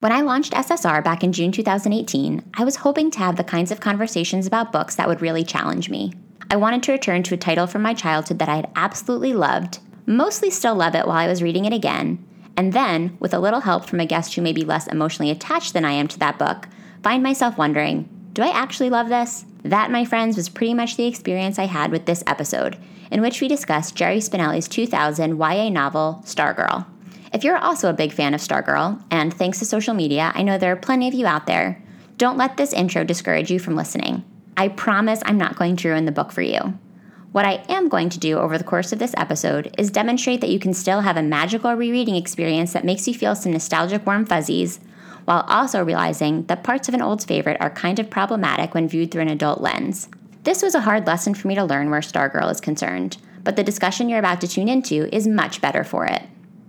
When 0.00 0.12
I 0.12 0.22
launched 0.22 0.54
SSR 0.54 1.04
back 1.04 1.22
in 1.22 1.30
June 1.30 1.52
2018, 1.52 2.52
I 2.54 2.64
was 2.64 2.76
hoping 2.76 3.10
to 3.10 3.18
have 3.18 3.36
the 3.36 3.44
kinds 3.44 3.70
of 3.70 3.80
conversations 3.80 4.46
about 4.46 4.72
books 4.72 4.94
that 4.94 5.06
would 5.06 5.20
really 5.20 5.44
challenge 5.44 5.90
me. 5.90 6.14
I 6.50 6.56
wanted 6.56 6.82
to 6.84 6.92
return 6.92 7.22
to 7.24 7.34
a 7.34 7.36
title 7.36 7.66
from 7.66 7.82
my 7.82 7.92
childhood 7.92 8.38
that 8.38 8.48
I 8.48 8.56
had 8.56 8.70
absolutely 8.74 9.34
loved, 9.34 9.78
mostly 10.06 10.48
still 10.48 10.74
love 10.74 10.94
it 10.94 11.06
while 11.06 11.18
I 11.18 11.28
was 11.28 11.42
reading 11.42 11.66
it 11.66 11.74
again, 11.74 12.26
and 12.56 12.72
then, 12.72 13.18
with 13.20 13.34
a 13.34 13.38
little 13.38 13.60
help 13.60 13.84
from 13.84 14.00
a 14.00 14.06
guest 14.06 14.34
who 14.34 14.40
may 14.40 14.54
be 14.54 14.64
less 14.64 14.86
emotionally 14.86 15.30
attached 15.30 15.74
than 15.74 15.84
I 15.84 15.92
am 15.92 16.08
to 16.08 16.18
that 16.20 16.38
book, 16.38 16.66
find 17.02 17.22
myself 17.22 17.58
wondering 17.58 18.08
do 18.32 18.40
I 18.40 18.48
actually 18.58 18.88
love 18.88 19.10
this? 19.10 19.44
That, 19.64 19.90
my 19.90 20.06
friends, 20.06 20.34
was 20.34 20.48
pretty 20.48 20.72
much 20.72 20.96
the 20.96 21.06
experience 21.06 21.58
I 21.58 21.66
had 21.66 21.90
with 21.90 22.06
this 22.06 22.24
episode, 22.26 22.78
in 23.10 23.20
which 23.20 23.42
we 23.42 23.48
discussed 23.48 23.96
Jerry 23.96 24.20
Spinelli's 24.20 24.66
2000 24.66 25.36
YA 25.36 25.68
novel, 25.68 26.22
Stargirl. 26.24 26.86
If 27.32 27.44
you're 27.44 27.56
also 27.56 27.88
a 27.88 27.94
big 27.94 28.12
fan 28.12 28.34
of 28.34 28.40
Stargirl, 28.40 29.02
and 29.10 29.32
thanks 29.32 29.60
to 29.60 29.64
social 29.64 29.94
media, 29.94 30.32
I 30.34 30.42
know 30.42 30.58
there 30.58 30.72
are 30.72 30.76
plenty 30.76 31.06
of 31.06 31.14
you 31.14 31.26
out 31.26 31.46
there, 31.46 31.80
don't 32.18 32.36
let 32.36 32.56
this 32.56 32.72
intro 32.72 33.04
discourage 33.04 33.50
you 33.50 33.58
from 33.58 33.76
listening. 33.76 34.24
I 34.56 34.68
promise 34.68 35.22
I'm 35.24 35.38
not 35.38 35.56
going 35.56 35.76
to 35.76 35.88
ruin 35.88 36.04
the 36.04 36.12
book 36.12 36.32
for 36.32 36.42
you. 36.42 36.78
What 37.32 37.44
I 37.44 37.64
am 37.68 37.88
going 37.88 38.08
to 38.10 38.18
do 38.18 38.38
over 38.38 38.58
the 38.58 38.64
course 38.64 38.92
of 38.92 38.98
this 38.98 39.14
episode 39.16 39.72
is 39.78 39.90
demonstrate 39.92 40.40
that 40.40 40.50
you 40.50 40.58
can 40.58 40.74
still 40.74 41.02
have 41.02 41.16
a 41.16 41.22
magical 41.22 41.72
rereading 41.72 42.16
experience 42.16 42.72
that 42.72 42.84
makes 42.84 43.06
you 43.06 43.14
feel 43.14 43.36
some 43.36 43.52
nostalgic 43.52 44.04
warm 44.04 44.26
fuzzies, 44.26 44.80
while 45.24 45.44
also 45.46 45.84
realizing 45.84 46.44
that 46.46 46.64
parts 46.64 46.88
of 46.88 46.94
an 46.94 47.00
old 47.00 47.24
favorite 47.24 47.60
are 47.60 47.70
kind 47.70 48.00
of 48.00 48.10
problematic 48.10 48.74
when 48.74 48.88
viewed 48.88 49.12
through 49.12 49.22
an 49.22 49.28
adult 49.28 49.60
lens. 49.60 50.08
This 50.42 50.62
was 50.62 50.74
a 50.74 50.80
hard 50.80 51.06
lesson 51.06 51.34
for 51.34 51.46
me 51.46 51.54
to 51.54 51.64
learn 51.64 51.90
where 51.90 52.00
Stargirl 52.00 52.50
is 52.50 52.60
concerned, 52.60 53.18
but 53.44 53.54
the 53.54 53.62
discussion 53.62 54.08
you're 54.08 54.18
about 54.18 54.40
to 54.40 54.48
tune 54.48 54.68
into 54.68 55.08
is 55.14 55.28
much 55.28 55.60
better 55.60 55.84
for 55.84 56.06
it. 56.06 56.22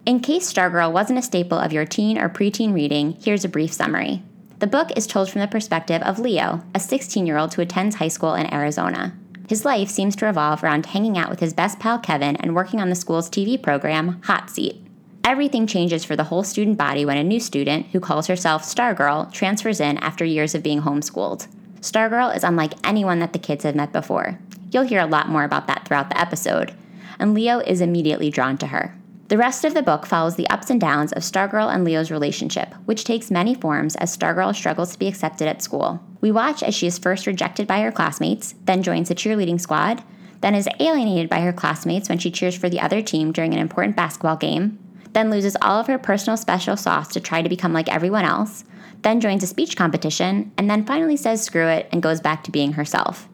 In 0.03 0.19
case 0.19 0.51
Stargirl 0.51 0.91
wasn't 0.91 1.19
a 1.19 1.21
staple 1.21 1.59
of 1.59 1.71
your 1.71 1.85
teen 1.85 2.17
or 2.17 2.27
preteen 2.27 2.73
reading, 2.73 3.17
here's 3.21 3.45
a 3.45 3.49
brief 3.49 3.71
summary. 3.71 4.23
The 4.57 4.65
book 4.65 4.89
is 4.95 5.05
told 5.05 5.29
from 5.29 5.41
the 5.41 5.47
perspective 5.47 6.01
of 6.01 6.17
Leo, 6.17 6.63
a 6.73 6.79
16 6.79 7.27
year 7.27 7.37
old 7.37 7.53
who 7.53 7.61
attends 7.61 7.97
high 7.97 8.07
school 8.07 8.33
in 8.33 8.51
Arizona. 8.51 9.15
His 9.47 9.63
life 9.63 9.89
seems 9.89 10.15
to 10.15 10.25
revolve 10.25 10.63
around 10.63 10.87
hanging 10.87 11.19
out 11.19 11.29
with 11.29 11.39
his 11.39 11.53
best 11.53 11.77
pal 11.79 11.99
Kevin 11.99 12.35
and 12.37 12.55
working 12.55 12.79
on 12.79 12.89
the 12.89 12.95
school's 12.95 13.29
TV 13.29 13.61
program, 13.61 14.19
Hot 14.23 14.49
Seat. 14.49 14.83
Everything 15.23 15.67
changes 15.67 16.03
for 16.03 16.15
the 16.15 16.23
whole 16.23 16.43
student 16.43 16.79
body 16.79 17.05
when 17.05 17.17
a 17.17 17.23
new 17.23 17.39
student, 17.39 17.85
who 17.87 17.99
calls 17.99 18.25
herself 18.25 18.63
Stargirl, 18.63 19.31
transfers 19.31 19.79
in 19.79 19.99
after 19.99 20.25
years 20.25 20.55
of 20.55 20.63
being 20.63 20.81
homeschooled. 20.81 21.47
Stargirl 21.79 22.35
is 22.35 22.43
unlike 22.43 22.73
anyone 22.83 23.19
that 23.19 23.33
the 23.33 23.39
kids 23.39 23.65
have 23.65 23.75
met 23.75 23.93
before. 23.93 24.39
You'll 24.71 24.83
hear 24.83 25.01
a 25.01 25.05
lot 25.05 25.29
more 25.29 25.43
about 25.43 25.67
that 25.67 25.87
throughout 25.87 26.09
the 26.09 26.19
episode, 26.19 26.73
and 27.19 27.35
Leo 27.35 27.59
is 27.59 27.81
immediately 27.81 28.31
drawn 28.31 28.57
to 28.57 28.67
her. 28.67 28.95
The 29.31 29.37
rest 29.37 29.63
of 29.63 29.73
the 29.73 29.81
book 29.81 30.05
follows 30.05 30.35
the 30.35 30.49
ups 30.49 30.69
and 30.69 30.81
downs 30.81 31.13
of 31.13 31.23
Stargirl 31.23 31.73
and 31.73 31.85
Leo's 31.85 32.11
relationship, 32.11 32.73
which 32.83 33.05
takes 33.05 33.31
many 33.31 33.55
forms 33.55 33.95
as 33.95 34.13
Stargirl 34.13 34.53
struggles 34.53 34.91
to 34.91 34.99
be 34.99 35.07
accepted 35.07 35.47
at 35.47 35.61
school. 35.61 36.03
We 36.19 36.33
watch 36.33 36.61
as 36.61 36.75
she 36.75 36.85
is 36.85 36.99
first 36.99 37.25
rejected 37.25 37.65
by 37.65 37.79
her 37.79 37.93
classmates, 37.93 38.55
then 38.65 38.83
joins 38.83 39.07
the 39.07 39.15
cheerleading 39.15 39.61
squad, 39.61 40.03
then 40.41 40.53
is 40.53 40.67
alienated 40.81 41.29
by 41.29 41.39
her 41.39 41.53
classmates 41.53 42.09
when 42.09 42.17
she 42.17 42.29
cheers 42.29 42.57
for 42.57 42.67
the 42.67 42.81
other 42.81 43.01
team 43.01 43.31
during 43.31 43.53
an 43.53 43.59
important 43.61 43.95
basketball 43.95 44.35
game, 44.35 44.77
then 45.13 45.31
loses 45.31 45.55
all 45.61 45.79
of 45.79 45.87
her 45.87 45.97
personal 45.97 46.35
special 46.35 46.75
sauce 46.75 47.07
to 47.13 47.21
try 47.21 47.41
to 47.41 47.47
become 47.47 47.71
like 47.71 47.87
everyone 47.87 48.25
else, 48.25 48.65
then 49.01 49.21
joins 49.21 49.43
a 49.43 49.47
speech 49.47 49.77
competition, 49.77 50.51
and 50.57 50.69
then 50.69 50.85
finally 50.85 51.15
says 51.15 51.41
screw 51.41 51.67
it 51.67 51.87
and 51.93 52.03
goes 52.03 52.19
back 52.19 52.43
to 52.43 52.51
being 52.51 52.73
herself. 52.73 53.29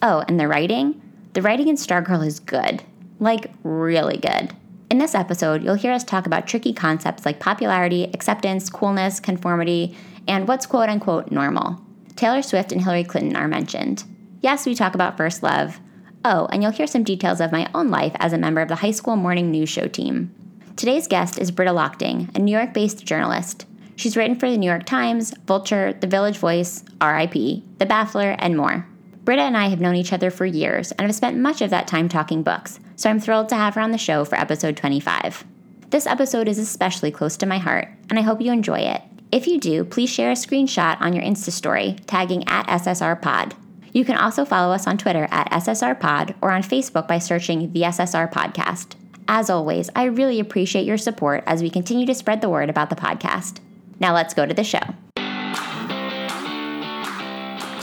Oh, 0.00 0.22
and 0.28 0.38
the 0.38 0.46
writing? 0.46 1.02
The 1.32 1.42
writing 1.42 1.66
in 1.66 1.74
Stargirl 1.74 2.24
is 2.24 2.38
good. 2.38 2.84
Like, 3.18 3.50
really 3.64 4.16
good. 4.16 4.54
In 4.90 4.98
this 4.98 5.14
episode, 5.14 5.62
you'll 5.62 5.74
hear 5.74 5.92
us 5.92 6.02
talk 6.02 6.26
about 6.26 6.48
tricky 6.48 6.72
concepts 6.72 7.24
like 7.24 7.38
popularity, 7.38 8.10
acceptance, 8.12 8.68
coolness, 8.68 9.20
conformity, 9.20 9.96
and 10.26 10.48
what's 10.48 10.66
quote 10.66 10.88
unquote 10.88 11.30
normal. 11.30 11.80
Taylor 12.16 12.42
Swift 12.42 12.72
and 12.72 12.82
Hillary 12.82 13.04
Clinton 13.04 13.36
are 13.36 13.46
mentioned. 13.46 14.02
Yes, 14.40 14.66
we 14.66 14.74
talk 14.74 14.96
about 14.96 15.16
first 15.16 15.44
love. 15.44 15.78
Oh, 16.24 16.48
and 16.50 16.60
you'll 16.60 16.72
hear 16.72 16.88
some 16.88 17.04
details 17.04 17.40
of 17.40 17.52
my 17.52 17.70
own 17.72 17.88
life 17.88 18.16
as 18.16 18.32
a 18.32 18.38
member 18.38 18.60
of 18.60 18.68
the 18.68 18.74
high 18.74 18.90
school 18.90 19.14
morning 19.14 19.52
news 19.52 19.68
show 19.68 19.86
team. 19.86 20.34
Today's 20.74 21.06
guest 21.06 21.38
is 21.38 21.52
Britta 21.52 21.70
Lokting, 21.70 22.34
a 22.34 22.40
New 22.40 22.52
York 22.52 22.74
based 22.74 23.06
journalist. 23.06 23.66
She's 23.94 24.16
written 24.16 24.34
for 24.34 24.50
the 24.50 24.58
New 24.58 24.68
York 24.68 24.86
Times, 24.86 25.32
Vulture, 25.46 25.92
The 25.92 26.08
Village 26.08 26.38
Voice, 26.38 26.82
RIP, 27.00 27.32
The 27.32 27.86
Baffler, 27.86 28.34
and 28.40 28.56
more. 28.56 28.86
Britta 29.24 29.42
and 29.42 29.56
I 29.56 29.68
have 29.68 29.80
known 29.80 29.96
each 29.96 30.12
other 30.12 30.30
for 30.30 30.46
years 30.46 30.92
and 30.92 31.02
have 31.02 31.14
spent 31.14 31.36
much 31.36 31.60
of 31.60 31.70
that 31.70 31.86
time 31.86 32.08
talking 32.08 32.42
books, 32.42 32.80
so 32.96 33.10
I'm 33.10 33.20
thrilled 33.20 33.48
to 33.50 33.54
have 33.54 33.74
her 33.74 33.80
on 33.80 33.90
the 33.90 33.98
show 33.98 34.24
for 34.24 34.36
episode 34.36 34.76
25. 34.76 35.44
This 35.90 36.06
episode 36.06 36.48
is 36.48 36.58
especially 36.58 37.10
close 37.10 37.36
to 37.38 37.46
my 37.46 37.58
heart, 37.58 37.88
and 38.08 38.18
I 38.18 38.22
hope 38.22 38.40
you 38.40 38.50
enjoy 38.50 38.80
it. 38.80 39.02
If 39.30 39.46
you 39.46 39.60
do, 39.60 39.84
please 39.84 40.10
share 40.10 40.30
a 40.30 40.34
screenshot 40.34 41.00
on 41.00 41.12
your 41.12 41.22
Insta 41.22 41.50
story, 41.50 41.96
tagging 42.06 42.48
at 42.48 42.66
SSR 42.66 43.20
Pod. 43.20 43.54
You 43.92 44.04
can 44.04 44.16
also 44.16 44.44
follow 44.44 44.72
us 44.72 44.86
on 44.86 44.98
Twitter 44.98 45.28
at 45.30 45.50
SSR 45.50 45.98
Pod 45.98 46.34
or 46.40 46.50
on 46.50 46.62
Facebook 46.62 47.06
by 47.06 47.18
searching 47.18 47.72
the 47.72 47.82
SSR 47.82 48.32
Podcast. 48.32 48.94
As 49.28 49.50
always, 49.50 49.90
I 49.94 50.04
really 50.04 50.40
appreciate 50.40 50.86
your 50.86 50.98
support 50.98 51.44
as 51.46 51.62
we 51.62 51.70
continue 51.70 52.06
to 52.06 52.14
spread 52.14 52.40
the 52.40 52.48
word 52.48 52.70
about 52.70 52.90
the 52.90 52.96
podcast. 52.96 53.58
Now 54.00 54.14
let's 54.14 54.34
go 54.34 54.46
to 54.46 54.54
the 54.54 54.64
show. 54.64 54.94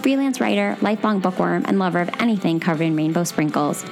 freelance 0.00 0.40
writer, 0.40 0.76
lifelong 0.80 1.20
bookworm, 1.20 1.64
and 1.66 1.78
lover 1.78 2.00
of 2.00 2.10
anything 2.18 2.60
covered 2.60 2.84
in 2.84 2.96
rainbow 2.96 3.24
sprinkles. 3.24 3.84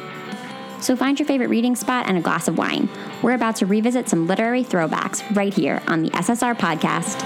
So 0.81 0.97
find 0.97 1.19
your 1.19 1.27
favorite 1.27 1.49
reading 1.49 1.75
spot 1.77 2.07
and 2.09 2.17
a 2.17 2.21
glass 2.21 2.49
of 2.49 2.57
wine. 2.57 2.89
We're 3.23 3.35
about 3.35 3.57
to 3.57 3.67
revisit 3.67 4.09
some 4.09 4.27
literary 4.27 4.65
throwbacks 4.65 5.25
right 5.35 5.53
here 5.53 5.83
on 5.87 6.03
the 6.03 6.11
SSR 6.11 6.57
podcast. 6.57 7.21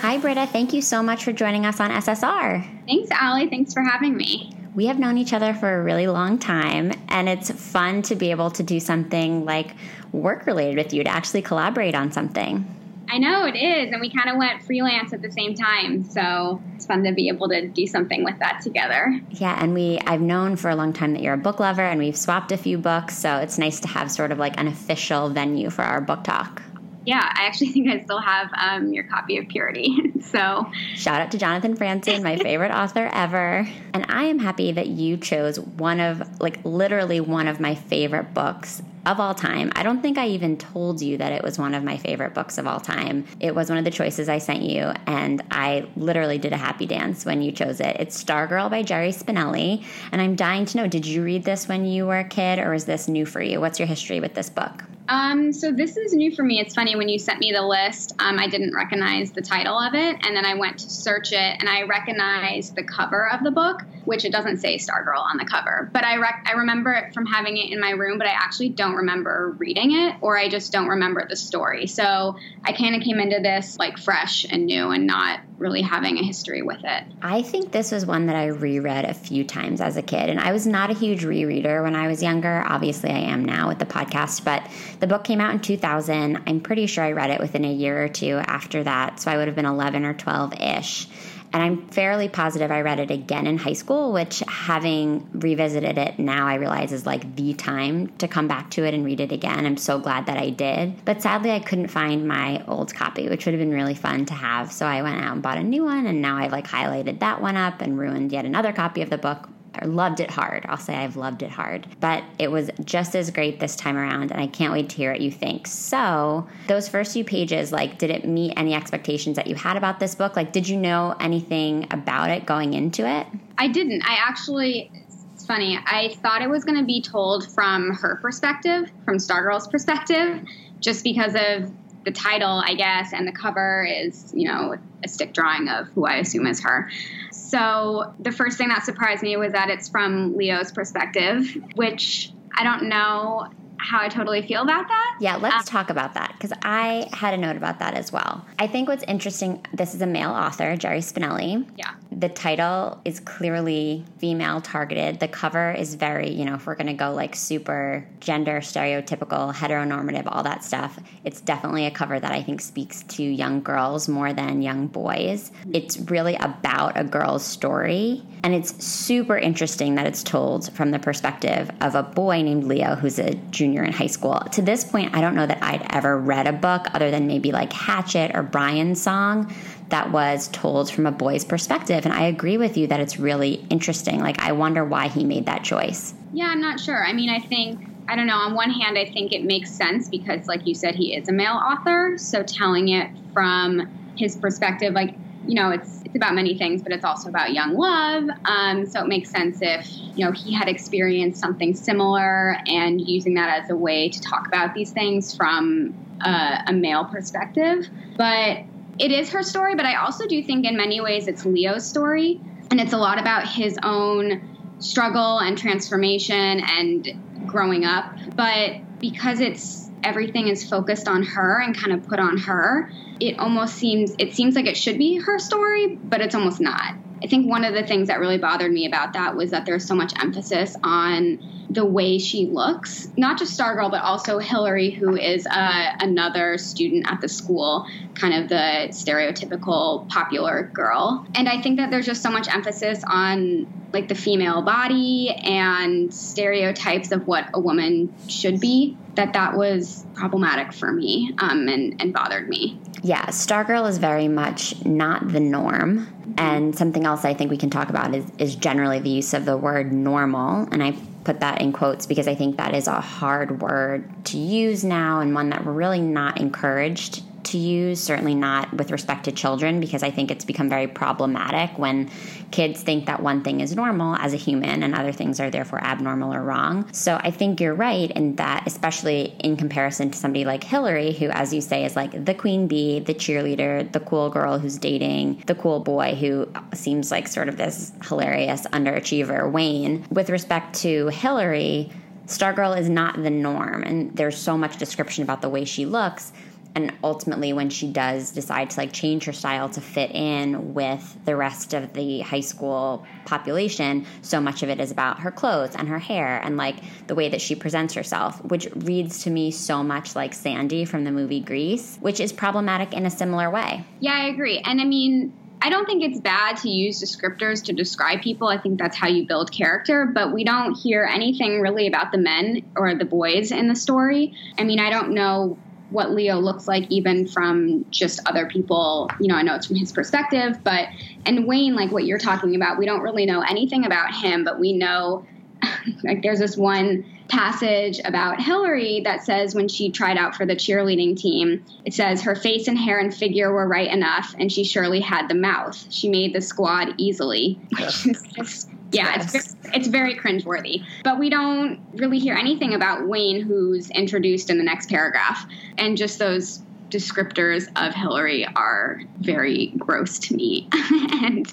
Hi, 0.00 0.18
Britta. 0.18 0.46
Thank 0.46 0.72
you 0.72 0.82
so 0.82 1.02
much 1.02 1.24
for 1.24 1.32
joining 1.32 1.64
us 1.64 1.80
on 1.80 1.90
SSR. 1.90 2.86
Thanks, 2.86 3.10
Alli. 3.10 3.48
Thanks 3.48 3.72
for 3.72 3.82
having 3.82 4.16
me. 4.16 4.52
We 4.74 4.86
have 4.86 4.98
known 4.98 5.16
each 5.16 5.32
other 5.32 5.54
for 5.54 5.80
a 5.80 5.82
really 5.82 6.08
long 6.08 6.38
time, 6.38 6.92
and 7.08 7.28
it's 7.28 7.50
fun 7.50 8.02
to 8.02 8.16
be 8.16 8.32
able 8.32 8.50
to 8.50 8.62
do 8.62 8.80
something 8.80 9.44
like 9.44 9.74
work 10.12 10.46
related 10.46 10.76
with 10.76 10.92
you 10.92 11.04
to 11.04 11.10
actually 11.10 11.42
collaborate 11.42 11.94
on 11.94 12.10
something. 12.10 12.66
I 13.08 13.18
know 13.18 13.46
it 13.46 13.56
is, 13.56 13.92
and 13.92 14.00
we 14.00 14.10
kind 14.10 14.28
of 14.28 14.36
went 14.36 14.62
freelance 14.62 15.12
at 15.12 15.22
the 15.22 15.30
same 15.30 15.54
time, 15.54 16.04
so 16.04 16.62
it's 16.74 16.86
fun 16.86 17.04
to 17.04 17.12
be 17.12 17.28
able 17.28 17.48
to 17.48 17.68
do 17.68 17.86
something 17.86 18.24
with 18.24 18.38
that 18.38 18.60
together. 18.62 19.20
Yeah, 19.30 19.56
and 19.62 19.74
we 19.74 19.98
I've 20.06 20.20
known 20.20 20.56
for 20.56 20.70
a 20.70 20.76
long 20.76 20.92
time 20.92 21.12
that 21.12 21.22
you're 21.22 21.34
a 21.34 21.38
book 21.38 21.60
lover, 21.60 21.82
and 21.82 21.98
we've 21.98 22.16
swapped 22.16 22.52
a 22.52 22.56
few 22.56 22.78
books, 22.78 23.16
so 23.16 23.36
it's 23.36 23.58
nice 23.58 23.80
to 23.80 23.88
have 23.88 24.10
sort 24.10 24.32
of 24.32 24.38
like 24.38 24.58
an 24.58 24.68
official 24.68 25.28
venue 25.28 25.70
for 25.70 25.82
our 25.82 26.00
book 26.00 26.24
talk. 26.24 26.62
Yeah, 27.04 27.20
I 27.20 27.46
actually 27.46 27.68
think 27.72 27.88
I 27.88 28.02
still 28.02 28.20
have 28.20 28.50
um, 28.58 28.92
your 28.92 29.04
copy 29.04 29.38
of 29.38 29.48
Purity. 29.48 30.12
so, 30.22 30.70
shout 30.94 31.20
out 31.20 31.30
to 31.32 31.38
Jonathan 31.38 31.76
Franzen, 31.76 32.22
my 32.22 32.36
favorite 32.36 32.70
author 32.72 33.10
ever. 33.12 33.68
And 33.92 34.06
I 34.08 34.24
am 34.24 34.38
happy 34.38 34.72
that 34.72 34.86
you 34.86 35.16
chose 35.16 35.60
one 35.60 36.00
of, 36.00 36.40
like, 36.40 36.64
literally 36.64 37.20
one 37.20 37.48
of 37.48 37.60
my 37.60 37.74
favorite 37.74 38.34
books 38.34 38.82
of 39.06 39.20
all 39.20 39.34
time. 39.34 39.72
I 39.76 39.82
don't 39.82 40.00
think 40.00 40.18
I 40.18 40.28
even 40.28 40.56
told 40.56 41.02
you 41.02 41.18
that 41.18 41.32
it 41.32 41.42
was 41.42 41.58
one 41.58 41.74
of 41.74 41.84
my 41.84 41.96
favorite 41.96 42.34
books 42.34 42.58
of 42.58 42.66
all 42.66 42.80
time. 42.80 43.24
It 43.40 43.54
was 43.54 43.68
one 43.68 43.78
of 43.78 43.84
the 43.84 43.90
choices 43.90 44.28
I 44.28 44.38
sent 44.38 44.62
you, 44.62 44.92
and 45.06 45.42
I 45.50 45.86
literally 45.96 46.38
did 46.38 46.52
a 46.52 46.56
happy 46.56 46.86
dance 46.86 47.24
when 47.24 47.42
you 47.42 47.52
chose 47.52 47.80
it. 47.80 47.96
It's 47.98 48.22
Stargirl 48.22 48.70
by 48.70 48.82
Jerry 48.82 49.10
Spinelli, 49.10 49.84
and 50.12 50.20
I'm 50.20 50.36
dying 50.36 50.64
to 50.66 50.76
know 50.76 50.86
did 50.86 51.06
you 51.06 51.22
read 51.22 51.44
this 51.44 51.68
when 51.68 51.84
you 51.84 52.06
were 52.06 52.18
a 52.18 52.24
kid, 52.24 52.58
or 52.58 52.74
is 52.74 52.84
this 52.84 53.08
new 53.08 53.26
for 53.26 53.42
you? 53.42 53.60
What's 53.60 53.78
your 53.78 53.88
history 53.88 54.20
with 54.20 54.34
this 54.34 54.50
book? 54.50 54.84
Um, 55.08 55.52
so 55.52 55.70
this 55.70 55.96
is 55.96 56.14
new 56.14 56.34
for 56.34 56.42
me. 56.42 56.60
It's 56.60 56.74
funny 56.74 56.96
when 56.96 57.08
you 57.08 57.18
sent 57.18 57.38
me 57.38 57.52
the 57.52 57.62
list, 57.62 58.14
um, 58.18 58.38
I 58.38 58.46
didn't 58.46 58.74
recognize 58.74 59.32
the 59.32 59.42
title 59.42 59.78
of 59.78 59.94
it, 59.94 60.16
and 60.26 60.34
then 60.34 60.46
I 60.46 60.54
went 60.54 60.78
to 60.78 60.90
search 60.90 61.32
it, 61.32 61.56
and 61.60 61.68
I 61.68 61.82
recognized 61.82 62.74
the 62.74 62.84
cover 62.84 63.30
of 63.30 63.44
the 63.44 63.50
book, 63.50 63.82
which 64.06 64.24
it 64.24 64.32
doesn't 64.32 64.58
say 64.58 64.76
Stargirl 64.76 65.18
on 65.18 65.36
the 65.36 65.44
cover, 65.44 65.90
but 65.92 66.04
I 66.04 66.16
rec- 66.16 66.46
I 66.48 66.52
remember 66.52 66.92
it 66.92 67.12
from 67.12 67.26
having 67.26 67.56
it 67.58 67.70
in 67.70 67.80
my 67.80 67.90
room, 67.90 68.16
but 68.16 68.26
I 68.26 68.32
actually 68.32 68.70
don't 68.70 68.94
remember 68.94 69.54
reading 69.58 69.92
it, 69.92 70.16
or 70.22 70.38
I 70.38 70.48
just 70.48 70.72
don't 70.72 70.88
remember 70.88 71.26
the 71.28 71.36
story. 71.36 71.86
So 71.86 72.36
I 72.64 72.72
kind 72.72 72.96
of 72.96 73.02
came 73.02 73.20
into 73.20 73.40
this 73.42 73.78
like 73.78 73.98
fresh 73.98 74.46
and 74.48 74.64
new, 74.64 74.90
and 74.90 75.06
not 75.06 75.40
really 75.58 75.82
having 75.82 76.18
a 76.18 76.22
history 76.22 76.62
with 76.62 76.80
it. 76.82 77.04
I 77.22 77.42
think 77.42 77.70
this 77.70 77.92
was 77.92 78.04
one 78.04 78.26
that 78.26 78.36
I 78.36 78.46
reread 78.46 79.04
a 79.04 79.14
few 79.14 79.44
times 79.44 79.80
as 79.80 79.96
a 79.96 80.02
kid, 80.02 80.28
and 80.28 80.40
I 80.40 80.52
was 80.52 80.66
not 80.66 80.90
a 80.90 80.94
huge 80.94 81.24
rereader 81.24 81.82
when 81.82 81.94
I 81.94 82.08
was 82.08 82.22
younger. 82.22 82.62
Obviously, 82.66 83.10
I 83.10 83.18
am 83.18 83.44
now 83.44 83.68
with 83.68 83.78
the 83.78 83.86
podcast, 83.86 84.44
but 84.44 84.68
the 85.00 85.06
book 85.06 85.24
came 85.24 85.40
out 85.40 85.54
in 85.54 85.60
2000. 85.60 86.42
I'm 86.46 86.60
pretty 86.60 86.86
sure 86.86 87.04
I 87.04 87.12
read 87.12 87.30
it 87.30 87.40
within 87.40 87.64
a 87.64 87.72
year 87.72 88.04
or 88.04 88.08
two 88.08 88.40
after 88.46 88.82
that, 88.84 89.20
so 89.20 89.30
I 89.30 89.36
would 89.36 89.46
have 89.46 89.56
been 89.56 89.66
11 89.66 90.04
or 90.04 90.14
12 90.14 90.60
ish. 90.60 91.08
And 91.54 91.62
I'm 91.62 91.86
fairly 91.86 92.28
positive 92.28 92.72
I 92.72 92.80
read 92.80 92.98
it 92.98 93.12
again 93.12 93.46
in 93.46 93.58
high 93.58 93.74
school, 93.74 94.12
which 94.12 94.42
having 94.48 95.24
revisited 95.32 95.96
it 95.96 96.18
now, 96.18 96.48
I 96.48 96.56
realize 96.56 96.90
is 96.90 97.06
like 97.06 97.36
the 97.36 97.54
time 97.54 98.08
to 98.18 98.26
come 98.26 98.48
back 98.48 98.72
to 98.72 98.84
it 98.84 98.92
and 98.92 99.04
read 99.04 99.20
it 99.20 99.30
again. 99.30 99.64
I'm 99.64 99.76
so 99.76 100.00
glad 100.00 100.26
that 100.26 100.36
I 100.36 100.50
did. 100.50 101.04
But 101.04 101.22
sadly, 101.22 101.52
I 101.52 101.60
couldn't 101.60 101.88
find 101.88 102.26
my 102.26 102.64
old 102.66 102.92
copy, 102.92 103.28
which 103.28 103.46
would 103.46 103.54
have 103.54 103.60
been 103.60 103.70
really 103.70 103.94
fun 103.94 104.26
to 104.26 104.34
have. 104.34 104.72
So 104.72 104.84
I 104.84 105.02
went 105.02 105.22
out 105.22 105.34
and 105.34 105.42
bought 105.42 105.58
a 105.58 105.62
new 105.62 105.84
one, 105.84 106.06
and 106.06 106.20
now 106.20 106.38
I've 106.38 106.50
like 106.50 106.66
highlighted 106.66 107.20
that 107.20 107.40
one 107.40 107.56
up 107.56 107.80
and 107.80 107.96
ruined 107.96 108.32
yet 108.32 108.44
another 108.44 108.72
copy 108.72 109.00
of 109.02 109.10
the 109.10 109.18
book 109.18 109.48
I 109.80 109.86
loved 109.86 110.20
it 110.20 110.30
hard. 110.30 110.64
I'll 110.68 110.76
say 110.76 110.94
I've 110.94 111.16
loved 111.16 111.42
it 111.42 111.50
hard. 111.50 111.86
But 112.00 112.24
it 112.38 112.50
was 112.50 112.70
just 112.84 113.14
as 113.14 113.30
great 113.30 113.60
this 113.60 113.76
time 113.76 113.96
around, 113.96 114.30
and 114.30 114.40
I 114.40 114.46
can't 114.46 114.72
wait 114.72 114.88
to 114.90 114.96
hear 114.96 115.12
what 115.12 115.20
you 115.20 115.30
think. 115.30 115.66
So, 115.66 116.48
those 116.66 116.88
first 116.88 117.12
few 117.12 117.24
pages, 117.24 117.72
like, 117.72 117.98
did 117.98 118.10
it 118.10 118.26
meet 118.26 118.54
any 118.56 118.74
expectations 118.74 119.36
that 119.36 119.46
you 119.46 119.54
had 119.54 119.76
about 119.76 120.00
this 120.00 120.14
book? 120.14 120.36
Like, 120.36 120.52
did 120.52 120.68
you 120.68 120.76
know 120.76 121.16
anything 121.20 121.86
about 121.90 122.30
it 122.30 122.46
going 122.46 122.74
into 122.74 123.08
it? 123.08 123.26
I 123.58 123.68
didn't. 123.68 124.02
I 124.04 124.16
actually, 124.20 124.90
it's 125.34 125.46
funny, 125.46 125.78
I 125.84 126.14
thought 126.22 126.42
it 126.42 126.50
was 126.50 126.64
going 126.64 126.78
to 126.78 126.84
be 126.84 127.02
told 127.02 127.52
from 127.52 127.90
her 127.94 128.16
perspective, 128.22 128.90
from 129.04 129.16
Stargirl's 129.16 129.68
perspective, 129.68 130.42
just 130.80 131.04
because 131.04 131.34
of 131.34 131.72
the 132.04 132.12
title, 132.12 132.62
I 132.64 132.74
guess, 132.74 133.12
and 133.12 133.26
the 133.26 133.32
cover 133.32 133.84
is, 133.84 134.32
you 134.34 134.48
know, 134.48 134.76
a 135.02 135.08
stick 135.08 135.32
drawing 135.32 135.68
of 135.68 135.88
who 135.88 136.06
I 136.06 136.16
assume 136.16 136.46
is 136.46 136.62
her. 136.62 136.90
So 137.30 138.12
the 138.18 138.32
first 138.32 138.58
thing 138.58 138.68
that 138.68 138.84
surprised 138.84 139.22
me 139.22 139.36
was 139.36 139.52
that 139.52 139.70
it's 139.70 139.88
from 139.88 140.36
Leo's 140.36 140.72
perspective, 140.72 141.56
which 141.74 142.32
I 142.56 142.64
don't 142.64 142.88
know 142.88 143.48
how 143.84 144.00
I 144.00 144.08
totally 144.08 144.40
feel 144.40 144.62
about 144.62 144.88
that. 144.88 145.18
Yeah, 145.20 145.36
let's 145.36 145.56
um, 145.56 145.64
talk 145.64 145.90
about 145.90 146.14
that 146.14 146.32
because 146.32 146.56
I 146.62 147.08
had 147.12 147.34
a 147.34 147.36
note 147.36 147.56
about 147.56 147.78
that 147.80 147.94
as 147.94 148.10
well. 148.10 148.44
I 148.58 148.66
think 148.66 148.88
what's 148.88 149.04
interesting 149.04 149.64
this 149.74 149.94
is 149.94 150.00
a 150.00 150.06
male 150.06 150.30
author, 150.30 150.74
Jerry 150.76 151.00
Spinelli. 151.00 151.68
Yeah. 151.76 151.92
The 152.10 152.30
title 152.30 153.00
is 153.04 153.20
clearly 153.20 154.04
female 154.18 154.60
targeted. 154.60 155.20
The 155.20 155.28
cover 155.28 155.72
is 155.72 155.96
very, 155.96 156.30
you 156.30 156.44
know, 156.44 156.54
if 156.54 156.66
we're 156.66 156.76
going 156.76 156.86
to 156.86 156.94
go 156.94 157.12
like 157.12 157.36
super 157.36 158.06
gender 158.20 158.60
stereotypical, 158.60 159.52
heteronormative, 159.52 160.24
all 160.26 160.42
that 160.44 160.64
stuff, 160.64 160.98
it's 161.24 161.40
definitely 161.40 161.84
a 161.84 161.90
cover 161.90 162.18
that 162.18 162.32
I 162.32 162.42
think 162.42 162.60
speaks 162.62 163.02
to 163.02 163.22
young 163.22 163.60
girls 163.62 164.08
more 164.08 164.32
than 164.32 164.62
young 164.62 164.86
boys. 164.86 165.52
It's 165.72 165.98
really 165.98 166.36
about 166.36 166.98
a 166.98 167.04
girl's 167.04 167.44
story. 167.44 168.22
And 168.42 168.54
it's 168.54 168.84
super 168.84 169.36
interesting 169.36 169.94
that 169.96 170.06
it's 170.06 170.22
told 170.22 170.72
from 170.72 170.90
the 170.90 170.98
perspective 170.98 171.70
of 171.80 171.94
a 171.94 172.02
boy 172.02 172.42
named 172.42 172.64
Leo 172.64 172.94
who's 172.94 173.18
a 173.18 173.34
junior 173.50 173.73
in 173.82 173.92
high 173.92 174.06
school. 174.06 174.38
To 174.52 174.62
this 174.62 174.84
point, 174.84 175.16
I 175.16 175.20
don't 175.20 175.34
know 175.34 175.46
that 175.46 175.62
I'd 175.62 175.86
ever 175.90 176.18
read 176.18 176.46
a 176.46 176.52
book 176.52 176.86
other 176.94 177.10
than 177.10 177.26
maybe 177.26 177.50
like 177.50 177.72
Hatchet 177.72 178.32
or 178.34 178.42
Brian's 178.42 179.02
Song 179.02 179.52
that 179.88 180.12
was 180.12 180.48
told 180.48 180.90
from 180.90 181.06
a 181.06 181.12
boy's 181.12 181.44
perspective. 181.44 182.04
And 182.04 182.14
I 182.14 182.26
agree 182.26 182.58
with 182.58 182.76
you 182.76 182.86
that 182.88 183.00
it's 183.00 183.18
really 183.18 183.64
interesting. 183.70 184.20
Like, 184.20 184.38
I 184.40 184.52
wonder 184.52 184.84
why 184.84 185.08
he 185.08 185.24
made 185.24 185.46
that 185.46 185.64
choice. 185.64 186.14
Yeah, 186.32 186.46
I'm 186.46 186.60
not 186.60 186.78
sure. 186.78 187.04
I 187.04 187.12
mean, 187.12 187.30
I 187.30 187.38
think 187.40 187.88
I 188.08 188.16
don't 188.16 188.26
know. 188.26 188.36
On 188.36 188.54
one 188.54 188.70
hand, 188.70 188.98
I 188.98 189.06
think 189.06 189.32
it 189.32 189.44
makes 189.44 189.70
sense 189.70 190.08
because, 190.08 190.46
like 190.46 190.66
you 190.66 190.74
said, 190.74 190.94
he 190.94 191.16
is 191.16 191.28
a 191.28 191.32
male 191.32 191.54
author. 191.54 192.18
So 192.18 192.42
telling 192.42 192.88
it 192.88 193.10
from 193.32 193.88
his 194.16 194.36
perspective, 194.36 194.92
like 194.92 195.14
you 195.46 195.54
know, 195.54 195.70
it's 195.70 196.02
it's 196.04 196.16
about 196.16 196.34
many 196.34 196.56
things, 196.56 196.82
but 196.82 196.92
it's 196.92 197.04
also 197.04 197.28
about 197.28 197.52
young 197.52 197.74
love. 197.74 198.28
Um, 198.44 198.86
so 198.86 199.00
it 199.00 199.08
makes 199.08 199.30
sense 199.30 199.58
if 199.60 199.88
you 200.14 200.24
know 200.24 200.32
he 200.32 200.54
had 200.54 200.68
experienced 200.68 201.40
something 201.40 201.74
similar 201.74 202.56
and 202.66 203.00
using 203.00 203.34
that 203.34 203.62
as 203.62 203.70
a 203.70 203.76
way 203.76 204.08
to 204.08 204.20
talk 204.20 204.46
about 204.46 204.74
these 204.74 204.92
things 204.92 205.36
from 205.36 205.94
a, 206.24 206.64
a 206.68 206.72
male 206.72 207.04
perspective. 207.04 207.86
But 208.16 208.58
it 208.98 209.10
is 209.10 209.30
her 209.30 209.42
story, 209.42 209.74
but 209.74 209.86
I 209.86 209.96
also 209.96 210.26
do 210.26 210.42
think 210.42 210.64
in 210.64 210.76
many 210.76 211.00
ways 211.00 211.26
it's 211.26 211.44
Leo's 211.44 211.86
story, 211.86 212.40
and 212.70 212.80
it's 212.80 212.92
a 212.92 212.98
lot 212.98 213.20
about 213.20 213.48
his 213.48 213.78
own 213.82 214.76
struggle 214.78 215.38
and 215.38 215.56
transformation 215.58 216.60
and 216.60 217.08
growing 217.46 217.84
up. 217.84 218.12
But 218.34 218.76
because 219.00 219.40
it's 219.40 219.83
everything 220.04 220.48
is 220.48 220.68
focused 220.68 221.08
on 221.08 221.22
her 221.22 221.60
and 221.60 221.76
kind 221.76 221.92
of 221.92 222.06
put 222.06 222.20
on 222.20 222.36
her, 222.38 222.90
it 223.20 223.38
almost 223.38 223.74
seems 223.74 224.14
it 224.18 224.34
seems 224.34 224.54
like 224.54 224.66
it 224.66 224.76
should 224.76 224.98
be 224.98 225.16
her 225.18 225.38
story, 225.38 225.96
but 225.96 226.20
it's 226.20 226.34
almost 226.34 226.60
not. 226.60 226.94
I 227.22 227.26
think 227.26 227.48
one 227.48 227.64
of 227.64 227.74
the 227.74 227.82
things 227.82 228.08
that 228.08 228.20
really 228.20 228.38
bothered 228.38 228.70
me 228.70 228.86
about 228.86 229.14
that 229.14 229.34
was 229.34 229.50
that 229.50 229.64
there's 229.64 229.86
so 229.86 229.94
much 229.94 230.12
emphasis 230.20 230.76
on 230.84 231.38
the 231.70 231.84
way 231.84 232.18
she 232.18 232.46
looks, 232.46 233.08
not 233.16 233.38
just 233.38 233.58
Stargirl, 233.58 233.90
but 233.90 234.02
also 234.02 234.38
Hillary, 234.38 234.90
who 234.90 235.16
is 235.16 235.46
uh, 235.46 235.96
another 236.00 236.58
student 236.58 237.10
at 237.10 237.20
the 237.20 237.28
school, 237.28 237.86
kind 238.14 238.34
of 238.34 238.48
the 238.48 238.88
stereotypical 238.90 240.08
popular 240.08 240.70
girl. 240.72 241.26
And 241.34 241.48
I 241.48 241.60
think 241.60 241.78
that 241.78 241.90
there's 241.90 242.06
just 242.06 242.22
so 242.22 242.30
much 242.30 242.48
emphasis 242.48 243.02
on 243.06 243.66
like 243.92 244.08
the 244.08 244.14
female 244.14 244.62
body 244.62 245.30
and 245.30 246.12
stereotypes 246.12 247.12
of 247.12 247.26
what 247.26 247.46
a 247.54 247.60
woman 247.60 248.12
should 248.28 248.60
be 248.60 248.96
that 249.14 249.32
that 249.34 249.56
was 249.56 250.04
problematic 250.14 250.72
for 250.72 250.92
me 250.92 251.32
um, 251.38 251.68
and, 251.68 252.00
and 252.00 252.12
bothered 252.12 252.48
me. 252.48 252.78
Yeah, 253.02 253.24
Stargirl 253.26 253.88
is 253.88 253.98
very 253.98 254.28
much 254.28 254.84
not 254.84 255.28
the 255.28 255.40
norm. 255.40 256.08
And 256.36 256.76
something 256.76 257.04
else 257.04 257.24
I 257.24 257.34
think 257.34 257.50
we 257.50 257.56
can 257.56 257.70
talk 257.70 257.90
about 257.90 258.12
is, 258.14 258.24
is 258.38 258.56
generally 258.56 258.98
the 258.98 259.10
use 259.10 259.34
of 259.34 259.44
the 259.44 259.56
word 259.56 259.92
normal. 259.92 260.66
And 260.72 260.82
I 260.82 260.96
put 261.24 261.40
that 261.40 261.60
in 261.60 261.72
quotes 261.72 262.06
because 262.06 262.28
I 262.28 262.34
think 262.34 262.58
that 262.58 262.74
is 262.74 262.86
a 262.86 263.00
hard 263.00 263.60
word 263.60 264.24
to 264.26 264.38
use 264.38 264.84
now 264.84 265.20
and 265.20 265.34
one 265.34 265.50
that 265.50 265.64
we're 265.64 265.72
really 265.72 266.00
not 266.00 266.40
encouraged 266.40 267.22
to 267.44 267.58
use, 267.58 268.00
certainly 268.00 268.34
not 268.34 268.72
with 268.74 268.90
respect 268.90 269.24
to 269.24 269.32
children, 269.32 269.80
because 269.80 270.02
I 270.02 270.10
think 270.10 270.30
it's 270.30 270.44
become 270.44 270.68
very 270.68 270.86
problematic 270.86 271.78
when 271.78 272.10
kids 272.50 272.82
think 272.82 273.06
that 273.06 273.22
one 273.22 273.42
thing 273.42 273.60
is 273.60 273.74
normal 273.74 274.16
as 274.16 274.32
a 274.32 274.36
human 274.36 274.82
and 274.82 274.94
other 274.94 275.12
things 275.12 275.40
are 275.40 275.50
therefore 275.50 275.82
abnormal 275.82 276.32
or 276.32 276.42
wrong. 276.42 276.92
So 276.92 277.16
I 277.22 277.30
think 277.30 277.60
you're 277.60 277.74
right 277.74 278.10
in 278.10 278.36
that, 278.36 278.64
especially 278.66 279.34
in 279.40 279.56
comparison 279.56 280.10
to 280.10 280.18
somebody 280.18 280.44
like 280.44 280.64
Hillary, 280.64 281.12
who, 281.12 281.30
as 281.30 281.52
you 281.52 281.60
say, 281.60 281.84
is 281.84 281.96
like 281.96 282.24
the 282.24 282.34
queen 282.34 282.66
bee, 282.66 283.00
the 283.00 283.14
cheerleader, 283.14 283.90
the 283.92 284.00
cool 284.00 284.30
girl 284.30 284.58
who's 284.58 284.78
dating 284.78 285.42
the 285.46 285.54
cool 285.54 285.80
boy 285.80 286.14
who 286.14 286.48
seems 286.72 287.10
like 287.10 287.28
sort 287.28 287.48
of 287.48 287.56
this 287.56 287.92
hilarious 288.08 288.66
underachiever, 288.72 289.50
Wayne. 289.50 290.04
With 290.10 290.30
respect 290.30 290.76
to 290.76 291.08
Hillary, 291.08 291.90
Stargirl 292.26 292.78
is 292.78 292.88
not 292.88 293.22
the 293.22 293.30
norm, 293.30 293.82
and 293.82 294.16
there's 294.16 294.38
so 294.38 294.56
much 294.56 294.78
description 294.78 295.22
about 295.22 295.42
the 295.42 295.48
way 295.48 295.64
she 295.64 295.84
looks 295.84 296.32
and 296.74 296.92
ultimately 297.02 297.52
when 297.52 297.70
she 297.70 297.86
does 297.86 298.30
decide 298.32 298.70
to 298.70 298.80
like 298.80 298.92
change 298.92 299.24
her 299.24 299.32
style 299.32 299.68
to 299.68 299.80
fit 299.80 300.10
in 300.12 300.74
with 300.74 301.18
the 301.24 301.36
rest 301.36 301.74
of 301.74 301.92
the 301.92 302.20
high 302.20 302.40
school 302.40 303.06
population 303.24 304.06
so 304.22 304.40
much 304.40 304.62
of 304.62 304.68
it 304.68 304.80
is 304.80 304.90
about 304.90 305.20
her 305.20 305.30
clothes 305.30 305.74
and 305.76 305.88
her 305.88 305.98
hair 305.98 306.40
and 306.42 306.56
like 306.56 306.76
the 307.06 307.14
way 307.14 307.28
that 307.28 307.40
she 307.40 307.54
presents 307.54 307.94
herself 307.94 308.42
which 308.44 308.68
reads 308.76 309.22
to 309.24 309.30
me 309.30 309.50
so 309.50 309.82
much 309.82 310.14
like 310.14 310.34
sandy 310.34 310.84
from 310.84 311.04
the 311.04 311.12
movie 311.12 311.40
grease 311.40 311.96
which 312.00 312.20
is 312.20 312.32
problematic 312.32 312.92
in 312.92 313.06
a 313.06 313.10
similar 313.10 313.50
way 313.50 313.84
yeah 314.00 314.12
i 314.12 314.26
agree 314.26 314.58
and 314.58 314.80
i 314.80 314.84
mean 314.84 315.32
I 315.62 315.70
don't 315.70 315.86
think 315.86 316.04
it's 316.04 316.20
bad 316.20 316.58
to 316.58 316.68
use 316.68 317.02
descriptors 317.02 317.64
to 317.64 317.72
describe 317.72 318.20
people. 318.20 318.48
I 318.48 318.58
think 318.58 318.78
that's 318.78 318.98
how 318.98 319.08
you 319.08 319.26
build 319.26 319.50
character, 319.50 320.04
but 320.04 320.30
we 320.34 320.44
don't 320.44 320.74
hear 320.74 321.08
anything 321.10 321.62
really 321.62 321.86
about 321.86 322.12
the 322.12 322.18
men 322.18 322.70
or 322.76 322.94
the 322.94 323.06
boys 323.06 323.50
in 323.50 323.68
the 323.68 323.74
story. 323.74 324.34
I 324.58 324.64
mean, 324.64 324.78
I 324.78 324.90
don't 324.90 325.12
know 325.12 325.56
what 325.94 326.10
Leo 326.10 326.38
looks 326.40 326.66
like, 326.66 326.90
even 326.90 327.26
from 327.26 327.86
just 327.90 328.20
other 328.26 328.46
people. 328.46 329.08
You 329.20 329.28
know, 329.28 329.36
I 329.36 329.42
know 329.42 329.54
it's 329.54 329.66
from 329.66 329.76
his 329.76 329.92
perspective, 329.92 330.58
but 330.64 330.88
and 331.24 331.46
Wayne, 331.46 331.74
like 331.74 331.92
what 331.92 332.04
you're 332.04 332.18
talking 332.18 332.54
about, 332.56 332.78
we 332.78 332.84
don't 332.84 333.00
really 333.00 333.24
know 333.24 333.40
anything 333.40 333.86
about 333.86 334.12
him, 334.12 334.44
but 334.44 334.58
we 334.58 334.72
know 334.72 335.24
like 336.02 336.22
there's 336.22 336.40
this 336.40 336.56
one 336.56 337.04
passage 337.28 338.00
about 338.04 338.40
Hillary 338.40 339.00
that 339.04 339.24
says 339.24 339.54
when 339.54 339.68
she 339.68 339.90
tried 339.90 340.18
out 340.18 340.34
for 340.34 340.44
the 340.44 340.54
cheerleading 340.54 341.16
team, 341.16 341.64
it 341.84 341.94
says 341.94 342.22
her 342.22 342.34
face 342.34 342.68
and 342.68 342.78
hair 342.78 342.98
and 342.98 343.14
figure 343.14 343.52
were 343.52 343.66
right 343.66 343.90
enough, 343.90 344.34
and 344.38 344.50
she 344.52 344.64
surely 344.64 345.00
had 345.00 345.28
the 345.28 345.34
mouth. 345.34 345.86
She 345.90 346.08
made 346.08 346.34
the 346.34 346.40
squad 346.40 346.94
easily, 346.98 347.58
which 347.70 348.06
is 348.06 348.22
just 348.36 348.70
yeah, 348.94 349.16
yes. 349.16 349.34
it's 349.34 349.56
it's 349.74 349.88
very 349.88 350.16
cringeworthy. 350.16 350.84
But 351.02 351.18
we 351.18 351.30
don't 351.30 351.80
really 351.94 352.18
hear 352.18 352.34
anything 352.34 352.74
about 352.74 353.06
Wayne, 353.06 353.40
who's 353.40 353.90
introduced 353.90 354.50
in 354.50 354.58
the 354.58 354.64
next 354.64 354.88
paragraph, 354.88 355.46
and 355.78 355.96
just 355.96 356.18
those 356.18 356.62
descriptors 356.90 357.68
of 357.76 357.94
Hillary 357.94 358.46
are 358.46 359.02
very 359.18 359.68
gross 359.78 360.18
to 360.20 360.34
me, 360.34 360.68
and 360.72 361.52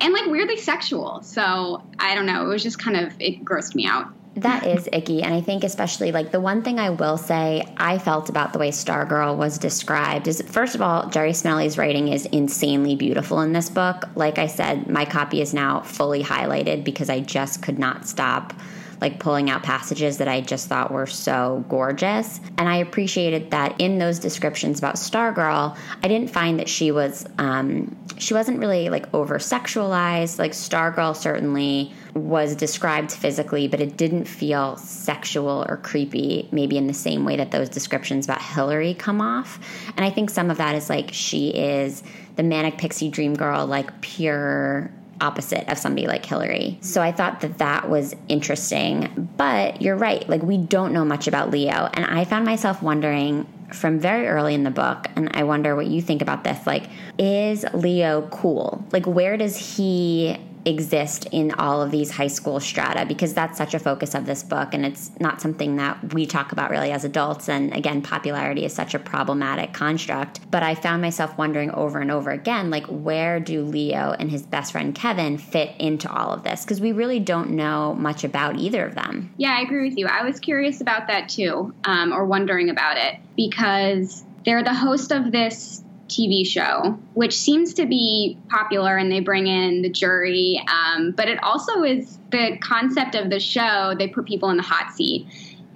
and 0.00 0.12
like 0.12 0.26
weirdly 0.26 0.56
sexual. 0.56 1.22
So 1.22 1.82
I 1.98 2.14
don't 2.14 2.26
know. 2.26 2.44
It 2.44 2.48
was 2.48 2.62
just 2.62 2.78
kind 2.78 2.96
of 2.96 3.14
it 3.18 3.44
grossed 3.44 3.74
me 3.74 3.86
out. 3.86 4.08
That 4.42 4.66
is 4.66 4.88
icky. 4.92 5.22
And 5.22 5.34
I 5.34 5.40
think, 5.40 5.64
especially, 5.64 6.12
like, 6.12 6.30
the 6.30 6.40
one 6.40 6.62
thing 6.62 6.78
I 6.78 6.90
will 6.90 7.18
say 7.18 7.66
I 7.76 7.98
felt 7.98 8.28
about 8.28 8.52
the 8.52 8.60
way 8.60 8.70
Stargirl 8.70 9.36
was 9.36 9.58
described 9.58 10.28
is 10.28 10.40
first 10.42 10.76
of 10.76 10.82
all, 10.82 11.08
Jerry 11.08 11.32
Spinelli's 11.32 11.76
writing 11.76 12.08
is 12.08 12.26
insanely 12.26 12.94
beautiful 12.94 13.40
in 13.40 13.52
this 13.52 13.68
book. 13.68 14.04
Like 14.14 14.38
I 14.38 14.46
said, 14.46 14.88
my 14.88 15.04
copy 15.04 15.40
is 15.40 15.52
now 15.52 15.80
fully 15.80 16.22
highlighted 16.22 16.84
because 16.84 17.10
I 17.10 17.18
just 17.20 17.62
could 17.62 17.80
not 17.80 18.06
stop 18.06 18.52
like 19.00 19.18
pulling 19.18 19.50
out 19.50 19.62
passages 19.62 20.18
that 20.18 20.28
I 20.28 20.40
just 20.40 20.68
thought 20.68 20.90
were 20.90 21.06
so 21.06 21.64
gorgeous. 21.68 22.40
And 22.56 22.68
I 22.68 22.76
appreciated 22.76 23.50
that 23.50 23.80
in 23.80 23.98
those 23.98 24.18
descriptions 24.18 24.78
about 24.78 24.96
Stargirl, 24.96 25.76
I 26.02 26.08
didn't 26.08 26.30
find 26.30 26.58
that 26.58 26.68
she 26.68 26.90
was 26.90 27.26
um, 27.38 27.96
she 28.18 28.34
wasn't 28.34 28.58
really 28.58 28.88
like 28.88 29.12
over 29.14 29.38
sexualized. 29.38 30.38
Like 30.38 30.52
Stargirl 30.52 31.16
certainly 31.16 31.92
was 32.14 32.56
described 32.56 33.12
physically, 33.12 33.68
but 33.68 33.80
it 33.80 33.96
didn't 33.96 34.24
feel 34.24 34.76
sexual 34.76 35.64
or 35.68 35.76
creepy, 35.76 36.48
maybe 36.50 36.76
in 36.76 36.86
the 36.86 36.94
same 36.94 37.24
way 37.24 37.36
that 37.36 37.50
those 37.50 37.68
descriptions 37.68 38.26
about 38.26 38.42
Hillary 38.42 38.94
come 38.94 39.20
off. 39.20 39.58
And 39.96 40.04
I 40.04 40.10
think 40.10 40.30
some 40.30 40.50
of 40.50 40.58
that 40.58 40.74
is 40.74 40.90
like 40.90 41.10
she 41.12 41.50
is 41.50 42.02
the 42.36 42.42
manic 42.42 42.78
pixie 42.78 43.08
dream 43.08 43.34
girl, 43.34 43.66
like 43.66 44.00
pure 44.00 44.90
opposite 45.20 45.68
of 45.68 45.78
somebody 45.78 46.06
like 46.06 46.24
Hillary. 46.24 46.78
So 46.80 47.02
I 47.02 47.12
thought 47.12 47.40
that 47.40 47.58
that 47.58 47.88
was 47.88 48.14
interesting. 48.28 49.28
But 49.36 49.82
you're 49.82 49.96
right, 49.96 50.28
like 50.28 50.42
we 50.42 50.58
don't 50.58 50.92
know 50.92 51.04
much 51.04 51.26
about 51.26 51.50
Leo. 51.50 51.88
And 51.92 52.04
I 52.04 52.24
found 52.24 52.44
myself 52.44 52.82
wondering 52.82 53.46
from 53.72 53.98
very 53.98 54.26
early 54.26 54.54
in 54.54 54.64
the 54.64 54.70
book, 54.70 55.08
and 55.14 55.30
I 55.34 55.42
wonder 55.42 55.76
what 55.76 55.86
you 55.86 56.00
think 56.00 56.22
about 56.22 56.42
this 56.42 56.66
like, 56.66 56.88
is 57.18 57.64
Leo 57.74 58.26
cool? 58.30 58.84
Like, 58.92 59.06
where 59.06 59.36
does 59.36 59.56
he 59.76 60.38
exist 60.68 61.26
in 61.32 61.52
all 61.52 61.82
of 61.82 61.90
these 61.90 62.10
high 62.10 62.28
school 62.28 62.60
strata 62.60 63.06
because 63.06 63.32
that's 63.32 63.56
such 63.56 63.74
a 63.74 63.78
focus 63.78 64.14
of 64.14 64.26
this 64.26 64.42
book 64.42 64.74
and 64.74 64.84
it's 64.84 65.10
not 65.18 65.40
something 65.40 65.76
that 65.76 66.12
we 66.12 66.26
talk 66.26 66.52
about 66.52 66.70
really 66.70 66.92
as 66.92 67.04
adults. 67.04 67.48
And 67.48 67.72
again 67.74 68.02
popularity 68.02 68.64
is 68.64 68.72
such 68.72 68.94
a 68.94 68.98
problematic 68.98 69.72
construct. 69.72 70.40
But 70.50 70.62
i 70.62 70.74
found 70.74 71.02
myself 71.02 71.36
wondering 71.38 71.70
over 71.70 72.00
and 72.00 72.10
over 72.10 72.30
again 72.30 72.70
like 72.70 72.86
where 72.86 73.40
do 73.40 73.62
leo 73.62 74.14
and 74.18 74.30
his 74.30 74.42
best 74.42 74.72
friend 74.72 74.94
kevin 74.94 75.38
fit 75.38 75.74
into 75.78 76.10
all 76.12 76.32
of 76.32 76.42
this? 76.42 76.64
Because 76.64 76.80
we 76.80 76.92
really 76.92 77.20
don't 77.20 77.50
know 77.50 77.94
much 77.94 78.24
about 78.24 78.56
either 78.56 78.84
of 78.84 78.94
them. 78.94 79.32
Yeah 79.36 79.56
i 79.56 79.62
agree 79.62 79.88
with 79.88 79.98
you. 79.98 80.06
I 80.06 80.22
was 80.22 80.38
curious 80.38 80.80
about 80.80 81.06
that 81.08 81.28
too 81.28 81.74
um, 81.84 82.12
or 82.12 82.26
wondering 82.26 82.68
about 82.68 82.98
it 82.98 83.16
because 83.36 84.24
they're 84.44 84.62
the 84.62 84.74
host 84.74 85.12
of 85.12 85.32
this 85.32 85.82
TV 86.08 86.46
show, 86.46 86.98
which 87.14 87.36
seems 87.36 87.74
to 87.74 87.86
be 87.86 88.38
popular, 88.48 88.96
and 88.96 89.10
they 89.10 89.20
bring 89.20 89.46
in 89.46 89.82
the 89.82 89.90
jury. 89.90 90.62
Um, 90.68 91.12
but 91.12 91.28
it 91.28 91.42
also 91.42 91.82
is 91.82 92.18
the 92.30 92.58
concept 92.60 93.14
of 93.14 93.30
the 93.30 93.40
show. 93.40 93.94
They 93.98 94.08
put 94.08 94.26
people 94.26 94.50
in 94.50 94.56
the 94.56 94.62
hot 94.62 94.92
seat, 94.92 95.26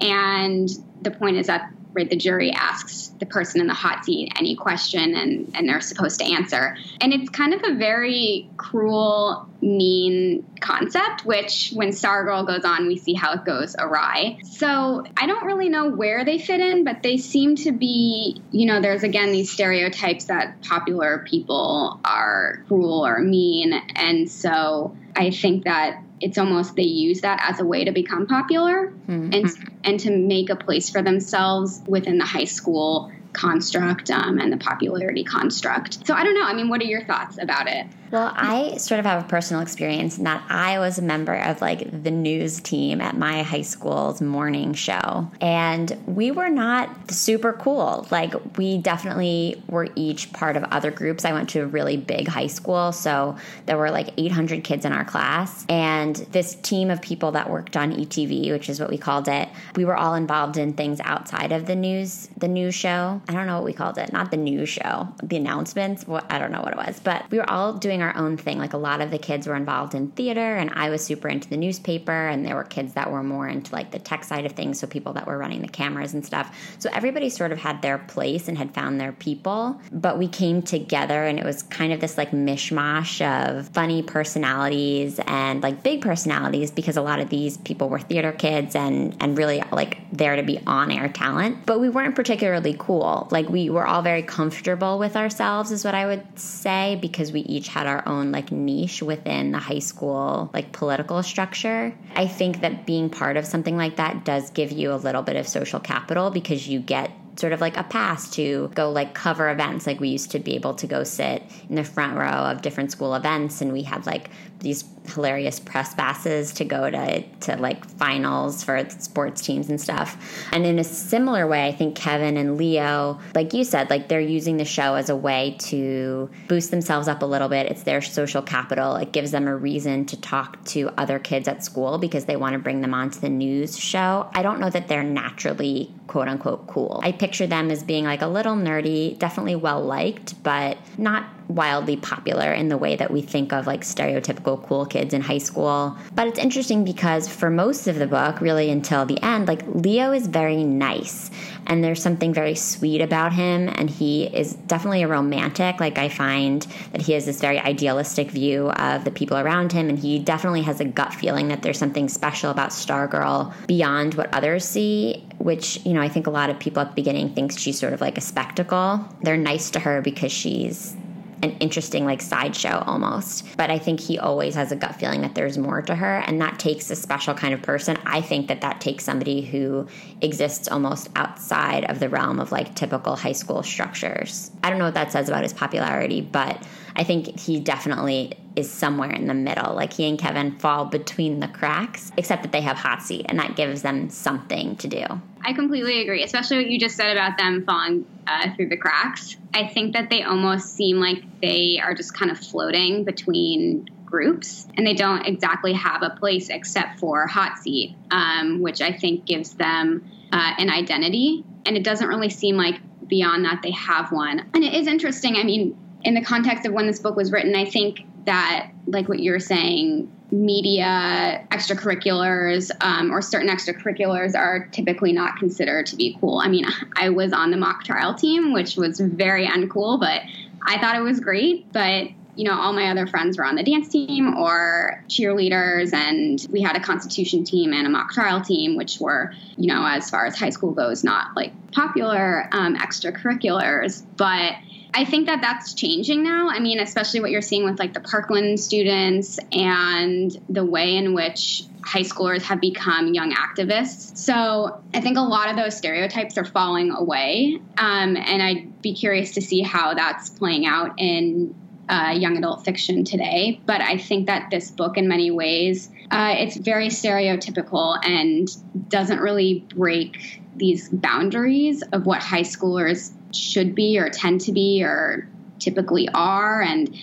and 0.00 0.68
the 1.02 1.10
point 1.10 1.36
is 1.36 1.46
that 1.46 1.70
right 1.94 2.08
the 2.08 2.16
jury 2.16 2.50
asks 2.52 3.08
the 3.18 3.26
person 3.26 3.60
in 3.60 3.66
the 3.66 3.74
hot 3.74 4.04
seat 4.04 4.32
any 4.38 4.56
question 4.56 5.14
and 5.14 5.52
and 5.54 5.68
they're 5.68 5.80
supposed 5.80 6.20
to 6.20 6.26
answer. 6.26 6.76
And 7.00 7.12
it's 7.12 7.28
kind 7.30 7.54
of 7.54 7.62
a 7.64 7.74
very 7.74 8.50
cruel 8.56 9.48
mean 9.60 10.44
concept 10.60 11.24
which 11.24 11.70
when 11.74 11.90
stargirl 11.90 12.46
goes 12.46 12.64
on 12.64 12.88
we 12.88 12.96
see 12.96 13.14
how 13.14 13.32
it 13.34 13.44
goes 13.44 13.76
awry. 13.78 14.38
So 14.44 15.04
i 15.16 15.26
don't 15.26 15.44
really 15.44 15.68
know 15.68 15.90
where 15.90 16.24
they 16.24 16.38
fit 16.38 16.60
in 16.60 16.84
but 16.84 17.02
they 17.02 17.16
seem 17.16 17.56
to 17.56 17.72
be 17.72 18.42
you 18.50 18.66
know 18.66 18.80
there's 18.80 19.02
again 19.02 19.32
these 19.32 19.50
stereotypes 19.50 20.24
that 20.26 20.62
popular 20.62 21.24
people 21.28 22.00
are 22.04 22.64
cruel 22.68 23.06
or 23.06 23.20
mean. 23.20 23.72
And 23.94 24.30
so 24.30 24.96
i 25.14 25.30
think 25.30 25.64
that 25.64 26.02
it's 26.22 26.38
almost 26.38 26.76
they 26.76 26.82
use 26.82 27.20
that 27.20 27.44
as 27.48 27.60
a 27.60 27.64
way 27.64 27.84
to 27.84 27.92
become 27.92 28.26
popular 28.26 28.92
mm-hmm. 29.08 29.30
and 29.32 29.46
and 29.84 30.00
to 30.00 30.16
make 30.16 30.48
a 30.48 30.56
place 30.56 30.88
for 30.88 31.02
themselves 31.02 31.82
within 31.86 32.18
the 32.18 32.24
high 32.24 32.44
school 32.44 33.12
construct 33.32 34.10
um, 34.10 34.38
and 34.38 34.52
the 34.52 34.56
popularity 34.56 35.24
construct. 35.24 36.06
So 36.06 36.14
I 36.14 36.24
don't 36.24 36.34
know. 36.34 36.44
I 36.44 36.54
mean, 36.54 36.68
what 36.68 36.80
are 36.80 36.84
your 36.84 37.04
thoughts 37.04 37.38
about 37.38 37.68
it? 37.68 37.86
Well, 38.12 38.30
I 38.36 38.76
sort 38.76 39.00
of 39.00 39.06
have 39.06 39.24
a 39.24 39.26
personal 39.26 39.62
experience 39.62 40.18
in 40.18 40.24
that 40.24 40.44
I 40.50 40.78
was 40.78 40.98
a 40.98 41.02
member 41.02 41.34
of 41.34 41.62
like 41.62 42.02
the 42.02 42.10
news 42.10 42.60
team 42.60 43.00
at 43.00 43.16
my 43.16 43.42
high 43.42 43.62
school's 43.62 44.20
morning 44.20 44.74
show. 44.74 45.30
And 45.40 45.96
we 46.04 46.30
were 46.30 46.50
not 46.50 47.10
super 47.10 47.54
cool. 47.54 48.06
Like, 48.10 48.34
we 48.58 48.76
definitely 48.76 49.62
were 49.66 49.88
each 49.96 50.30
part 50.34 50.58
of 50.58 50.64
other 50.64 50.90
groups. 50.90 51.24
I 51.24 51.32
went 51.32 51.48
to 51.50 51.60
a 51.60 51.66
really 51.66 51.96
big 51.96 52.28
high 52.28 52.48
school. 52.48 52.92
So 52.92 53.38
there 53.64 53.78
were 53.78 53.90
like 53.90 54.10
800 54.18 54.62
kids 54.62 54.84
in 54.84 54.92
our 54.92 55.06
class. 55.06 55.64
And 55.70 56.16
this 56.32 56.56
team 56.56 56.90
of 56.90 57.00
people 57.00 57.32
that 57.32 57.48
worked 57.48 57.78
on 57.78 57.94
ETV, 57.94 58.50
which 58.50 58.68
is 58.68 58.78
what 58.78 58.90
we 58.90 58.98
called 58.98 59.26
it, 59.26 59.48
we 59.74 59.86
were 59.86 59.96
all 59.96 60.14
involved 60.14 60.58
in 60.58 60.74
things 60.74 61.00
outside 61.04 61.50
of 61.50 61.64
the 61.64 61.76
news, 61.76 62.28
the 62.36 62.48
news 62.48 62.74
show. 62.74 63.21
I 63.28 63.32
don't 63.32 63.46
know 63.46 63.56
what 63.56 63.64
we 63.64 63.72
called 63.72 63.98
it. 63.98 64.12
Not 64.12 64.30
the 64.30 64.36
news 64.36 64.68
show, 64.68 65.08
the 65.22 65.36
announcements. 65.36 66.04
I 66.08 66.38
don't 66.38 66.52
know 66.52 66.60
what 66.60 66.72
it 66.72 66.76
was. 66.76 67.00
But 67.00 67.30
we 67.30 67.38
were 67.38 67.48
all 67.48 67.74
doing 67.74 68.02
our 68.02 68.16
own 68.16 68.36
thing. 68.36 68.58
Like 68.58 68.72
a 68.72 68.78
lot 68.78 69.00
of 69.00 69.10
the 69.10 69.18
kids 69.18 69.46
were 69.46 69.56
involved 69.56 69.94
in 69.94 70.08
theater, 70.08 70.56
and 70.56 70.70
I 70.74 70.90
was 70.90 71.04
super 71.04 71.28
into 71.28 71.48
the 71.48 71.56
newspaper, 71.56 72.28
and 72.28 72.44
there 72.44 72.56
were 72.56 72.64
kids 72.64 72.94
that 72.94 73.10
were 73.10 73.22
more 73.22 73.48
into 73.48 73.72
like 73.72 73.90
the 73.90 73.98
tech 73.98 74.24
side 74.24 74.46
of 74.46 74.52
things, 74.52 74.80
so 74.80 74.86
people 74.86 75.12
that 75.14 75.26
were 75.26 75.38
running 75.38 75.62
the 75.62 75.68
cameras 75.68 76.14
and 76.14 76.24
stuff. 76.24 76.56
So 76.78 76.90
everybody 76.92 77.28
sort 77.28 77.52
of 77.52 77.58
had 77.58 77.82
their 77.82 77.98
place 77.98 78.48
and 78.48 78.58
had 78.58 78.74
found 78.74 79.00
their 79.00 79.12
people, 79.12 79.80
but 79.90 80.18
we 80.18 80.28
came 80.28 80.62
together, 80.62 81.24
and 81.24 81.38
it 81.38 81.44
was 81.44 81.62
kind 81.62 81.92
of 81.92 82.00
this 82.00 82.18
like 82.18 82.32
mishmash 82.32 83.20
of 83.24 83.68
funny 83.68 84.02
personalities 84.02 85.20
and 85.26 85.62
like 85.62 85.82
big 85.82 86.00
personalities 86.00 86.70
because 86.70 86.96
a 86.96 87.02
lot 87.02 87.20
of 87.20 87.28
these 87.28 87.56
people 87.58 87.88
were 87.88 88.00
theater 88.00 88.32
kids 88.32 88.74
and 88.74 89.16
and 89.20 89.38
really 89.38 89.62
like 89.72 89.98
there 90.12 90.36
to 90.36 90.42
be 90.42 90.58
on 90.66 90.90
air 90.90 91.08
talent, 91.08 91.64
but 91.66 91.80
we 91.80 91.88
weren't 91.88 92.14
particularly 92.14 92.76
cool. 92.78 93.11
Like 93.30 93.48
we 93.48 93.70
were 93.70 93.86
all 93.86 94.02
very 94.02 94.22
comfortable 94.22 94.98
with 94.98 95.16
ourselves, 95.16 95.70
is 95.70 95.84
what 95.84 95.94
I 95.94 96.06
would 96.06 96.38
say, 96.38 96.98
because 97.00 97.32
we 97.32 97.40
each 97.40 97.68
had 97.68 97.86
our 97.86 98.06
own 98.06 98.32
like 98.32 98.52
niche 98.52 99.02
within 99.02 99.52
the 99.52 99.58
high 99.58 99.80
school 99.80 100.50
like 100.52 100.72
political 100.72 101.22
structure. 101.22 101.94
I 102.14 102.26
think 102.26 102.60
that 102.60 102.86
being 102.86 103.10
part 103.10 103.36
of 103.36 103.46
something 103.46 103.76
like 103.76 103.96
that 103.96 104.24
does 104.24 104.50
give 104.50 104.72
you 104.72 104.92
a 104.92 104.96
little 104.96 105.22
bit 105.22 105.36
of 105.36 105.46
social 105.48 105.80
capital 105.80 106.30
because 106.30 106.68
you 106.68 106.80
get 106.80 107.10
sort 107.36 107.52
of 107.52 107.60
like 107.60 107.76
a 107.76 107.82
pass 107.82 108.30
to 108.30 108.70
go 108.74 108.90
like 108.90 109.14
cover 109.14 109.50
events 109.50 109.86
like 109.86 110.00
we 110.00 110.08
used 110.08 110.30
to 110.32 110.38
be 110.38 110.54
able 110.54 110.74
to 110.74 110.86
go 110.86 111.02
sit 111.02 111.42
in 111.68 111.76
the 111.76 111.84
front 111.84 112.16
row 112.16 112.26
of 112.26 112.60
different 112.60 112.92
school 112.92 113.14
events 113.14 113.60
and 113.62 113.72
we 113.72 113.82
had 113.82 114.04
like 114.06 114.28
these 114.62 114.84
hilarious 115.06 115.58
press 115.58 115.94
passes 115.94 116.52
to 116.54 116.64
go 116.64 116.88
to 116.88 117.22
to 117.40 117.56
like 117.56 117.84
finals 117.84 118.62
for 118.62 118.88
sports 118.88 119.42
teams 119.42 119.68
and 119.68 119.80
stuff. 119.80 120.16
And 120.52 120.64
in 120.64 120.78
a 120.78 120.84
similar 120.84 121.46
way, 121.46 121.66
I 121.66 121.72
think 121.72 121.96
Kevin 121.96 122.36
and 122.36 122.56
Leo, 122.56 123.20
like 123.34 123.52
you 123.52 123.64
said, 123.64 123.90
like 123.90 124.08
they're 124.08 124.20
using 124.20 124.56
the 124.56 124.64
show 124.64 124.94
as 124.94 125.10
a 125.10 125.16
way 125.16 125.56
to 125.60 126.30
boost 126.48 126.70
themselves 126.70 127.08
up 127.08 127.22
a 127.22 127.26
little 127.26 127.48
bit. 127.48 127.66
It's 127.66 127.82
their 127.82 128.00
social 128.00 128.42
capital. 128.42 128.96
It 128.96 129.12
gives 129.12 129.32
them 129.32 129.46
a 129.48 129.56
reason 129.56 130.06
to 130.06 130.20
talk 130.20 130.64
to 130.66 130.90
other 130.96 131.18
kids 131.18 131.48
at 131.48 131.64
school 131.64 131.98
because 131.98 132.26
they 132.26 132.36
want 132.36 132.54
to 132.54 132.58
bring 132.58 132.80
them 132.80 132.94
onto 132.94 133.20
the 133.20 133.28
news 133.28 133.78
show. 133.78 134.30
I 134.34 134.42
don't 134.42 134.60
know 134.60 134.70
that 134.70 134.88
they're 134.88 135.02
naturally 135.02 135.92
quote 136.06 136.28
unquote 136.28 136.66
cool. 136.66 137.00
I 137.02 137.12
picture 137.12 137.46
them 137.46 137.70
as 137.70 137.82
being 137.82 138.04
like 138.04 138.22
a 138.22 138.26
little 138.26 138.54
nerdy, 138.54 139.18
definitely 139.18 139.56
well 139.56 139.82
liked, 139.82 140.42
but 140.42 140.78
not 140.98 141.26
wildly 141.54 141.96
popular 141.96 142.52
in 142.52 142.68
the 142.68 142.76
way 142.76 142.96
that 142.96 143.10
we 143.10 143.22
think 143.22 143.52
of 143.52 143.66
like 143.66 143.82
stereotypical 143.82 144.66
cool 144.66 144.86
kids 144.86 145.14
in 145.14 145.20
high 145.20 145.38
school. 145.38 145.96
But 146.14 146.28
it's 146.28 146.38
interesting 146.38 146.84
because 146.84 147.28
for 147.28 147.50
most 147.50 147.86
of 147.86 147.96
the 147.98 148.06
book, 148.06 148.40
really 148.40 148.70
until 148.70 149.04
the 149.04 149.22
end, 149.22 149.48
like 149.48 149.62
Leo 149.66 150.12
is 150.12 150.26
very 150.26 150.64
nice 150.64 151.30
and 151.66 151.82
there's 151.82 152.02
something 152.02 152.32
very 152.32 152.54
sweet 152.54 153.00
about 153.00 153.32
him 153.32 153.68
and 153.68 153.88
he 153.88 154.24
is 154.24 154.54
definitely 154.54 155.02
a 155.02 155.08
romantic. 155.08 155.80
Like 155.80 155.98
I 155.98 156.08
find 156.08 156.62
that 156.92 157.02
he 157.02 157.12
has 157.12 157.26
this 157.26 157.40
very 157.40 157.58
idealistic 157.58 158.30
view 158.30 158.70
of 158.70 159.04
the 159.04 159.10
people 159.10 159.36
around 159.36 159.72
him 159.72 159.88
and 159.88 159.98
he 159.98 160.18
definitely 160.18 160.62
has 160.62 160.80
a 160.80 160.84
gut 160.84 161.14
feeling 161.14 161.48
that 161.48 161.62
there's 161.62 161.78
something 161.78 162.08
special 162.08 162.50
about 162.50 162.70
Stargirl 162.70 163.54
beyond 163.66 164.14
what 164.14 164.32
others 164.34 164.64
see, 164.64 165.24
which, 165.38 165.84
you 165.84 165.92
know, 165.92 166.00
I 166.00 166.08
think 166.08 166.26
a 166.26 166.30
lot 166.30 166.50
of 166.50 166.58
people 166.58 166.82
at 166.82 166.90
the 166.90 166.94
beginning 166.94 167.34
thinks 167.34 167.58
she's 167.58 167.78
sort 167.78 167.92
of 167.92 168.00
like 168.00 168.18
a 168.18 168.22
spectacle. 168.22 169.06
They're 169.22 169.36
nice 169.36 169.70
to 169.70 169.80
her 169.80 170.02
because 170.02 170.32
she's 170.32 170.96
an 171.42 171.56
interesting 171.58 172.04
like 172.04 172.22
sideshow 172.22 172.82
almost. 172.86 173.56
But 173.56 173.70
I 173.70 173.78
think 173.78 174.00
he 174.00 174.18
always 174.18 174.54
has 174.54 174.72
a 174.72 174.76
gut 174.76 174.96
feeling 174.96 175.22
that 175.22 175.34
there's 175.34 175.58
more 175.58 175.82
to 175.82 175.94
her, 175.94 176.18
and 176.18 176.40
that 176.40 176.58
takes 176.58 176.90
a 176.90 176.96
special 176.96 177.34
kind 177.34 177.52
of 177.52 177.62
person. 177.62 177.98
I 178.06 178.20
think 178.20 178.48
that 178.48 178.60
that 178.60 178.80
takes 178.80 179.04
somebody 179.04 179.42
who 179.42 179.86
exists 180.20 180.68
almost 180.68 181.08
outside 181.16 181.84
of 181.90 181.98
the 181.98 182.08
realm 182.08 182.38
of 182.38 182.52
like 182.52 182.74
typical 182.74 183.16
high 183.16 183.32
school 183.32 183.62
structures. 183.62 184.50
I 184.62 184.70
don't 184.70 184.78
know 184.78 184.86
what 184.86 184.94
that 184.94 185.12
says 185.12 185.28
about 185.28 185.42
his 185.42 185.52
popularity, 185.52 186.20
but 186.20 186.62
I 186.94 187.04
think 187.04 187.38
he 187.38 187.58
definitely 187.58 188.34
is 188.56 188.70
somewhere 188.70 189.10
in 189.10 189.26
the 189.26 189.34
middle. 189.34 189.74
Like 189.74 189.92
he 189.92 190.08
and 190.08 190.18
Kevin 190.18 190.58
fall 190.58 190.84
between 190.84 191.40
the 191.40 191.48
cracks, 191.48 192.12
except 192.16 192.42
that 192.42 192.52
they 192.52 192.60
have 192.60 192.76
hot 192.76 193.02
seat, 193.02 193.26
and 193.28 193.38
that 193.38 193.56
gives 193.56 193.82
them 193.82 194.10
something 194.10 194.76
to 194.76 194.88
do. 194.88 195.04
I 195.44 195.52
completely 195.52 196.02
agree, 196.02 196.22
especially 196.22 196.58
what 196.58 196.66
you 196.68 196.78
just 196.78 196.96
said 196.96 197.12
about 197.12 197.38
them 197.38 197.64
falling 197.64 198.06
uh, 198.26 198.54
through 198.54 198.68
the 198.68 198.76
cracks. 198.76 199.36
I 199.54 199.68
think 199.68 199.94
that 199.94 200.10
they 200.10 200.22
almost 200.22 200.74
seem 200.74 200.98
like 200.98 201.22
they 201.40 201.80
are 201.82 201.94
just 201.94 202.14
kind 202.14 202.30
of 202.30 202.38
floating 202.38 203.04
between 203.04 203.88
groups, 204.04 204.66
and 204.76 204.86
they 204.86 204.94
don't 204.94 205.26
exactly 205.26 205.72
have 205.72 206.02
a 206.02 206.10
place 206.10 206.50
except 206.50 206.98
for 207.00 207.26
Hot 207.26 207.58
Seat, 207.58 207.96
um, 208.10 208.60
which 208.60 208.80
I 208.80 208.92
think 208.92 209.24
gives 209.24 209.54
them 209.54 210.04
uh, 210.30 210.54
an 210.58 210.70
identity. 210.70 211.44
And 211.64 211.76
it 211.76 211.84
doesn't 211.84 212.06
really 212.06 212.28
seem 212.28 212.56
like 212.56 212.80
beyond 213.06 213.44
that 213.44 213.60
they 213.62 213.70
have 213.70 214.12
one. 214.12 214.40
And 214.54 214.64
it 214.64 214.74
is 214.74 214.86
interesting. 214.86 215.36
I 215.36 215.44
mean, 215.44 215.76
in 216.04 216.14
the 216.14 216.22
context 216.22 216.66
of 216.66 216.72
when 216.72 216.86
this 216.86 216.98
book 216.98 217.16
was 217.16 217.32
written, 217.32 217.54
I 217.54 217.64
think 217.64 218.00
that, 218.24 218.70
like 218.86 219.08
what 219.08 219.20
you're 219.20 219.40
saying, 219.40 220.10
media 220.30 221.46
extracurriculars 221.50 222.70
um, 222.80 223.12
or 223.12 223.20
certain 223.20 223.48
extracurriculars 223.48 224.34
are 224.34 224.66
typically 224.72 225.12
not 225.12 225.36
considered 225.36 225.86
to 225.86 225.96
be 225.96 226.16
cool. 226.20 226.38
I 226.38 226.48
mean, 226.48 226.64
I 226.96 227.10
was 227.10 227.32
on 227.32 227.50
the 227.50 227.58
mock 227.58 227.84
trial 227.84 228.14
team, 228.14 228.52
which 228.52 228.76
was 228.76 228.98
very 228.98 229.46
uncool, 229.46 230.00
but 230.00 230.22
I 230.66 230.78
thought 230.78 230.96
it 230.96 231.02
was 231.02 231.20
great. 231.20 231.70
But 231.72 232.08
you 232.34 232.44
know, 232.44 232.58
all 232.58 232.72
my 232.72 232.90
other 232.90 233.06
friends 233.06 233.36
were 233.36 233.44
on 233.44 233.56
the 233.56 233.62
dance 233.62 233.88
team 233.88 234.38
or 234.38 235.04
cheerleaders, 235.06 235.92
and 235.92 236.44
we 236.50 236.62
had 236.62 236.76
a 236.76 236.80
constitution 236.80 237.44
team 237.44 237.74
and 237.74 237.86
a 237.86 237.90
mock 237.90 238.12
trial 238.12 238.40
team, 238.40 238.76
which 238.76 238.98
were, 238.98 239.34
you 239.58 239.66
know, 239.66 239.84
as 239.86 240.08
far 240.08 240.24
as 240.24 240.38
high 240.38 240.48
school 240.48 240.72
goes, 240.72 241.04
not 241.04 241.36
like 241.36 241.52
popular 241.72 242.48
um, 242.52 242.76
extracurriculars. 242.76 244.02
But 244.16 244.54
I 244.94 245.04
think 245.04 245.26
that 245.26 245.40
that's 245.40 245.72
changing 245.72 246.22
now. 246.22 246.48
I 246.50 246.60
mean, 246.60 246.78
especially 246.78 247.20
what 247.20 247.30
you're 247.30 247.40
seeing 247.40 247.64
with 247.64 247.78
like 247.78 247.94
the 247.94 248.00
Parkland 248.00 248.60
students 248.60 249.38
and 249.50 250.30
the 250.50 250.64
way 250.64 250.96
in 250.96 251.14
which 251.14 251.62
high 251.82 252.02
schoolers 252.02 252.42
have 252.42 252.60
become 252.60 253.14
young 253.14 253.32
activists. 253.32 254.16
So 254.16 254.82
I 254.94 255.00
think 255.00 255.16
a 255.16 255.22
lot 255.22 255.48
of 255.48 255.56
those 255.56 255.76
stereotypes 255.76 256.36
are 256.36 256.44
falling 256.44 256.90
away. 256.90 257.58
Um, 257.78 258.16
and 258.16 258.42
I'd 258.42 258.82
be 258.82 258.94
curious 258.94 259.32
to 259.32 259.40
see 259.40 259.62
how 259.62 259.94
that's 259.94 260.28
playing 260.28 260.66
out 260.66 260.94
in 260.98 261.54
uh, 261.88 262.14
young 262.16 262.36
adult 262.36 262.64
fiction 262.64 263.04
today. 263.04 263.60
But 263.66 263.80
I 263.80 263.98
think 263.98 264.26
that 264.26 264.50
this 264.50 264.70
book, 264.70 264.96
in 264.96 265.08
many 265.08 265.30
ways, 265.30 265.90
uh, 266.10 266.34
it's 266.36 266.56
very 266.56 266.88
stereotypical 266.88 267.98
and 268.04 268.48
doesn't 268.88 269.20
really 269.20 269.66
break 269.74 270.41
these 270.56 270.88
boundaries 270.88 271.82
of 271.92 272.06
what 272.06 272.22
high 272.22 272.42
schoolers 272.42 273.12
should 273.34 273.74
be 273.74 273.98
or 273.98 274.10
tend 274.10 274.40
to 274.42 274.52
be 274.52 274.82
or 274.82 275.28
typically 275.58 276.08
are. 276.14 276.60
And 276.60 276.94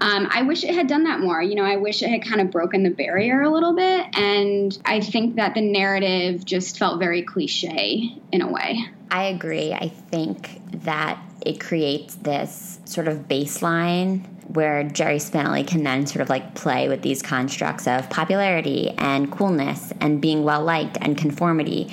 um, 0.00 0.28
I 0.30 0.42
wish 0.42 0.64
it 0.64 0.74
had 0.74 0.86
done 0.86 1.04
that 1.04 1.20
more. 1.20 1.42
You 1.42 1.54
know, 1.54 1.64
I 1.64 1.76
wish 1.76 2.02
it 2.02 2.08
had 2.08 2.24
kind 2.24 2.40
of 2.40 2.50
broken 2.50 2.82
the 2.82 2.90
barrier 2.90 3.42
a 3.42 3.50
little 3.50 3.74
bit. 3.74 4.06
And 4.16 4.76
I 4.84 5.00
think 5.00 5.36
that 5.36 5.54
the 5.54 5.60
narrative 5.60 6.44
just 6.44 6.78
felt 6.78 6.98
very 6.98 7.22
cliche 7.22 8.16
in 8.32 8.42
a 8.42 8.50
way. 8.50 8.86
I 9.10 9.24
agree. 9.24 9.72
I 9.72 9.88
think 9.88 10.60
that 10.84 11.22
it 11.44 11.60
creates 11.60 12.16
this 12.16 12.80
sort 12.84 13.06
of 13.06 13.28
baseline 13.28 14.26
where 14.48 14.82
Jerry 14.84 15.18
Spinelli 15.18 15.66
can 15.66 15.84
then 15.84 16.06
sort 16.06 16.22
of 16.22 16.28
like 16.28 16.54
play 16.54 16.88
with 16.88 17.02
these 17.02 17.22
constructs 17.22 17.86
of 17.86 18.08
popularity 18.10 18.90
and 18.98 19.30
coolness 19.30 19.92
and 20.00 20.20
being 20.20 20.44
well 20.44 20.62
liked 20.62 20.98
and 21.00 21.16
conformity. 21.16 21.92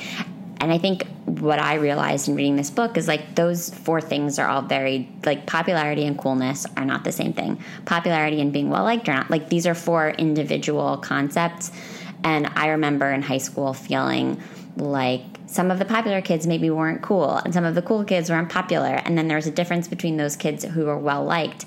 And 0.61 0.71
I 0.71 0.77
think 0.77 1.07
what 1.25 1.57
I 1.57 1.75
realized 1.75 2.29
in 2.29 2.35
reading 2.35 2.55
this 2.55 2.69
book 2.69 2.95
is 2.95 3.07
like 3.07 3.33
those 3.33 3.71
four 3.71 3.99
things 3.99 4.37
are 4.37 4.47
all 4.47 4.61
very 4.61 5.09
like 5.25 5.47
popularity 5.47 6.05
and 6.05 6.15
coolness 6.15 6.67
are 6.77 6.85
not 6.85 7.03
the 7.03 7.11
same 7.11 7.33
thing. 7.33 7.59
Popularity 7.85 8.39
and 8.39 8.53
being 8.53 8.69
well 8.69 8.83
liked 8.83 9.09
are 9.09 9.15
not 9.15 9.31
like 9.31 9.49
these 9.49 9.65
are 9.65 9.73
four 9.73 10.11
individual 10.11 10.97
concepts. 10.97 11.71
And 12.23 12.45
I 12.55 12.67
remember 12.67 13.11
in 13.11 13.23
high 13.23 13.39
school 13.39 13.73
feeling 13.73 14.39
like 14.77 15.23
some 15.47 15.71
of 15.71 15.79
the 15.79 15.85
popular 15.85 16.21
kids 16.21 16.45
maybe 16.45 16.69
weren't 16.69 17.01
cool 17.01 17.37
and 17.37 17.55
some 17.55 17.65
of 17.65 17.73
the 17.73 17.81
cool 17.81 18.03
kids 18.03 18.29
weren't 18.29 18.51
popular. 18.51 19.01
And 19.03 19.17
then 19.17 19.27
there 19.27 19.37
was 19.37 19.47
a 19.47 19.51
difference 19.51 19.87
between 19.87 20.17
those 20.17 20.35
kids 20.35 20.63
who 20.63 20.85
were 20.85 20.97
well 20.97 21.23
liked 21.23 21.65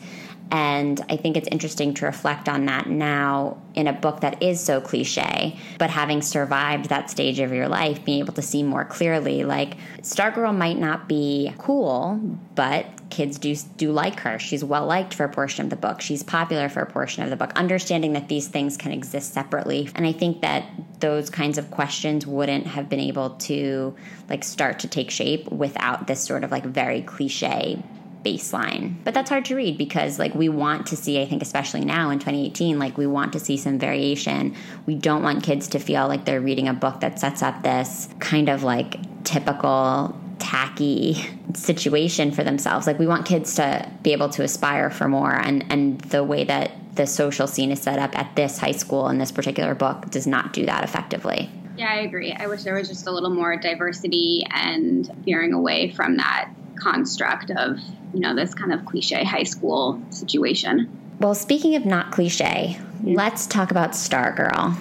and 0.54 1.04
I 1.10 1.16
think 1.16 1.36
it's 1.36 1.48
interesting 1.48 1.94
to 1.94 2.06
reflect 2.06 2.48
on 2.48 2.66
that 2.66 2.88
now 2.88 3.60
in 3.74 3.88
a 3.88 3.92
book 3.92 4.20
that 4.20 4.40
is 4.40 4.60
so 4.60 4.80
cliche, 4.80 5.58
but 5.80 5.90
having 5.90 6.22
survived 6.22 6.90
that 6.90 7.10
stage 7.10 7.40
of 7.40 7.52
your 7.52 7.66
life, 7.66 8.04
being 8.04 8.20
able 8.20 8.34
to 8.34 8.42
see 8.42 8.62
more 8.62 8.84
clearly 8.84 9.42
like 9.42 9.76
Stargirl 10.02 10.56
might 10.56 10.78
not 10.78 11.08
be 11.08 11.52
cool, 11.58 12.20
but 12.54 12.86
kids 13.10 13.36
do 13.36 13.56
do 13.76 13.90
like 13.90 14.20
her. 14.20 14.38
She's 14.38 14.62
well 14.62 14.86
liked 14.86 15.12
for 15.12 15.24
a 15.24 15.28
portion 15.28 15.64
of 15.64 15.70
the 15.70 15.76
book. 15.76 16.00
She's 16.00 16.22
popular 16.22 16.68
for 16.68 16.82
a 16.82 16.86
portion 16.86 17.24
of 17.24 17.30
the 17.30 17.36
book. 17.36 17.52
Understanding 17.56 18.12
that 18.12 18.28
these 18.28 18.46
things 18.46 18.76
can 18.76 18.92
exist 18.92 19.34
separately. 19.34 19.90
And 19.96 20.06
I 20.06 20.12
think 20.12 20.42
that 20.42 20.70
those 21.00 21.30
kinds 21.30 21.58
of 21.58 21.72
questions 21.72 22.28
wouldn't 22.28 22.68
have 22.68 22.88
been 22.88 23.00
able 23.00 23.30
to 23.30 23.96
like 24.30 24.44
start 24.44 24.78
to 24.80 24.88
take 24.88 25.10
shape 25.10 25.50
without 25.50 26.06
this 26.06 26.22
sort 26.22 26.44
of 26.44 26.52
like 26.52 26.64
very 26.64 27.02
cliche 27.02 27.82
baseline. 28.24 28.94
But 29.04 29.14
that's 29.14 29.28
hard 29.28 29.44
to 29.46 29.56
read 29.56 29.78
because 29.78 30.18
like 30.18 30.34
we 30.34 30.48
want 30.48 30.86
to 30.88 30.96
see, 30.96 31.20
I 31.20 31.26
think 31.26 31.42
especially 31.42 31.84
now 31.84 32.10
in 32.10 32.18
2018, 32.18 32.78
like 32.78 32.96
we 32.96 33.06
want 33.06 33.32
to 33.34 33.40
see 33.40 33.56
some 33.56 33.78
variation. 33.78 34.54
We 34.86 34.94
don't 34.94 35.22
want 35.22 35.42
kids 35.42 35.68
to 35.68 35.78
feel 35.78 36.08
like 36.08 36.24
they're 36.24 36.40
reading 36.40 36.68
a 36.68 36.74
book 36.74 37.00
that 37.00 37.18
sets 37.18 37.42
up 37.42 37.62
this 37.62 38.08
kind 38.18 38.48
of 38.48 38.62
like 38.62 38.96
typical 39.24 40.18
tacky 40.38 41.24
situation 41.54 42.32
for 42.32 42.42
themselves. 42.42 42.86
Like 42.86 42.98
we 42.98 43.06
want 43.06 43.26
kids 43.26 43.54
to 43.56 43.90
be 44.02 44.12
able 44.12 44.28
to 44.30 44.42
aspire 44.42 44.90
for 44.90 45.08
more 45.08 45.34
and 45.34 45.64
and 45.70 46.00
the 46.00 46.24
way 46.24 46.44
that 46.44 46.72
the 46.94 47.06
social 47.06 47.46
scene 47.46 47.72
is 47.72 47.82
set 47.82 47.98
up 47.98 48.16
at 48.16 48.36
this 48.36 48.58
high 48.58 48.72
school 48.72 49.08
in 49.08 49.18
this 49.18 49.32
particular 49.32 49.74
book 49.74 50.10
does 50.10 50.26
not 50.26 50.52
do 50.52 50.64
that 50.66 50.84
effectively. 50.84 51.50
Yeah, 51.76 51.90
I 51.90 51.96
agree. 52.02 52.32
I 52.32 52.46
wish 52.46 52.62
there 52.62 52.74
was 52.74 52.88
just 52.88 53.06
a 53.08 53.10
little 53.10 53.30
more 53.30 53.56
diversity 53.56 54.46
and 54.50 55.10
veering 55.24 55.52
away 55.52 55.90
from 55.90 56.18
that 56.18 56.53
construct 56.76 57.50
of 57.50 57.78
you 58.14 58.20
know, 58.20 58.34
this 58.34 58.54
kind 58.54 58.72
of 58.72 58.84
cliche 58.86 59.24
high 59.24 59.42
school 59.42 60.00
situation. 60.10 60.88
Well, 61.20 61.34
speaking 61.34 61.74
of 61.74 61.84
not 61.84 62.12
cliche, 62.12 62.78
let's 63.02 63.46
talk 63.46 63.70
about 63.70 63.90
Stargirl 63.90 64.76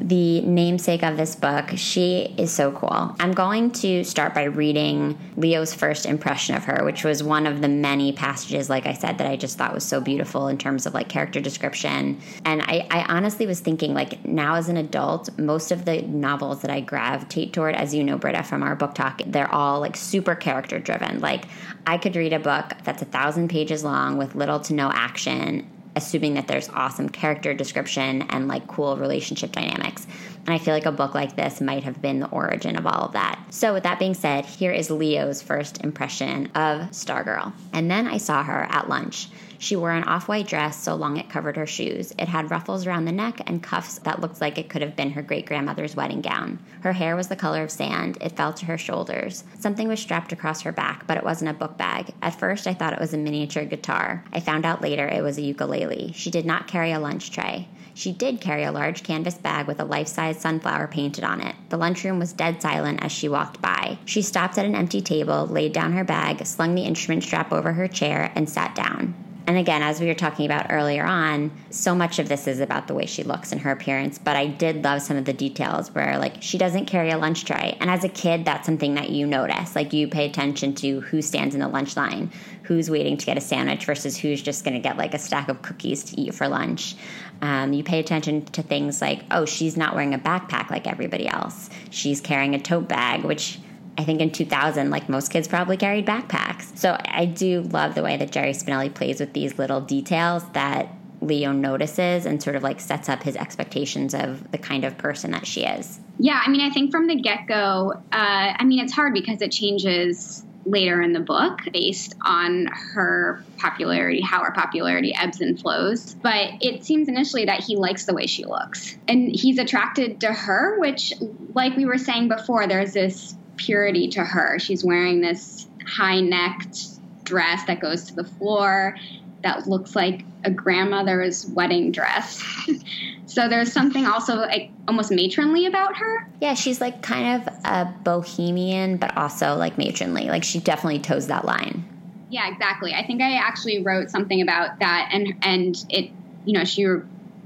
the 0.00 0.40
namesake 0.40 1.02
of 1.02 1.16
this 1.16 1.36
book. 1.36 1.70
She 1.76 2.34
is 2.36 2.50
so 2.50 2.72
cool. 2.72 3.14
I'm 3.20 3.32
going 3.32 3.70
to 3.72 4.02
start 4.04 4.34
by 4.34 4.44
reading 4.44 5.18
Leo's 5.36 5.74
first 5.74 6.06
impression 6.06 6.56
of 6.56 6.64
her, 6.64 6.84
which 6.84 7.04
was 7.04 7.22
one 7.22 7.46
of 7.46 7.60
the 7.60 7.68
many 7.68 8.12
passages, 8.12 8.70
like 8.70 8.86
I 8.86 8.94
said, 8.94 9.18
that 9.18 9.26
I 9.26 9.36
just 9.36 9.58
thought 9.58 9.74
was 9.74 9.84
so 9.84 10.00
beautiful 10.00 10.48
in 10.48 10.58
terms 10.58 10.86
of 10.86 10.94
like 10.94 11.08
character 11.08 11.40
description. 11.40 12.20
And 12.44 12.62
I, 12.62 12.86
I 12.90 13.04
honestly 13.08 13.46
was 13.46 13.60
thinking, 13.60 13.94
like, 13.94 14.24
now 14.24 14.54
as 14.54 14.68
an 14.68 14.76
adult, 14.76 15.38
most 15.38 15.70
of 15.70 15.84
the 15.84 16.02
novels 16.02 16.62
that 16.62 16.70
I 16.70 16.80
gravitate 16.80 17.52
toward, 17.52 17.74
as 17.74 17.94
you 17.94 18.02
know, 18.02 18.16
Britta, 18.16 18.42
from 18.42 18.62
our 18.62 18.74
book 18.74 18.94
talk, 18.94 19.20
they're 19.26 19.52
all 19.52 19.80
like 19.80 19.96
super 19.96 20.34
character 20.34 20.78
driven. 20.78 21.20
Like, 21.20 21.44
I 21.86 21.98
could 21.98 22.16
read 22.16 22.32
a 22.32 22.38
book 22.38 22.72
that's 22.84 23.02
a 23.02 23.06
thousand 23.06 23.48
pages 23.48 23.84
long 23.84 24.16
with 24.16 24.34
little 24.34 24.60
to 24.60 24.74
no 24.74 24.90
action 24.92 25.70
assuming 25.96 26.34
that 26.34 26.46
there's 26.46 26.68
awesome 26.68 27.08
character 27.08 27.54
description 27.54 28.22
and 28.22 28.48
like 28.48 28.66
cool 28.66 28.96
relationship 28.96 29.52
dynamics. 29.52 30.06
And 30.46 30.54
I 30.54 30.58
feel 30.58 30.74
like 30.74 30.86
a 30.86 30.92
book 30.92 31.14
like 31.14 31.36
this 31.36 31.60
might 31.60 31.84
have 31.84 32.00
been 32.00 32.20
the 32.20 32.28
origin 32.28 32.76
of 32.76 32.86
all 32.86 33.04
of 33.06 33.12
that. 33.12 33.38
So, 33.50 33.74
with 33.74 33.82
that 33.82 33.98
being 33.98 34.14
said, 34.14 34.46
here 34.46 34.72
is 34.72 34.90
Leo's 34.90 35.42
first 35.42 35.82
impression 35.84 36.46
of 36.54 36.90
Stargirl. 36.90 37.52
And 37.72 37.90
then 37.90 38.06
I 38.06 38.18
saw 38.18 38.42
her 38.42 38.66
at 38.70 38.88
lunch. 38.88 39.28
She 39.62 39.76
wore 39.76 39.90
an 39.90 40.04
off 40.04 40.26
white 40.26 40.46
dress 40.48 40.82
so 40.82 40.94
long 40.94 41.18
it 41.18 41.28
covered 41.28 41.56
her 41.56 41.66
shoes. 41.66 42.14
It 42.18 42.28
had 42.28 42.50
ruffles 42.50 42.86
around 42.86 43.04
the 43.04 43.12
neck 43.12 43.42
and 43.46 43.62
cuffs 43.62 43.98
that 43.98 44.18
looked 44.18 44.40
like 44.40 44.56
it 44.56 44.70
could 44.70 44.80
have 44.80 44.96
been 44.96 45.10
her 45.10 45.20
great 45.20 45.44
grandmother's 45.44 45.94
wedding 45.94 46.22
gown. 46.22 46.58
Her 46.80 46.94
hair 46.94 47.14
was 47.14 47.28
the 47.28 47.36
color 47.36 47.62
of 47.62 47.70
sand. 47.70 48.16
It 48.22 48.32
fell 48.32 48.54
to 48.54 48.64
her 48.64 48.78
shoulders. 48.78 49.44
Something 49.58 49.86
was 49.86 50.00
strapped 50.00 50.32
across 50.32 50.62
her 50.62 50.72
back, 50.72 51.06
but 51.06 51.18
it 51.18 51.24
wasn't 51.24 51.50
a 51.50 51.54
book 51.54 51.76
bag. 51.76 52.14
At 52.22 52.38
first, 52.38 52.66
I 52.66 52.72
thought 52.72 52.94
it 52.94 53.00
was 53.00 53.12
a 53.12 53.18
miniature 53.18 53.66
guitar. 53.66 54.24
I 54.32 54.40
found 54.40 54.64
out 54.64 54.80
later 54.80 55.06
it 55.06 55.22
was 55.22 55.36
a 55.36 55.42
ukulele. 55.42 56.14
She 56.16 56.30
did 56.30 56.46
not 56.46 56.66
carry 56.66 56.92
a 56.92 56.98
lunch 56.98 57.30
tray. 57.30 57.68
She 57.92 58.12
did 58.12 58.40
carry 58.40 58.64
a 58.64 58.72
large 58.72 59.02
canvas 59.02 59.34
bag 59.34 59.66
with 59.66 59.78
a 59.78 59.84
life 59.84 60.08
size 60.08 60.40
sunflower 60.40 60.86
painted 60.86 61.22
on 61.22 61.42
it. 61.42 61.54
The 61.68 61.76
lunchroom 61.76 62.18
was 62.18 62.32
dead 62.32 62.62
silent 62.62 63.04
as 63.04 63.12
she 63.12 63.28
walked 63.28 63.60
by. 63.60 63.98
She 64.06 64.22
stopped 64.22 64.56
at 64.56 64.64
an 64.64 64.74
empty 64.74 65.02
table, 65.02 65.46
laid 65.46 65.74
down 65.74 65.92
her 65.92 66.04
bag, 66.04 66.46
slung 66.46 66.74
the 66.74 66.84
instrument 66.84 67.24
strap 67.24 67.52
over 67.52 67.74
her 67.74 67.88
chair, 67.88 68.32
and 68.34 68.48
sat 68.48 68.74
down. 68.74 69.14
And 69.50 69.58
again, 69.58 69.82
as 69.82 70.00
we 70.00 70.06
were 70.06 70.14
talking 70.14 70.46
about 70.46 70.70
earlier 70.70 71.04
on, 71.04 71.50
so 71.70 71.92
much 71.92 72.20
of 72.20 72.28
this 72.28 72.46
is 72.46 72.60
about 72.60 72.86
the 72.86 72.94
way 72.94 73.04
she 73.04 73.24
looks 73.24 73.50
and 73.50 73.60
her 73.62 73.72
appearance. 73.72 74.16
But 74.16 74.36
I 74.36 74.46
did 74.46 74.84
love 74.84 75.02
some 75.02 75.16
of 75.16 75.24
the 75.24 75.32
details 75.32 75.92
where, 75.92 76.18
like, 76.18 76.40
she 76.40 76.56
doesn't 76.56 76.86
carry 76.86 77.10
a 77.10 77.18
lunch 77.18 77.46
tray. 77.46 77.76
And 77.80 77.90
as 77.90 78.04
a 78.04 78.08
kid, 78.08 78.44
that's 78.44 78.64
something 78.64 78.94
that 78.94 79.10
you 79.10 79.26
notice. 79.26 79.74
Like, 79.74 79.92
you 79.92 80.06
pay 80.06 80.26
attention 80.26 80.76
to 80.76 81.00
who 81.00 81.20
stands 81.20 81.56
in 81.56 81.60
the 81.60 81.66
lunch 81.66 81.96
line, 81.96 82.30
who's 82.62 82.88
waiting 82.88 83.16
to 83.16 83.26
get 83.26 83.38
a 83.38 83.40
sandwich 83.40 83.86
versus 83.86 84.16
who's 84.16 84.40
just 84.40 84.62
going 84.62 84.74
to 84.74 84.80
get 84.80 84.96
like 84.96 85.14
a 85.14 85.18
stack 85.18 85.48
of 85.48 85.62
cookies 85.62 86.04
to 86.04 86.20
eat 86.20 86.32
for 86.32 86.46
lunch. 86.46 86.94
Um, 87.42 87.72
you 87.72 87.82
pay 87.82 87.98
attention 87.98 88.44
to 88.44 88.62
things 88.62 89.02
like, 89.02 89.24
oh, 89.32 89.46
she's 89.46 89.76
not 89.76 89.96
wearing 89.96 90.14
a 90.14 90.18
backpack 90.20 90.70
like 90.70 90.86
everybody 90.86 91.26
else. 91.26 91.70
She's 91.90 92.20
carrying 92.20 92.54
a 92.54 92.60
tote 92.60 92.86
bag, 92.86 93.24
which 93.24 93.58
I 93.98 94.04
think 94.04 94.20
in 94.20 94.30
2000, 94.30 94.90
like 94.90 95.08
most 95.08 95.30
kids 95.30 95.46
probably 95.48 95.76
carried 95.76 96.06
backpacks. 96.06 96.76
So 96.76 96.96
I 97.04 97.26
do 97.26 97.62
love 97.62 97.94
the 97.94 98.02
way 98.02 98.16
that 98.16 98.30
Jerry 98.30 98.52
Spinelli 98.52 98.92
plays 98.92 99.20
with 99.20 99.32
these 99.32 99.58
little 99.58 99.80
details 99.80 100.44
that 100.52 100.94
Leo 101.20 101.52
notices 101.52 102.24
and 102.24 102.42
sort 102.42 102.56
of 102.56 102.62
like 102.62 102.80
sets 102.80 103.08
up 103.08 103.22
his 103.22 103.36
expectations 103.36 104.14
of 104.14 104.50
the 104.52 104.58
kind 104.58 104.84
of 104.84 104.96
person 104.96 105.32
that 105.32 105.46
she 105.46 105.64
is. 105.64 106.00
Yeah, 106.18 106.40
I 106.44 106.50
mean, 106.50 106.62
I 106.62 106.70
think 106.70 106.90
from 106.90 107.06
the 107.06 107.16
get 107.16 107.46
go, 107.46 107.92
uh, 108.12 108.54
I 108.58 108.64
mean, 108.64 108.80
it's 108.80 108.92
hard 108.92 109.12
because 109.12 109.42
it 109.42 109.52
changes 109.52 110.44
later 110.66 111.00
in 111.00 111.12
the 111.12 111.20
book 111.20 111.60
based 111.72 112.14
on 112.22 112.66
her 112.66 113.42
popularity, 113.58 114.20
how 114.20 114.42
her 114.42 114.52
popularity 114.52 115.14
ebbs 115.14 115.40
and 115.40 115.58
flows. 115.58 116.14
But 116.14 116.52
it 116.60 116.84
seems 116.84 117.08
initially 117.08 117.46
that 117.46 117.62
he 117.62 117.76
likes 117.76 118.04
the 118.04 118.14
way 118.14 118.26
she 118.26 118.44
looks. 118.44 118.96
And 119.08 119.34
he's 119.34 119.58
attracted 119.58 120.20
to 120.20 120.32
her, 120.32 120.78
which, 120.78 121.14
like 121.54 121.76
we 121.76 121.84
were 121.84 121.98
saying 121.98 122.28
before, 122.28 122.66
there's 122.66 122.92
this 122.92 123.34
purity 123.60 124.08
to 124.08 124.24
her. 124.24 124.58
She's 124.58 124.84
wearing 124.84 125.20
this 125.20 125.66
high 125.86 126.20
necked 126.20 126.78
dress 127.24 127.64
that 127.66 127.80
goes 127.80 128.04
to 128.06 128.14
the 128.14 128.24
floor 128.24 128.96
that 129.42 129.66
looks 129.66 129.94
like 129.94 130.24
a 130.44 130.50
grandmother's 130.50 131.46
wedding 131.46 131.92
dress. 131.92 132.42
so 133.26 133.48
there's 133.48 133.72
something 133.72 134.06
also 134.06 134.36
like 134.36 134.70
almost 134.88 135.10
matronly 135.10 135.66
about 135.66 135.96
her. 135.96 136.28
Yeah, 136.40 136.54
she's 136.54 136.80
like 136.80 137.02
kind 137.02 137.42
of 137.42 137.54
a 137.64 137.94
bohemian, 138.02 138.96
but 138.96 139.16
also 139.16 139.56
like 139.56 139.78
matronly. 139.78 140.28
Like 140.28 140.44
she 140.44 140.60
definitely 140.60 141.00
toes 141.00 141.28
that 141.28 141.44
line. 141.44 141.84
Yeah, 142.30 142.48
exactly. 142.50 142.94
I 142.94 143.06
think 143.06 143.22
I 143.22 143.34
actually 143.34 143.82
wrote 143.82 144.10
something 144.10 144.40
about 144.40 144.78
that, 144.78 145.10
and 145.12 145.34
and 145.42 145.76
it, 145.88 146.10
you 146.44 146.56
know, 146.56 146.64
she 146.64 146.86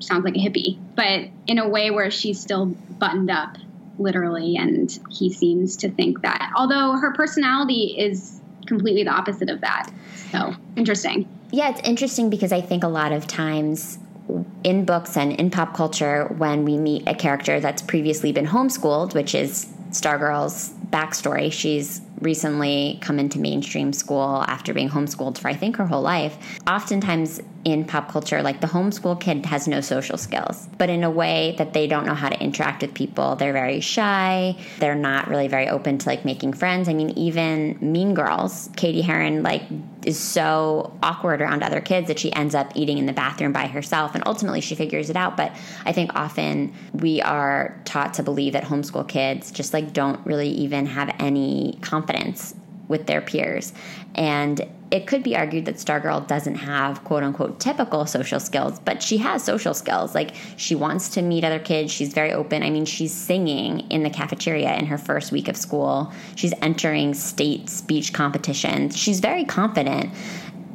sounds 0.00 0.24
like 0.24 0.34
a 0.34 0.38
hippie, 0.38 0.78
but 0.94 1.28
in 1.46 1.58
a 1.58 1.68
way 1.68 1.90
where 1.90 2.10
she's 2.10 2.40
still 2.40 2.66
buttoned 2.66 3.30
up, 3.30 3.56
literally, 3.98 4.56
and 4.56 4.98
he 5.10 5.32
seems 5.32 5.76
to 5.78 5.90
think 5.90 6.22
that. 6.22 6.52
Although 6.56 6.92
her 6.92 7.12
personality 7.12 7.96
is 7.98 8.40
completely 8.66 9.04
the 9.04 9.10
opposite 9.10 9.50
of 9.50 9.60
that. 9.60 9.90
So 10.30 10.54
interesting. 10.76 11.28
Yeah, 11.52 11.70
it's 11.70 11.80
interesting 11.84 12.30
because 12.30 12.52
I 12.52 12.60
think 12.60 12.82
a 12.82 12.88
lot 12.88 13.12
of 13.12 13.26
times 13.26 13.98
in 14.64 14.84
books 14.84 15.16
and 15.16 15.32
in 15.32 15.50
pop 15.50 15.74
culture, 15.74 16.26
when 16.38 16.64
we 16.64 16.78
meet 16.78 17.06
a 17.06 17.14
character 17.14 17.60
that's 17.60 17.82
previously 17.82 18.32
been 18.32 18.46
homeschooled, 18.46 19.14
which 19.14 19.34
is 19.34 19.66
Stargirl's 19.90 20.70
backstory, 20.90 21.52
she's 21.52 22.00
recently 22.20 22.98
come 23.02 23.18
into 23.18 23.38
mainstream 23.38 23.92
school 23.92 24.42
after 24.48 24.72
being 24.72 24.88
homeschooled 24.88 25.38
for 25.38 25.48
I 25.48 25.54
think 25.54 25.76
her 25.76 25.86
whole 25.86 26.02
life. 26.02 26.36
Oftentimes 26.66 27.40
in 27.64 27.84
pop 27.84 28.10
culture, 28.10 28.42
like 28.42 28.60
the 28.60 28.66
homeschool 28.66 29.18
kid 29.18 29.46
has 29.46 29.66
no 29.66 29.80
social 29.80 30.18
skills, 30.18 30.68
but 30.76 30.90
in 30.90 31.02
a 31.02 31.10
way 31.10 31.54
that 31.58 31.72
they 31.72 31.86
don't 31.86 32.04
know 32.04 32.14
how 32.14 32.28
to 32.28 32.38
interact 32.40 32.82
with 32.82 32.92
people. 32.92 33.36
They're 33.36 33.52
very 33.52 33.80
shy. 33.80 34.56
They're 34.78 34.94
not 34.94 35.28
really 35.28 35.48
very 35.48 35.68
open 35.68 35.98
to 35.98 36.08
like 36.08 36.24
making 36.24 36.52
friends. 36.52 36.88
I 36.88 36.94
mean, 36.94 37.10
even 37.10 37.78
Mean 37.80 38.14
Girls, 38.14 38.68
Cady 38.76 39.00
Heron, 39.00 39.42
like 39.42 39.62
is 40.04 40.18
so 40.18 40.94
awkward 41.02 41.40
around 41.40 41.62
other 41.62 41.80
kids 41.80 42.08
that 42.08 42.18
she 42.18 42.32
ends 42.34 42.54
up 42.54 42.70
eating 42.74 42.98
in 42.98 43.06
the 43.06 43.12
bathroom 43.12 43.52
by 43.52 43.66
herself. 43.66 44.14
And 44.14 44.22
ultimately 44.26 44.60
she 44.60 44.74
figures 44.74 45.08
it 45.08 45.16
out. 45.16 45.36
But 45.36 45.56
I 45.86 45.92
think 45.92 46.14
often 46.14 46.74
we 46.92 47.22
are 47.22 47.80
taught 47.86 48.14
to 48.14 48.22
believe 48.22 48.52
that 48.52 48.64
homeschool 48.64 49.08
kids 49.08 49.50
just 49.50 49.72
like 49.72 49.94
don't 49.94 50.24
really 50.26 50.50
even 50.50 50.84
have 50.86 51.14
any 51.18 51.78
confidence 51.80 52.54
with 52.88 53.06
their 53.06 53.22
peers. 53.22 53.72
And 54.14 54.60
it 54.94 55.08
could 55.08 55.24
be 55.24 55.36
argued 55.36 55.64
that 55.64 55.74
Stargirl 55.74 56.24
doesn't 56.28 56.54
have 56.54 57.02
quote 57.02 57.24
unquote 57.24 57.58
typical 57.58 58.06
social 58.06 58.38
skills, 58.38 58.78
but 58.78 59.02
she 59.02 59.16
has 59.16 59.42
social 59.42 59.74
skills. 59.74 60.14
Like 60.14 60.36
she 60.56 60.76
wants 60.76 61.08
to 61.10 61.22
meet 61.22 61.42
other 61.42 61.58
kids. 61.58 61.90
She's 61.90 62.12
very 62.12 62.32
open. 62.32 62.62
I 62.62 62.70
mean, 62.70 62.84
she's 62.84 63.12
singing 63.12 63.80
in 63.90 64.04
the 64.04 64.10
cafeteria 64.10 64.72
in 64.76 64.86
her 64.86 64.96
first 64.96 65.32
week 65.32 65.48
of 65.48 65.56
school. 65.56 66.12
She's 66.36 66.54
entering 66.62 67.12
state 67.12 67.68
speech 67.68 68.12
competitions. 68.12 68.96
She's 68.96 69.18
very 69.18 69.44
confident. 69.44 70.14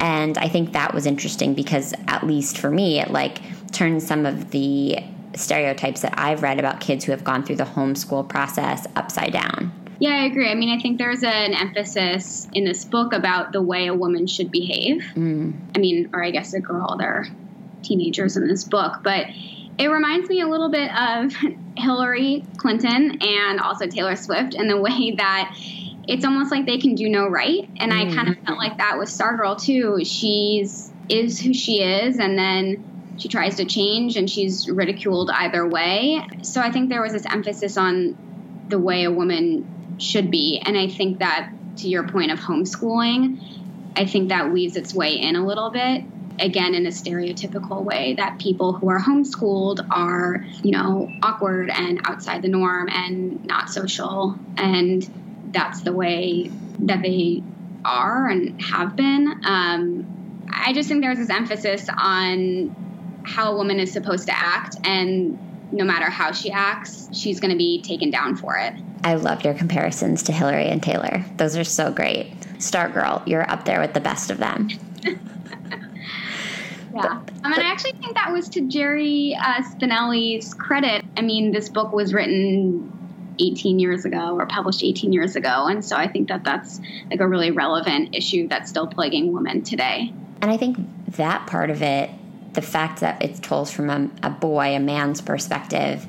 And 0.01 0.37
I 0.37 0.49
think 0.49 0.73
that 0.73 0.93
was 0.93 1.05
interesting 1.05 1.53
because, 1.53 1.93
at 2.09 2.27
least 2.27 2.57
for 2.57 2.69
me, 2.69 2.99
it 2.99 3.11
like 3.11 3.39
turned 3.71 4.03
some 4.03 4.25
of 4.25 4.51
the 4.51 4.97
stereotypes 5.33 6.01
that 6.01 6.13
I've 6.17 6.43
read 6.43 6.59
about 6.59 6.81
kids 6.81 7.05
who 7.05 7.13
have 7.13 7.23
gone 7.23 7.45
through 7.45 7.55
the 7.55 7.63
homeschool 7.63 8.27
process 8.27 8.85
upside 8.97 9.31
down. 9.31 9.71
Yeah, 9.99 10.11
I 10.11 10.25
agree. 10.25 10.49
I 10.49 10.55
mean, 10.55 10.69
I 10.69 10.81
think 10.81 10.97
there's 10.97 11.23
an 11.23 11.53
emphasis 11.53 12.47
in 12.53 12.63
this 12.63 12.85
book 12.85 13.11
about 13.11 13.51
the 13.51 13.61
way 13.61 13.87
a 13.87 13.93
woman 13.93 14.27
should 14.27 14.49
behave. 14.49 15.03
Mm. 15.13 15.53
I 15.75 15.79
mean, 15.79 16.09
or 16.13 16.23
I 16.23 16.31
guess 16.31 16.53
a 16.53 16.61
girl, 16.61 16.95
they're 16.97 17.27
teenagers 17.83 18.37
in 18.37 18.47
this 18.47 18.63
book, 18.63 19.01
but 19.03 19.27
it 19.77 19.87
reminds 19.87 20.29
me 20.29 20.41
a 20.41 20.47
little 20.47 20.69
bit 20.69 20.89
of 20.95 21.33
Hillary 21.77 22.45
Clinton 22.57 23.21
and 23.21 23.59
also 23.59 23.87
Taylor 23.87 24.15
Swift 24.15 24.55
and 24.55 24.69
the 24.69 24.79
way 24.79 25.11
that 25.17 25.55
it's 26.07 26.25
almost 26.25 26.49
like 26.51 26.65
they 26.65 26.77
can 26.77 26.95
do 26.95 27.09
no 27.09 27.27
right. 27.27 27.69
And 27.77 27.91
mm. 27.91 28.11
I 28.11 28.15
kind 28.15 28.29
of 28.29 28.37
felt 28.45 28.57
like 28.57 28.77
that 28.77 28.97
with 28.97 29.09
Stargirl 29.09 29.61
too. 29.61 30.03
She's 30.05 30.91
is 31.09 31.39
who 31.39 31.53
she 31.53 31.81
is, 31.81 32.19
and 32.19 32.37
then 32.37 33.15
she 33.17 33.27
tries 33.27 33.55
to 33.55 33.65
change 33.65 34.15
and 34.15 34.29
she's 34.29 34.69
ridiculed 34.69 35.29
either 35.31 35.67
way. 35.67 36.25
So 36.43 36.61
I 36.61 36.71
think 36.71 36.89
there 36.89 37.01
was 37.01 37.13
this 37.13 37.25
emphasis 37.25 37.77
on 37.77 38.15
the 38.69 38.79
way 38.79 39.03
a 39.03 39.11
woman 39.11 39.67
should 39.99 40.31
be. 40.31 40.61
And 40.65 40.77
I 40.77 40.87
think 40.87 41.19
that, 41.19 41.51
to 41.77 41.87
your 41.87 42.07
point 42.07 42.31
of 42.31 42.39
homeschooling, 42.39 43.39
I 43.95 44.05
think 44.05 44.29
that 44.29 44.51
weaves 44.51 44.75
its 44.75 44.93
way 44.93 45.19
in 45.19 45.35
a 45.35 45.45
little 45.45 45.69
bit. 45.69 46.03
Again, 46.39 46.73
in 46.73 46.85
a 46.85 46.89
stereotypical 46.89 47.83
way, 47.83 48.13
that 48.13 48.39
people 48.39 48.71
who 48.73 48.89
are 48.89 48.99
homeschooled 48.99 49.85
are, 49.91 50.45
you 50.63 50.71
know, 50.71 51.11
awkward 51.21 51.69
and 51.69 51.99
outside 52.05 52.41
the 52.41 52.47
norm 52.47 52.87
and 52.89 53.45
not 53.45 53.69
social. 53.69 54.39
And 54.55 55.07
that's 55.51 55.81
the 55.81 55.91
way 55.91 56.49
that 56.79 57.01
they 57.01 57.43
are 57.83 58.27
and 58.27 58.61
have 58.61 58.95
been. 58.95 59.41
Um, 59.45 60.45
I 60.53 60.73
just 60.73 60.87
think 60.87 61.01
there's 61.01 61.17
this 61.17 61.29
emphasis 61.29 61.87
on 61.89 63.23
how 63.25 63.53
a 63.53 63.55
woman 63.55 63.79
is 63.79 63.91
supposed 63.91 64.27
to 64.27 64.33
act, 64.35 64.77
and 64.83 65.37
no 65.71 65.83
matter 65.83 66.09
how 66.09 66.31
she 66.31 66.51
acts, 66.51 67.09
she's 67.13 67.39
going 67.39 67.51
to 67.51 67.57
be 67.57 67.81
taken 67.81 68.09
down 68.09 68.35
for 68.35 68.57
it. 68.57 68.73
I 69.03 69.15
loved 69.15 69.45
your 69.45 69.53
comparisons 69.53 70.23
to 70.23 70.31
Hillary 70.31 70.67
and 70.67 70.81
Taylor. 70.81 71.23
Those 71.37 71.55
are 71.55 71.63
so 71.63 71.91
great. 71.91 72.37
Stargirl, 72.57 73.25
you're 73.27 73.49
up 73.49 73.65
there 73.65 73.79
with 73.79 73.93
the 73.93 74.01
best 74.01 74.31
of 74.31 74.37
them. 74.37 74.69
yeah. 75.03 75.17
But, 76.91 77.33
I 77.43 77.49
mean, 77.49 77.59
I 77.59 77.71
actually 77.71 77.93
think 77.93 78.15
that 78.15 78.31
was 78.31 78.49
to 78.49 78.67
Jerry 78.67 79.37
uh, 79.39 79.61
Spinelli's 79.63 80.53
credit. 80.53 81.05
I 81.15 81.21
mean, 81.21 81.51
this 81.51 81.69
book 81.69 81.93
was 81.93 82.13
written 82.13 82.91
18 83.39 83.79
years 83.79 84.05
ago 84.05 84.35
or 84.37 84.45
published 84.45 84.83
18 84.83 85.13
years 85.13 85.35
ago. 85.35 85.67
And 85.67 85.83
so 85.83 85.95
I 85.95 86.07
think 86.07 86.27
that 86.27 86.43
that's 86.43 86.79
like 87.09 87.21
a 87.21 87.27
really 87.27 87.51
relevant 87.51 88.15
issue 88.15 88.47
that's 88.47 88.69
still 88.69 88.87
plaguing 88.87 89.31
women 89.31 89.63
today. 89.63 90.13
And 90.41 90.51
I 90.51 90.57
think 90.57 90.77
that 91.15 91.47
part 91.47 91.69
of 91.69 91.81
it, 91.81 92.09
the 92.53 92.61
fact 92.61 93.01
that 93.01 93.23
it's 93.23 93.39
told 93.39 93.69
from 93.69 93.89
a, 93.89 94.09
a 94.23 94.29
boy, 94.29 94.75
a 94.75 94.79
man's 94.79 95.21
perspective, 95.21 96.05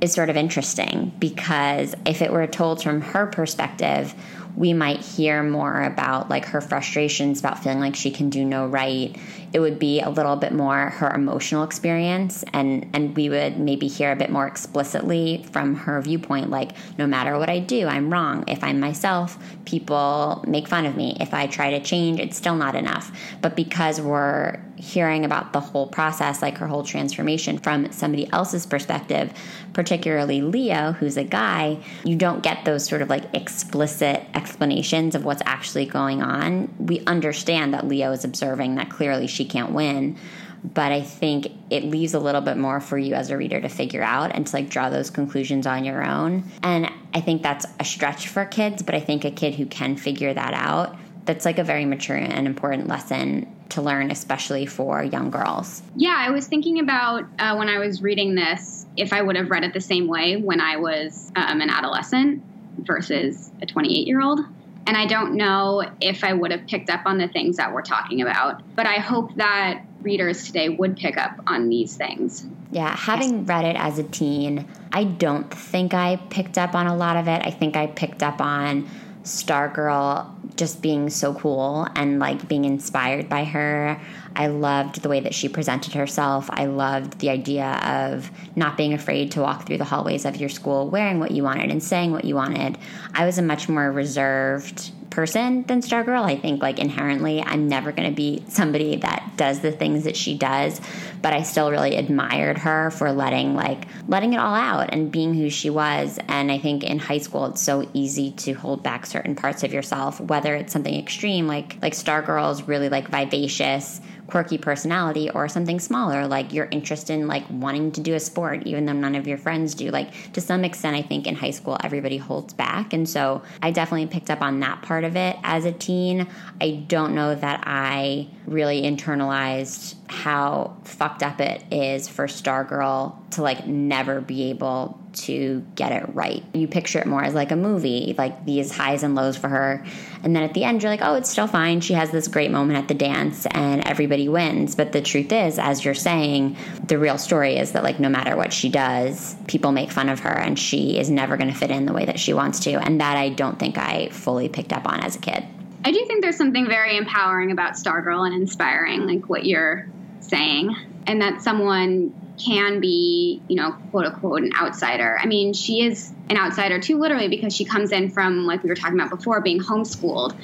is 0.00 0.12
sort 0.12 0.30
of 0.30 0.36
interesting 0.36 1.12
because 1.18 1.94
if 2.06 2.22
it 2.22 2.32
were 2.32 2.46
told 2.46 2.82
from 2.82 3.00
her 3.00 3.26
perspective, 3.26 4.14
we 4.56 4.72
might 4.72 5.00
hear 5.00 5.42
more 5.42 5.82
about 5.82 6.28
like 6.28 6.46
her 6.46 6.60
frustrations 6.60 7.40
about 7.40 7.62
feeling 7.62 7.80
like 7.80 7.96
she 7.96 8.10
can 8.10 8.30
do 8.30 8.44
no 8.44 8.66
right 8.66 9.16
it 9.52 9.60
would 9.60 9.78
be 9.78 10.00
a 10.00 10.08
little 10.08 10.36
bit 10.36 10.52
more 10.52 10.90
her 10.90 11.10
emotional 11.10 11.64
experience 11.64 12.44
and 12.52 12.88
and 12.92 13.16
we 13.16 13.28
would 13.28 13.58
maybe 13.58 13.88
hear 13.88 14.12
a 14.12 14.16
bit 14.16 14.30
more 14.30 14.46
explicitly 14.46 15.44
from 15.52 15.74
her 15.74 16.00
viewpoint 16.00 16.50
like 16.50 16.72
no 16.98 17.06
matter 17.06 17.38
what 17.38 17.50
I 17.50 17.58
do 17.58 17.86
I'm 17.86 18.12
wrong. 18.12 18.44
If 18.46 18.62
I'm 18.62 18.80
myself 18.80 19.38
people 19.64 20.44
make 20.46 20.68
fun 20.68 20.86
of 20.86 20.96
me. 20.96 21.16
If 21.20 21.34
I 21.34 21.46
try 21.46 21.70
to 21.70 21.80
change 21.80 22.20
it's 22.20 22.36
still 22.36 22.56
not 22.56 22.74
enough. 22.74 23.10
But 23.40 23.56
because 23.56 24.00
we're 24.00 24.60
hearing 24.76 25.24
about 25.24 25.52
the 25.52 25.60
whole 25.60 25.86
process 25.86 26.40
like 26.40 26.56
her 26.58 26.66
whole 26.66 26.82
transformation 26.82 27.58
from 27.58 27.92
somebody 27.92 28.30
else's 28.32 28.64
perspective 28.64 29.30
particularly 29.74 30.40
Leo 30.40 30.92
who's 30.92 31.18
a 31.18 31.24
guy 31.24 31.78
you 32.02 32.16
don't 32.16 32.42
get 32.42 32.64
those 32.64 32.86
sort 32.86 33.02
of 33.02 33.10
like 33.10 33.24
explicit 33.34 34.24
explanations 34.34 35.14
of 35.14 35.24
what's 35.24 35.42
actually 35.44 35.84
going 35.84 36.22
on. 36.22 36.74
We 36.78 37.00
understand 37.06 37.74
that 37.74 37.86
Leo 37.86 38.12
is 38.12 38.24
observing 38.24 38.76
that 38.76 38.90
clearly 38.90 39.26
she 39.26 39.39
she 39.40 39.46
can't 39.46 39.72
win 39.72 40.18
but 40.62 40.92
I 40.92 41.00
think 41.00 41.48
it 41.70 41.84
leaves 41.84 42.14
a 42.14 42.18
little 42.18 42.40
bit 42.40 42.56
more 42.56 42.80
for 42.80 42.98
you 42.98 43.14
as 43.14 43.30
a 43.30 43.36
reader 43.36 43.60
to 43.60 43.68
figure 43.68 44.02
out 44.02 44.34
and 44.34 44.46
to 44.46 44.56
like 44.56 44.68
draw 44.68 44.90
those 44.90 45.10
conclusions 45.10 45.66
on 45.66 45.84
your 45.84 46.04
own. 46.04 46.44
And 46.62 46.90
I 47.14 47.20
think 47.20 47.42
that's 47.42 47.66
a 47.78 47.84
stretch 47.84 48.28
for 48.28 48.44
kids, 48.44 48.82
but 48.82 48.94
I 48.94 49.00
think 49.00 49.24
a 49.24 49.30
kid 49.30 49.54
who 49.54 49.66
can 49.66 49.96
figure 49.96 50.34
that 50.34 50.52
out, 50.54 50.96
that's 51.24 51.44
like 51.44 51.58
a 51.58 51.64
very 51.64 51.86
mature 51.86 52.16
and 52.16 52.46
important 52.46 52.88
lesson 52.88 53.54
to 53.70 53.82
learn, 53.82 54.10
especially 54.10 54.66
for 54.66 55.02
young 55.02 55.30
girls. 55.30 55.82
Yeah, 55.96 56.16
I 56.16 56.30
was 56.30 56.46
thinking 56.46 56.80
about 56.80 57.24
uh, 57.38 57.56
when 57.56 57.68
I 57.68 57.78
was 57.78 58.02
reading 58.02 58.34
this, 58.34 58.86
if 58.96 59.12
I 59.12 59.22
would 59.22 59.36
have 59.36 59.50
read 59.50 59.64
it 59.64 59.72
the 59.72 59.80
same 59.80 60.08
way 60.08 60.36
when 60.36 60.60
I 60.60 60.76
was 60.76 61.32
um, 61.36 61.60
an 61.60 61.70
adolescent 61.70 62.42
versus 62.78 63.50
a 63.62 63.66
28 63.66 64.06
year 64.06 64.20
old. 64.20 64.40
And 64.86 64.96
I 64.96 65.06
don't 65.06 65.34
know 65.34 65.84
if 66.00 66.24
I 66.24 66.32
would 66.32 66.50
have 66.50 66.66
picked 66.66 66.90
up 66.90 67.02
on 67.06 67.18
the 67.18 67.28
things 67.28 67.56
that 67.58 67.72
we're 67.72 67.82
talking 67.82 68.22
about. 68.22 68.62
But 68.74 68.86
I 68.86 68.94
hope 68.94 69.34
that 69.36 69.84
readers 70.02 70.46
today 70.46 70.68
would 70.68 70.96
pick 70.96 71.16
up 71.16 71.38
on 71.46 71.68
these 71.68 71.96
things. 71.96 72.46
Yeah, 72.72 72.96
having 72.96 73.44
read 73.44 73.64
it 73.64 73.76
as 73.76 73.98
a 73.98 74.02
teen, 74.02 74.66
I 74.92 75.04
don't 75.04 75.52
think 75.52 75.94
I 75.94 76.16
picked 76.30 76.58
up 76.58 76.74
on 76.74 76.86
a 76.86 76.96
lot 76.96 77.16
of 77.16 77.28
it. 77.28 77.42
I 77.44 77.50
think 77.50 77.76
I 77.76 77.86
picked 77.88 78.22
up 78.22 78.40
on 78.40 78.88
Stargirl 79.24 80.30
just 80.56 80.82
being 80.82 81.10
so 81.10 81.34
cool 81.34 81.86
and 81.94 82.18
like 82.18 82.48
being 82.48 82.64
inspired 82.64 83.28
by 83.28 83.44
her. 83.44 84.00
I 84.36 84.46
loved 84.46 85.02
the 85.02 85.08
way 85.08 85.20
that 85.20 85.34
she 85.34 85.48
presented 85.48 85.94
herself. 85.94 86.48
I 86.50 86.66
loved 86.66 87.18
the 87.18 87.30
idea 87.30 87.66
of 87.84 88.30
not 88.56 88.76
being 88.76 88.92
afraid 88.92 89.32
to 89.32 89.40
walk 89.40 89.66
through 89.66 89.78
the 89.78 89.84
hallways 89.84 90.24
of 90.24 90.36
your 90.36 90.48
school 90.48 90.88
wearing 90.88 91.18
what 91.18 91.30
you 91.30 91.42
wanted 91.42 91.70
and 91.70 91.82
saying 91.82 92.12
what 92.12 92.24
you 92.24 92.34
wanted. 92.34 92.78
I 93.14 93.26
was 93.26 93.38
a 93.38 93.42
much 93.42 93.68
more 93.68 93.90
reserved 93.90 94.92
person 95.10 95.64
than 95.64 95.80
Stargirl. 95.80 96.24
I 96.24 96.36
think 96.36 96.62
like 96.62 96.78
inherently 96.78 97.42
I'm 97.42 97.68
never 97.68 97.92
going 97.92 98.08
to 98.08 98.14
be 98.14 98.44
somebody 98.48 98.96
that 98.96 99.32
does 99.36 99.60
the 99.60 99.72
things 99.72 100.04
that 100.04 100.16
she 100.16 100.36
does, 100.36 100.80
but 101.20 101.32
I 101.32 101.42
still 101.42 101.70
really 101.70 101.96
admired 101.96 102.58
her 102.58 102.90
for 102.90 103.12
letting 103.12 103.54
like 103.54 103.86
letting 104.08 104.32
it 104.32 104.38
all 104.38 104.54
out 104.54 104.90
and 104.92 105.10
being 105.10 105.34
who 105.34 105.50
she 105.50 105.70
was. 105.70 106.18
And 106.28 106.50
I 106.50 106.58
think 106.58 106.84
in 106.84 106.98
high 106.98 107.18
school 107.18 107.46
it's 107.46 107.60
so 107.60 107.88
easy 107.92 108.30
to 108.32 108.52
hold 108.52 108.82
back 108.82 109.06
certain 109.06 109.34
parts 109.34 109.62
of 109.62 109.72
yourself, 109.72 110.20
whether 110.20 110.54
it's 110.54 110.72
something 110.72 110.94
extreme 110.94 111.46
like 111.46 111.76
like 111.82 111.92
Stargirl 111.92 112.52
is 112.52 112.68
really 112.68 112.88
like 112.88 113.08
vivacious 113.08 114.00
quirky 114.30 114.58
personality 114.58 115.30
or 115.30 115.48
something 115.48 115.80
smaller 115.80 116.26
like 116.26 116.52
your 116.52 116.68
interest 116.70 117.10
in 117.10 117.26
like 117.26 117.44
wanting 117.50 117.90
to 117.92 118.00
do 118.00 118.14
a 118.14 118.20
sport 118.20 118.62
even 118.66 118.84
though 118.84 118.92
none 118.92 119.14
of 119.14 119.26
your 119.26 119.38
friends 119.38 119.74
do 119.74 119.90
like 119.90 120.32
to 120.32 120.40
some 120.40 120.64
extent 120.64 120.96
i 120.96 121.02
think 121.02 121.26
in 121.26 121.34
high 121.34 121.50
school 121.50 121.76
everybody 121.82 122.16
holds 122.16 122.54
back. 122.54 122.92
And 122.92 123.08
so 123.08 123.42
i 123.62 123.70
definitely 123.70 124.06
picked 124.06 124.30
up 124.30 124.42
on 124.42 124.60
that 124.60 124.82
part 124.82 125.04
of 125.04 125.16
it 125.16 125.36
as 125.42 125.64
a 125.64 125.72
teen. 125.72 126.28
I 126.60 126.84
don't 126.86 127.14
know 127.14 127.34
that 127.34 127.64
i 127.66 128.28
really 128.46 128.82
internalized 128.82 129.94
how 130.08 130.76
fucked 130.84 131.22
up 131.22 131.40
it 131.40 131.62
is 131.72 132.08
for 132.08 132.26
stargirl 132.26 133.16
to 133.30 133.42
like 133.42 133.66
never 133.66 134.20
be 134.20 134.50
able 134.50 134.99
to 135.12 135.64
get 135.74 135.92
it 135.92 136.14
right. 136.14 136.44
You 136.54 136.68
picture 136.68 136.98
it 136.98 137.06
more 137.06 137.22
as 137.22 137.34
like 137.34 137.50
a 137.50 137.56
movie, 137.56 138.14
like 138.16 138.44
these 138.44 138.70
highs 138.74 139.02
and 139.02 139.14
lows 139.14 139.36
for 139.36 139.48
her. 139.48 139.84
And 140.22 140.34
then 140.34 140.42
at 140.42 140.54
the 140.54 140.64
end, 140.64 140.82
you're 140.82 140.90
like, 140.90 141.00
oh, 141.02 141.14
it's 141.14 141.28
still 141.28 141.46
fine. 141.46 141.80
She 141.80 141.94
has 141.94 142.10
this 142.10 142.28
great 142.28 142.50
moment 142.50 142.78
at 142.78 142.88
the 142.88 142.94
dance 142.94 143.46
and 143.46 143.86
everybody 143.86 144.28
wins. 144.28 144.74
But 144.74 144.92
the 144.92 145.02
truth 145.02 145.32
is, 145.32 145.58
as 145.58 145.84
you're 145.84 145.94
saying, 145.94 146.56
the 146.86 146.98
real 146.98 147.18
story 147.18 147.56
is 147.56 147.72
that, 147.72 147.82
like, 147.82 147.98
no 147.98 148.08
matter 148.08 148.36
what 148.36 148.52
she 148.52 148.68
does, 148.68 149.36
people 149.46 149.72
make 149.72 149.90
fun 149.90 150.08
of 150.08 150.20
her 150.20 150.32
and 150.32 150.58
she 150.58 150.98
is 150.98 151.10
never 151.10 151.36
going 151.36 151.52
to 151.52 151.58
fit 151.58 151.70
in 151.70 151.86
the 151.86 151.92
way 151.92 152.04
that 152.04 152.20
she 152.20 152.32
wants 152.32 152.60
to. 152.60 152.72
And 152.72 153.00
that 153.00 153.16
I 153.16 153.30
don't 153.30 153.58
think 153.58 153.78
I 153.78 154.08
fully 154.10 154.48
picked 154.48 154.72
up 154.72 154.86
on 154.86 155.00
as 155.00 155.16
a 155.16 155.20
kid. 155.20 155.44
I 155.84 155.92
do 155.92 156.04
think 156.06 156.22
there's 156.22 156.36
something 156.36 156.66
very 156.66 156.96
empowering 156.96 157.50
about 157.50 157.72
Stargirl 157.72 158.26
and 158.26 158.34
inspiring, 158.34 159.06
like 159.06 159.28
what 159.28 159.46
you're 159.46 159.88
saying, 160.20 160.76
and 161.06 161.22
that 161.22 161.42
someone 161.42 162.14
can 162.44 162.80
be, 162.80 163.42
you 163.48 163.56
know, 163.56 163.72
quote 163.90 164.06
unquote, 164.06 164.42
an 164.42 164.52
outsider. 164.54 165.18
I 165.20 165.26
mean, 165.26 165.52
she 165.52 165.84
is 165.84 166.12
an 166.28 166.36
outsider 166.36 166.80
too, 166.80 166.98
literally, 166.98 167.28
because 167.28 167.54
she 167.54 167.64
comes 167.64 167.92
in 167.92 168.10
from, 168.10 168.46
like 168.46 168.62
we 168.62 168.68
were 168.68 168.76
talking 168.76 168.98
about 168.98 169.10
before, 169.10 169.40
being 169.40 169.60
homeschooled. 169.60 170.34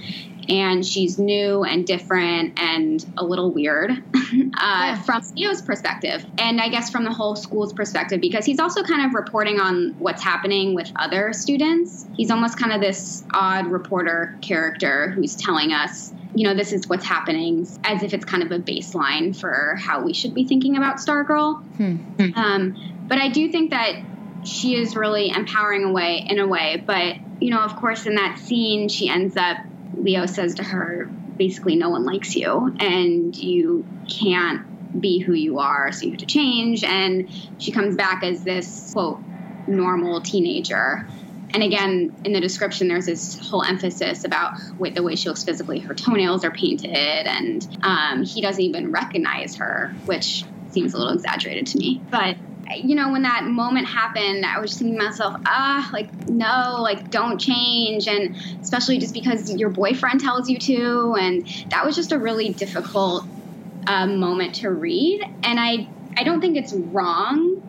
And 0.49 0.85
she's 0.85 1.19
new 1.19 1.65
and 1.65 1.87
different 1.87 2.61
and 2.61 3.05
a 3.17 3.25
little 3.25 3.51
weird 3.51 3.91
uh, 3.93 3.97
yeah. 4.15 5.03
from 5.03 5.23
Leo's 5.35 5.63
perspective. 5.63 6.25
And 6.39 6.61
I 6.61 6.69
guess 6.69 6.91
from 6.91 7.05
the 7.05 7.13
whole 7.13 7.37
school's 7.37 7.73
perspective, 7.73 8.21
because 8.21 8.45
he's 8.45 8.61
also 8.61 8.83
kind 8.83 9.05
of 9.05 9.15
reporting 9.15 9.61
on 9.61 9.95
what's 9.99 10.23
happening 10.23 10.75
with 10.75 10.91
other 10.97 11.33
students. 11.33 12.07
He's 12.15 12.31
almost 12.31 12.59
kind 12.59 12.73
of 12.73 12.81
this 12.81 13.25
odd 13.33 13.67
reporter 13.67 14.39
character 14.41 15.11
who's 15.11 15.37
telling 15.37 15.73
us 15.73 16.13
you 16.35 16.45
know, 16.45 16.55
this 16.55 16.73
is 16.75 16.87
what's 16.87 17.05
happening, 17.05 17.67
as 17.83 18.03
if 18.03 18.13
it's 18.13 18.27
kind 18.27 18.43
of 18.43 18.53
a 18.53 18.59
baseline 18.59 19.35
for 19.35 19.75
how 19.79 20.03
we 20.03 20.13
should 20.13 20.35
be 20.35 20.45
thinking 20.45 20.77
about 20.77 20.97
Stargirl. 20.97 21.63
Hmm. 21.77 21.97
Um, 22.35 23.05
but 23.09 23.19
I 23.19 23.31
do 23.31 23.51
think 23.51 23.71
that 23.71 23.95
she 24.45 24.77
is 24.77 24.97
really 24.97 25.31
empowering 25.31 25.85
away 25.85 26.27
in 26.29 26.39
a 26.39 26.47
way. 26.47 26.83
But 26.85 27.17
you 27.41 27.51
know, 27.51 27.61
of 27.61 27.77
course, 27.77 28.07
in 28.07 28.17
that 28.17 28.39
scene, 28.39 28.89
she 28.89 29.09
ends 29.09 29.37
up. 29.37 29.59
Leo 29.97 30.27
says 30.27 30.57
to 30.57 30.63
her, 30.63 31.09
basically, 31.37 31.77
no 31.77 31.91
one 31.91 32.05
likes 32.05 32.35
you, 32.37 32.75
and 32.79 33.35
you 33.37 33.85
can't 34.09 35.01
be 35.01 35.19
who 35.19 35.33
you 35.33 35.59
are, 35.59 35.93
so 35.93 36.05
you 36.05 36.13
have 36.13 36.21
to 36.21 36.27
change. 36.27 36.85
And 36.85 37.29
she 37.59 37.73
comes 37.73 37.97
back 37.97 38.23
as 38.23 38.43
this 38.45 38.93
quote 38.93 39.21
normal 39.67 40.21
teenager 40.21 41.07
and 41.57 41.63
again, 41.63 42.15
in 42.25 42.33
the 42.33 42.41
description, 42.41 42.89
there's 42.89 43.07
this 43.07 43.39
whole 43.49 43.63
emphasis 43.63 44.25
about 44.25 44.59
with 44.79 44.95
the 44.95 45.03
way 45.03 45.17
she 45.17 45.29
looks 45.29 45.45
physically. 45.45 45.79
Her 45.79 45.95
toenails 45.95 46.45
are 46.45 46.51
painted, 46.51 46.95
and 46.95 47.67
um, 47.83 48.25
he 48.25 48.43
doesn't 48.43 48.63
even 48.63 48.93
recognize 48.93 49.57
her, 49.57 49.95
which 50.05 50.45
seems 50.71 50.93
a 50.93 50.99
little 50.99 51.15
exaggerated 51.15 51.69
to 51.69 51.79
me. 51.79 52.03
But 52.11 52.37
you 52.75 52.95
know, 52.95 53.13
when 53.13 53.23
that 53.23 53.45
moment 53.45 53.87
happened, 53.87 54.45
I 54.45 54.61
was 54.61 54.77
thinking 54.77 54.99
to 54.99 55.05
myself, 55.05 55.41
ah, 55.47 55.89
like, 55.93 56.09
no, 56.29 56.77
like, 56.81 57.11
don't 57.11 57.39
change. 57.39 58.09
And 58.09 58.35
especially 58.61 58.99
just 58.99 59.15
because 59.15 59.55
your 59.55 59.71
boyfriend 59.71 60.21
tells 60.21 60.49
you 60.49 60.59
to. 60.59 61.17
And 61.19 61.47
that 61.71 61.85
was 61.85 61.95
just 61.97 62.13
a 62.13 62.19
really 62.19 62.51
difficult 62.51 63.25
uh, 63.87 64.07
moment 64.07 64.57
to 64.57 64.71
read. 64.71 65.21
And 65.43 65.61
I, 65.61 65.87
I 66.17 66.25
don't 66.25 66.41
think 66.41 66.57
it's 66.57 66.73
wrong. 66.73 67.63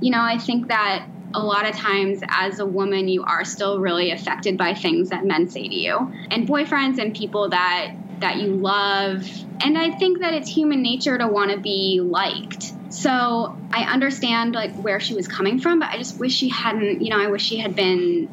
You 0.00 0.10
know, 0.10 0.20
I 0.20 0.38
think 0.38 0.68
that 0.68 1.06
a 1.34 1.40
lot 1.40 1.68
of 1.68 1.74
times 1.74 2.20
as 2.28 2.60
a 2.60 2.66
woman 2.66 3.08
you 3.08 3.24
are 3.24 3.44
still 3.44 3.80
really 3.80 4.12
affected 4.12 4.56
by 4.56 4.72
things 4.72 5.10
that 5.10 5.24
men 5.24 5.48
say 5.48 5.66
to 5.66 5.74
you 5.74 6.12
and 6.30 6.48
boyfriends 6.48 6.98
and 6.98 7.12
people 7.12 7.48
that 7.50 7.92
that 8.20 8.36
you 8.36 8.54
love 8.54 9.26
and 9.60 9.76
i 9.76 9.90
think 9.90 10.20
that 10.20 10.32
it's 10.32 10.48
human 10.48 10.80
nature 10.80 11.18
to 11.18 11.26
want 11.26 11.50
to 11.50 11.58
be 11.58 12.00
liked 12.00 12.72
so 12.94 13.56
i 13.72 13.82
understand 13.84 14.54
like 14.54 14.74
where 14.76 15.00
she 15.00 15.14
was 15.14 15.26
coming 15.28 15.58
from 15.58 15.78
but 15.78 15.88
i 15.88 15.98
just 15.98 16.18
wish 16.18 16.32
she 16.32 16.48
hadn't 16.48 17.00
you 17.02 17.10
know 17.10 17.18
i 17.18 17.26
wish 17.26 17.42
she 17.42 17.56
had 17.58 17.74
been 17.74 18.28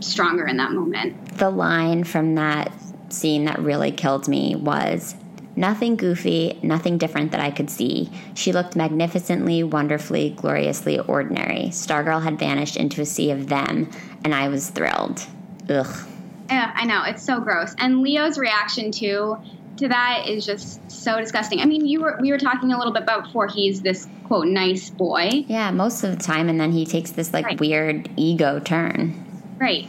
stronger 0.00 0.46
in 0.46 0.56
that 0.56 0.72
moment 0.72 1.38
the 1.38 1.50
line 1.50 2.04
from 2.04 2.34
that 2.34 2.72
scene 3.08 3.44
that 3.44 3.58
really 3.58 3.92
killed 3.92 4.26
me 4.26 4.56
was 4.56 5.14
Nothing 5.58 5.96
goofy, 5.96 6.58
nothing 6.62 6.98
different 6.98 7.30
that 7.30 7.40
I 7.40 7.50
could 7.50 7.70
see. 7.70 8.10
She 8.34 8.52
looked 8.52 8.76
magnificently, 8.76 9.62
wonderfully, 9.62 10.34
gloriously 10.36 10.98
ordinary. 10.98 11.68
Stargirl 11.70 12.22
had 12.22 12.38
vanished 12.38 12.76
into 12.76 13.00
a 13.00 13.06
sea 13.06 13.30
of 13.30 13.48
them, 13.48 13.90
and 14.22 14.34
I 14.34 14.48
was 14.48 14.68
thrilled. 14.68 15.24
Ugh. 15.70 16.06
Yeah, 16.50 16.72
I 16.76 16.84
know. 16.84 17.04
It's 17.04 17.24
so 17.24 17.40
gross. 17.40 17.74
And 17.78 18.02
Leo's 18.02 18.36
reaction, 18.36 18.92
too, 18.92 19.38
to 19.78 19.88
that 19.88 20.24
is 20.26 20.46
just 20.46 20.90
so 20.90 21.20
disgusting. 21.20 21.60
I 21.60 21.64
mean, 21.64 21.86
you 21.86 22.00
were 22.00 22.18
we 22.20 22.30
were 22.30 22.38
talking 22.38 22.72
a 22.72 22.78
little 22.78 22.92
bit 22.92 23.02
about 23.02 23.24
before 23.24 23.48
he's 23.48 23.82
this 23.82 24.08
quote 24.24 24.46
nice 24.46 24.90
boy. 24.90 25.44
Yeah, 25.46 25.70
most 25.70 26.02
of 26.04 26.16
the 26.16 26.22
time 26.22 26.48
and 26.48 26.60
then 26.60 26.72
he 26.72 26.86
takes 26.86 27.12
this 27.12 27.32
like 27.32 27.44
right. 27.44 27.60
weird 27.60 28.10
ego 28.16 28.60
turn. 28.60 29.24
Right. 29.58 29.88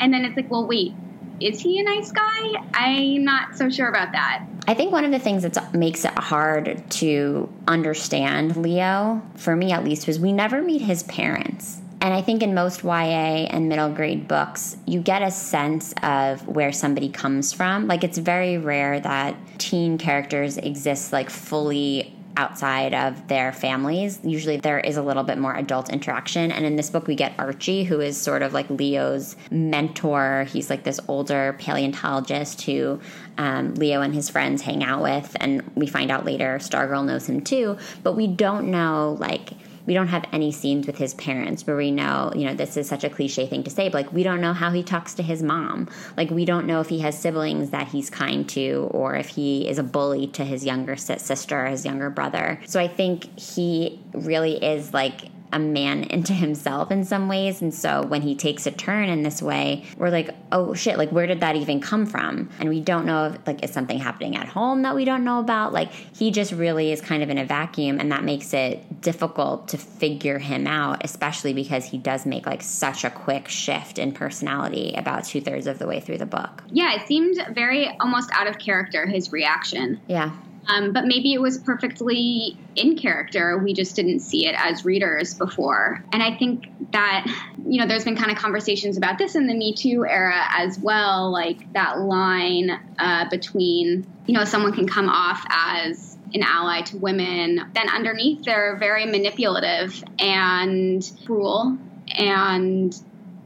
And 0.00 0.12
then 0.12 0.24
it's 0.24 0.36
like, 0.36 0.50
well, 0.50 0.66
wait, 0.66 0.92
is 1.40 1.60
he 1.60 1.78
a 1.78 1.82
nice 1.82 2.12
guy? 2.12 2.52
I'm 2.74 3.24
not 3.24 3.56
so 3.56 3.70
sure 3.70 3.88
about 3.88 4.12
that. 4.12 4.44
I 4.66 4.74
think 4.74 4.92
one 4.92 5.04
of 5.04 5.10
the 5.10 5.18
things 5.18 5.44
that 5.44 5.74
makes 5.74 6.04
it 6.04 6.12
hard 6.12 6.90
to 6.90 7.48
understand 7.66 8.56
Leo, 8.56 9.22
for 9.36 9.56
me 9.56 9.72
at 9.72 9.82
least, 9.82 10.06
was 10.06 10.18
we 10.20 10.32
never 10.32 10.60
meet 10.60 10.82
his 10.82 11.02
parents. 11.04 11.80
And 12.00 12.14
I 12.14 12.22
think 12.22 12.42
in 12.42 12.54
most 12.54 12.84
YA 12.84 13.48
and 13.50 13.68
middle 13.68 13.90
grade 13.90 14.28
books, 14.28 14.76
you 14.86 15.00
get 15.00 15.22
a 15.22 15.30
sense 15.30 15.92
of 16.02 16.46
where 16.46 16.72
somebody 16.72 17.08
comes 17.08 17.52
from. 17.52 17.88
Like 17.88 18.04
it's 18.04 18.18
very 18.18 18.56
rare 18.56 19.00
that 19.00 19.36
teen 19.58 19.98
characters 19.98 20.58
exist 20.58 21.12
like 21.12 21.28
fully 21.28 22.14
outside 22.38 22.94
of 22.94 23.26
their 23.26 23.52
families. 23.52 24.20
Usually 24.22 24.58
there 24.58 24.78
is 24.78 24.96
a 24.96 25.02
little 25.02 25.24
bit 25.24 25.38
more 25.38 25.56
adult 25.56 25.90
interaction. 25.90 26.52
And 26.52 26.64
in 26.64 26.76
this 26.76 26.88
book, 26.88 27.08
we 27.08 27.16
get 27.16 27.34
Archie, 27.36 27.82
who 27.82 28.00
is 28.00 28.16
sort 28.16 28.42
of 28.42 28.52
like 28.52 28.70
Leo's 28.70 29.34
mentor. 29.50 30.46
He's 30.48 30.70
like 30.70 30.84
this 30.84 31.00
older 31.08 31.56
paleontologist 31.58 32.62
who 32.62 33.00
um, 33.38 33.74
Leo 33.74 34.02
and 34.02 34.14
his 34.14 34.30
friends 34.30 34.62
hang 34.62 34.84
out 34.84 35.02
with. 35.02 35.36
And 35.40 35.68
we 35.74 35.88
find 35.88 36.12
out 36.12 36.24
later 36.24 36.58
Stargirl 36.60 37.04
knows 37.04 37.28
him 37.28 37.40
too. 37.40 37.76
But 38.04 38.12
we 38.12 38.28
don't 38.28 38.70
know, 38.70 39.16
like, 39.18 39.50
we 39.88 39.94
don't 39.94 40.08
have 40.08 40.26
any 40.32 40.52
scenes 40.52 40.86
with 40.86 40.98
his 40.98 41.14
parents 41.14 41.66
where 41.66 41.74
we 41.74 41.90
know, 41.90 42.30
you 42.36 42.44
know, 42.44 42.52
this 42.52 42.76
is 42.76 42.86
such 42.86 43.04
a 43.04 43.08
cliche 43.08 43.46
thing 43.46 43.64
to 43.64 43.70
say, 43.70 43.88
but 43.88 44.04
like 44.04 44.12
we 44.12 44.22
don't 44.22 44.42
know 44.42 44.52
how 44.52 44.70
he 44.70 44.82
talks 44.82 45.14
to 45.14 45.22
his 45.22 45.42
mom. 45.42 45.88
Like 46.14 46.30
we 46.30 46.44
don't 46.44 46.66
know 46.66 46.82
if 46.82 46.90
he 46.90 46.98
has 46.98 47.18
siblings 47.18 47.70
that 47.70 47.88
he's 47.88 48.10
kind 48.10 48.46
to 48.50 48.90
or 48.90 49.16
if 49.16 49.28
he 49.28 49.66
is 49.66 49.78
a 49.78 49.82
bully 49.82 50.26
to 50.26 50.44
his 50.44 50.62
younger 50.62 50.94
sister 50.94 51.64
or 51.64 51.70
his 51.70 51.86
younger 51.86 52.10
brother. 52.10 52.60
So 52.66 52.78
I 52.78 52.86
think 52.86 53.38
he 53.40 53.98
really 54.12 54.62
is 54.62 54.92
like 54.92 55.30
a 55.52 55.58
man 55.58 56.04
into 56.10 56.32
himself 56.32 56.90
in 56.90 57.04
some 57.04 57.28
ways. 57.28 57.62
And 57.62 57.74
so 57.74 58.02
when 58.02 58.22
he 58.22 58.34
takes 58.34 58.66
a 58.66 58.70
turn 58.70 59.08
in 59.08 59.22
this 59.22 59.42
way, 59.42 59.84
we're 59.96 60.10
like, 60.10 60.30
oh 60.52 60.74
shit, 60.74 60.98
like 60.98 61.10
where 61.10 61.26
did 61.26 61.40
that 61.40 61.56
even 61.56 61.80
come 61.80 62.06
from? 62.06 62.50
And 62.60 62.68
we 62.68 62.80
don't 62.80 63.06
know 63.06 63.26
if 63.26 63.46
like 63.46 63.62
is 63.64 63.72
something 63.72 63.98
happening 63.98 64.36
at 64.36 64.48
home 64.48 64.82
that 64.82 64.94
we 64.94 65.04
don't 65.04 65.24
know 65.24 65.40
about. 65.40 65.72
Like 65.72 65.90
he 65.92 66.30
just 66.30 66.52
really 66.52 66.92
is 66.92 67.00
kind 67.00 67.22
of 67.22 67.30
in 67.30 67.38
a 67.38 67.44
vacuum 67.44 68.00
and 68.00 68.12
that 68.12 68.24
makes 68.24 68.52
it 68.54 69.00
difficult 69.00 69.68
to 69.68 69.78
figure 69.78 70.38
him 70.38 70.66
out, 70.66 71.04
especially 71.04 71.52
because 71.52 71.84
he 71.84 71.98
does 71.98 72.26
make 72.26 72.46
like 72.46 72.62
such 72.62 73.04
a 73.04 73.10
quick 73.10 73.48
shift 73.48 73.98
in 73.98 74.12
personality 74.12 74.94
about 74.96 75.24
two 75.24 75.40
thirds 75.40 75.66
of 75.66 75.78
the 75.78 75.86
way 75.86 76.00
through 76.00 76.18
the 76.18 76.26
book. 76.26 76.62
Yeah, 76.70 76.94
it 76.94 77.06
seemed 77.06 77.36
very 77.50 77.88
almost 78.00 78.30
out 78.32 78.46
of 78.46 78.58
character, 78.58 79.06
his 79.06 79.32
reaction. 79.32 80.00
Yeah. 80.06 80.32
Um, 80.68 80.92
but 80.92 81.06
maybe 81.06 81.32
it 81.32 81.40
was 81.40 81.58
perfectly 81.58 82.56
in 82.76 82.96
character. 82.96 83.58
We 83.58 83.72
just 83.72 83.96
didn't 83.96 84.20
see 84.20 84.46
it 84.46 84.54
as 84.58 84.84
readers 84.84 85.34
before. 85.34 86.04
And 86.12 86.22
I 86.22 86.36
think 86.36 86.66
that, 86.92 87.26
you 87.66 87.80
know, 87.80 87.86
there's 87.86 88.04
been 88.04 88.16
kind 88.16 88.30
of 88.30 88.36
conversations 88.36 88.98
about 88.98 89.16
this 89.18 89.34
in 89.34 89.46
the 89.46 89.54
Me 89.54 89.74
Too 89.74 90.04
era 90.06 90.46
as 90.54 90.78
well, 90.78 91.32
like 91.32 91.72
that 91.72 92.00
line 92.00 92.70
uh, 92.98 93.28
between, 93.30 94.06
you 94.26 94.34
know, 94.34 94.44
someone 94.44 94.72
can 94.74 94.86
come 94.86 95.08
off 95.08 95.44
as 95.48 96.18
an 96.34 96.42
ally 96.42 96.82
to 96.82 96.98
women, 96.98 97.70
then 97.74 97.88
underneath 97.88 98.44
they're 98.44 98.76
very 98.76 99.06
manipulative 99.06 100.04
and 100.18 101.10
cruel. 101.24 101.78
And 102.16 102.94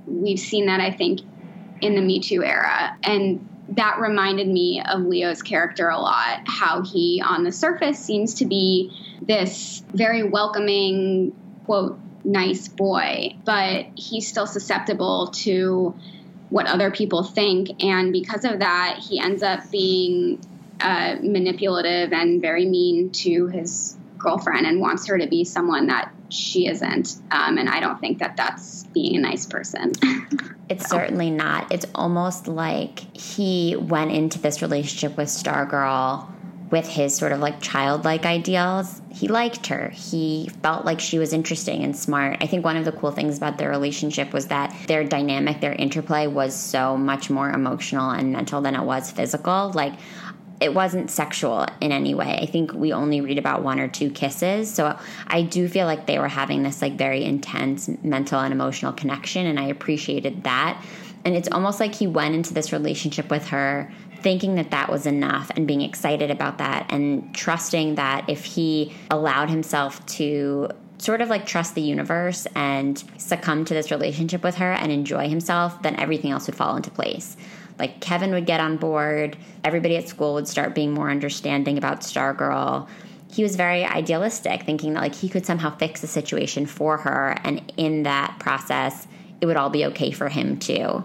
we've 0.07 0.41
seen 0.41 0.67
that, 0.67 0.81
I 0.81 0.91
think, 0.91 1.21
in 1.81 1.95
the 1.95 2.03
Me 2.03 2.21
Too 2.21 2.43
era. 2.43 2.97
And 3.05 3.49
that 3.70 3.98
reminded 4.01 4.48
me 4.48 4.83
of 4.87 5.03
Leo's 5.03 5.42
character 5.42 5.88
a 5.88 5.98
lot. 5.98 6.40
How 6.46 6.83
he, 6.83 7.22
on 7.25 7.44
the 7.44 7.53
surface, 7.53 7.98
seems 7.98 8.35
to 8.35 8.46
be 8.46 8.90
this 9.22 9.83
very 9.92 10.25
welcoming, 10.25 11.35
quote, 11.64 11.98
nice 12.25 12.68
boy, 12.68 13.37
but 13.44 13.87
he's 13.94 14.29
still 14.29 14.46
susceptible 14.46 15.29
to 15.29 15.94
what 16.51 16.66
other 16.66 16.90
people 16.90 17.22
think. 17.22 17.83
And 17.83 18.12
because 18.12 18.44
of 18.44 18.59
that, 18.61 18.98
he 18.98 19.18
ends 19.18 19.42
up 19.42 19.70
being 19.70 20.40
uh, 20.81 21.16
manipulative 21.20 22.12
and 22.12 22.40
very 22.42 22.66
mean 22.66 23.11
to 23.11 23.46
his 23.46 23.96
girlfriend 24.18 24.66
and 24.66 24.81
wants 24.81 25.07
her 25.07 25.18
to 25.18 25.27
be 25.27 25.44
someone 25.44 25.87
that 25.87 26.12
she 26.33 26.66
isn't. 26.66 27.16
Um, 27.31 27.59
and 27.59 27.68
I 27.68 27.81
don't 27.81 28.01
think 28.01 28.18
that 28.18 28.37
that's 28.37 28.85
being 28.95 29.16
a 29.16 29.21
nice 29.21 29.47
person. 29.47 29.92
it's 30.68 30.88
so. 30.88 30.97
certainly 30.97 31.31
not. 31.31 31.71
It's 31.71 31.87
almost 31.95 32.49
like 32.49 33.16
he 33.16 33.77
went 33.77 34.12
into 34.12 34.38
this 34.38 34.62
relationship 34.62 35.16
with 35.16 35.29
Stargirl 35.29 36.29
with 36.73 36.88
his 36.88 37.14
sort 37.14 37.33
of 37.33 37.40
like 37.40 37.61
childlike 37.61 38.25
ideals. 38.25 39.03
He 39.11 39.29
liked 39.29 39.66
her. 39.66 39.90
He 39.90 40.51
felt 40.62 40.87
like 40.87 41.01
she 41.01 41.18
was 41.18 41.35
interesting 41.35 41.85
and 41.85 41.95
smart. 41.95 42.38
I 42.40 42.47
think 42.47 42.64
one 42.64 42.79
of 42.79 42.87
the 42.87 42.92
cool 42.92 43.11
things 43.11 43.37
about 43.37 43.59
their 43.59 43.68
relationship 43.68 44.33
was 44.33 44.47
that 44.47 44.75
their 44.88 45.05
dynamic, 45.05 45.61
their 45.61 45.75
interplay 45.75 46.27
was 46.27 46.55
so 46.55 46.97
much 46.97 47.29
more 47.29 47.51
emotional 47.51 48.09
and 48.09 48.33
mental 48.33 48.62
than 48.62 48.75
it 48.75 48.83
was 48.83 49.11
physical. 49.11 49.71
Like, 49.75 49.92
it 50.62 50.72
wasn't 50.72 51.11
sexual 51.11 51.66
in 51.81 51.90
any 51.90 52.14
way. 52.14 52.38
I 52.40 52.46
think 52.46 52.72
we 52.72 52.92
only 52.92 53.20
read 53.20 53.37
about 53.37 53.64
one 53.64 53.81
or 53.81 53.88
two 53.88 54.11
kisses. 54.11 54.72
So 54.72 54.96
I 55.27 55.42
do 55.42 55.68
feel 55.68 55.87
like 55.87 56.07
they 56.07 56.20
were 56.20 56.29
having 56.29 56.62
this 56.62 56.81
like 56.81 56.94
very 56.94 57.25
intense 57.25 57.90
mental 58.05 58.38
and 58.38 58.53
emotional 58.53 58.92
connection 58.92 59.44
and 59.46 59.59
I 59.59 59.64
appreciated 59.64 60.44
that. 60.44 60.81
And 61.25 61.35
it's 61.35 61.48
almost 61.51 61.81
like 61.81 61.96
he 61.96 62.07
went 62.07 62.37
into 62.37 62.55
this 62.55 62.72
relationship 62.72 63.29
with 63.29 63.48
her 63.48 63.92
thinking 64.20 64.55
that 64.55 64.70
that 64.70 64.88
was 64.88 65.05
enough 65.05 65.51
and 65.57 65.66
being 65.66 65.81
excited 65.81 66.31
about 66.31 66.59
that 66.59 66.87
and 66.90 67.35
trusting 67.35 67.96
that 67.96 68.31
if 68.31 68.44
he 68.44 68.94
allowed 69.11 69.51
himself 69.51 70.05
to 70.07 70.68
sort 70.98 71.20
of 71.20 71.29
like 71.29 71.44
trust 71.44 71.75
the 71.75 71.83
universe 71.83 72.46
and 72.55 73.03
succumb 73.18 73.64
to 73.64 73.75
this 73.75 73.90
relationship 73.90 74.44
with 74.44 74.55
her 74.55 74.72
and 74.72 74.92
enjoy 74.92 75.29
himself, 75.29 75.83
then 75.83 75.96
everything 75.96 76.31
else 76.31 76.46
would 76.46 76.55
fall 76.55 76.77
into 76.77 76.90
place. 76.92 77.37
Like 77.83 78.01
Kevin 78.01 78.31
would 78.31 78.47
get 78.47 78.61
on 78.61 78.77
board, 78.77 79.37
everybody 79.64 79.97
at 79.97 80.09
school 80.09 80.35
would 80.35 80.47
start 80.47 80.73
being 80.73 80.92
more 80.95 81.11
understanding 81.11 81.79
about 81.79 82.03
Stargirl. 82.03 82.88
He 83.29 83.42
was 83.42 83.57
very 83.57 83.85
idealistic, 83.85 84.62
thinking 84.62 84.95
that 84.95 85.01
like 85.01 85.16
he 85.16 85.29
could 85.29 85.45
somehow 85.45 85.77
fix 85.77 86.01
the 86.01 86.07
situation 86.07 86.66
for 86.66 86.99
her, 86.99 87.35
and 87.42 87.73
in 87.77 88.05
that 88.05 88.38
process, 88.38 89.09
it 89.40 89.47
would 89.47 89.57
all 89.57 89.68
be 89.68 89.87
okay 89.87 90.12
for 90.12 90.29
him 90.29 90.61
too. 90.61 91.03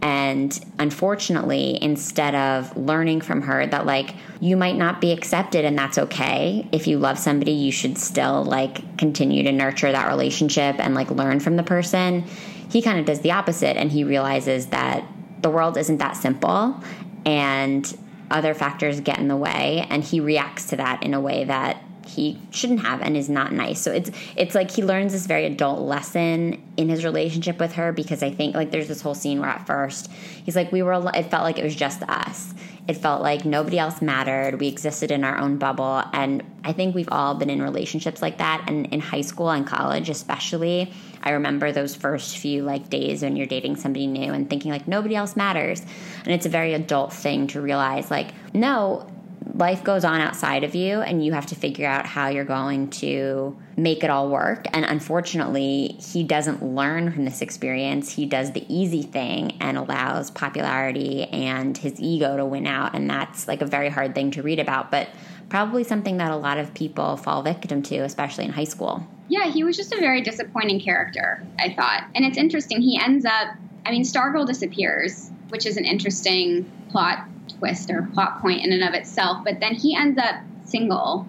And 0.00 0.56
unfortunately, 0.78 1.76
instead 1.82 2.36
of 2.36 2.76
learning 2.76 3.22
from 3.22 3.42
her 3.42 3.66
that, 3.66 3.84
like, 3.84 4.14
you 4.40 4.56
might 4.56 4.76
not 4.76 5.00
be 5.00 5.10
accepted 5.10 5.64
and 5.64 5.76
that's 5.76 5.98
okay. 5.98 6.68
If 6.70 6.86
you 6.86 6.98
love 6.98 7.18
somebody, 7.18 7.52
you 7.52 7.72
should 7.72 7.98
still, 7.98 8.44
like, 8.44 8.96
continue 8.96 9.42
to 9.42 9.52
nurture 9.52 9.90
that 9.90 10.08
relationship 10.08 10.76
and, 10.78 10.94
like, 10.94 11.10
learn 11.10 11.40
from 11.40 11.56
the 11.56 11.62
person. 11.64 12.22
He 12.68 12.80
kind 12.80 12.98
of 12.98 13.06
does 13.06 13.20
the 13.20 13.32
opposite 13.32 13.76
and 13.76 13.90
he 13.90 14.02
realizes 14.02 14.66
that 14.66 15.04
the 15.42 15.50
world 15.50 15.76
isn't 15.76 15.98
that 15.98 16.16
simple 16.16 16.82
and 17.24 17.96
other 18.30 18.54
factors 18.54 19.00
get 19.00 19.18
in 19.18 19.28
the 19.28 19.36
way. 19.36 19.86
And 19.90 20.02
he 20.02 20.20
reacts 20.20 20.66
to 20.66 20.76
that 20.76 21.02
in 21.02 21.14
a 21.14 21.20
way 21.20 21.44
that 21.44 21.84
he 22.06 22.38
shouldn't 22.50 22.80
have 22.80 23.00
and 23.02 23.16
is 23.16 23.28
not 23.28 23.52
nice. 23.52 23.80
So 23.80 23.92
it's 23.92 24.10
it's 24.36 24.54
like 24.54 24.70
he 24.70 24.82
learns 24.82 25.12
this 25.12 25.26
very 25.26 25.46
adult 25.46 25.80
lesson 25.80 26.62
in 26.76 26.88
his 26.88 27.04
relationship 27.04 27.58
with 27.58 27.74
her 27.74 27.92
because 27.92 28.22
I 28.22 28.30
think 28.30 28.54
like 28.54 28.70
there's 28.70 28.88
this 28.88 29.00
whole 29.00 29.14
scene 29.14 29.40
where 29.40 29.50
at 29.50 29.66
first 29.66 30.10
he's 30.44 30.56
like 30.56 30.72
we 30.72 30.82
were 30.82 30.92
it 31.14 31.30
felt 31.30 31.42
like 31.42 31.58
it 31.58 31.64
was 31.64 31.74
just 31.74 32.02
us. 32.04 32.54
It 32.88 32.94
felt 32.94 33.22
like 33.22 33.44
nobody 33.44 33.78
else 33.78 34.02
mattered. 34.02 34.58
We 34.58 34.66
existed 34.66 35.12
in 35.12 35.22
our 35.22 35.38
own 35.38 35.56
bubble 35.56 36.02
and 36.12 36.42
I 36.64 36.72
think 36.72 36.94
we've 36.94 37.08
all 37.12 37.34
been 37.34 37.50
in 37.50 37.62
relationships 37.62 38.20
like 38.20 38.38
that 38.38 38.64
and 38.68 38.86
in 38.86 39.00
high 39.00 39.20
school 39.20 39.50
and 39.50 39.66
college 39.66 40.08
especially. 40.08 40.92
I 41.22 41.30
remember 41.30 41.70
those 41.70 41.94
first 41.94 42.38
few 42.38 42.64
like 42.64 42.90
days 42.90 43.22
when 43.22 43.36
you're 43.36 43.46
dating 43.46 43.76
somebody 43.76 44.06
new 44.06 44.32
and 44.32 44.50
thinking 44.50 44.72
like 44.72 44.88
nobody 44.88 45.14
else 45.14 45.36
matters. 45.36 45.80
And 46.24 46.34
it's 46.34 46.46
a 46.46 46.48
very 46.48 46.74
adult 46.74 47.12
thing 47.12 47.46
to 47.48 47.60
realize 47.60 48.10
like 48.10 48.28
no, 48.54 49.06
life 49.54 49.84
goes 49.84 50.04
on 50.04 50.20
outside 50.20 50.64
of 50.64 50.74
you 50.74 51.00
and 51.00 51.24
you 51.24 51.32
have 51.32 51.46
to 51.46 51.54
figure 51.54 51.86
out 51.86 52.06
how 52.06 52.28
you're 52.28 52.44
going 52.44 52.90
to 52.90 53.56
make 53.76 54.04
it 54.04 54.10
all 54.10 54.28
work. 54.28 54.66
And 54.72 54.84
unfortunately 54.84 55.96
he 56.00 56.22
doesn't 56.22 56.62
learn 56.62 57.12
from 57.12 57.24
this 57.24 57.42
experience. 57.42 58.10
He 58.10 58.26
does 58.26 58.52
the 58.52 58.64
easy 58.72 59.02
thing 59.02 59.56
and 59.60 59.76
allows 59.76 60.30
popularity 60.30 61.24
and 61.24 61.76
his 61.76 62.00
ego 62.00 62.36
to 62.36 62.44
win 62.44 62.66
out. 62.66 62.94
And 62.94 63.08
that's 63.08 63.48
like 63.48 63.62
a 63.62 63.66
very 63.66 63.88
hard 63.88 64.14
thing 64.14 64.30
to 64.32 64.42
read 64.42 64.58
about 64.58 64.90
but 64.90 65.08
probably 65.48 65.84
something 65.84 66.16
that 66.16 66.30
a 66.30 66.36
lot 66.36 66.58
of 66.58 66.72
people 66.72 67.16
fall 67.16 67.42
victim 67.42 67.82
to 67.82 67.98
especially 67.98 68.44
in 68.44 68.52
high 68.52 68.64
school. 68.64 69.06
Yeah 69.28 69.50
he 69.50 69.64
was 69.64 69.76
just 69.76 69.92
a 69.92 69.98
very 69.98 70.22
disappointing 70.22 70.80
character 70.80 71.46
i 71.58 71.72
thought. 71.72 72.04
And 72.14 72.24
it's 72.24 72.38
interesting 72.38 72.80
he 72.80 72.98
ends 73.00 73.24
up 73.24 73.48
i 73.84 73.90
mean 73.90 74.02
stargirl 74.02 74.46
disappears 74.46 75.30
which 75.48 75.66
is 75.66 75.76
an 75.76 75.84
interesting 75.84 76.70
plot 76.90 77.26
twist 77.58 77.90
or 77.90 78.08
plot 78.14 78.40
point 78.40 78.64
in 78.64 78.72
and 78.72 78.82
of 78.82 78.94
itself. 78.94 79.44
But 79.44 79.60
then 79.60 79.74
he 79.74 79.96
ends 79.96 80.18
up 80.18 80.36
single 80.64 81.26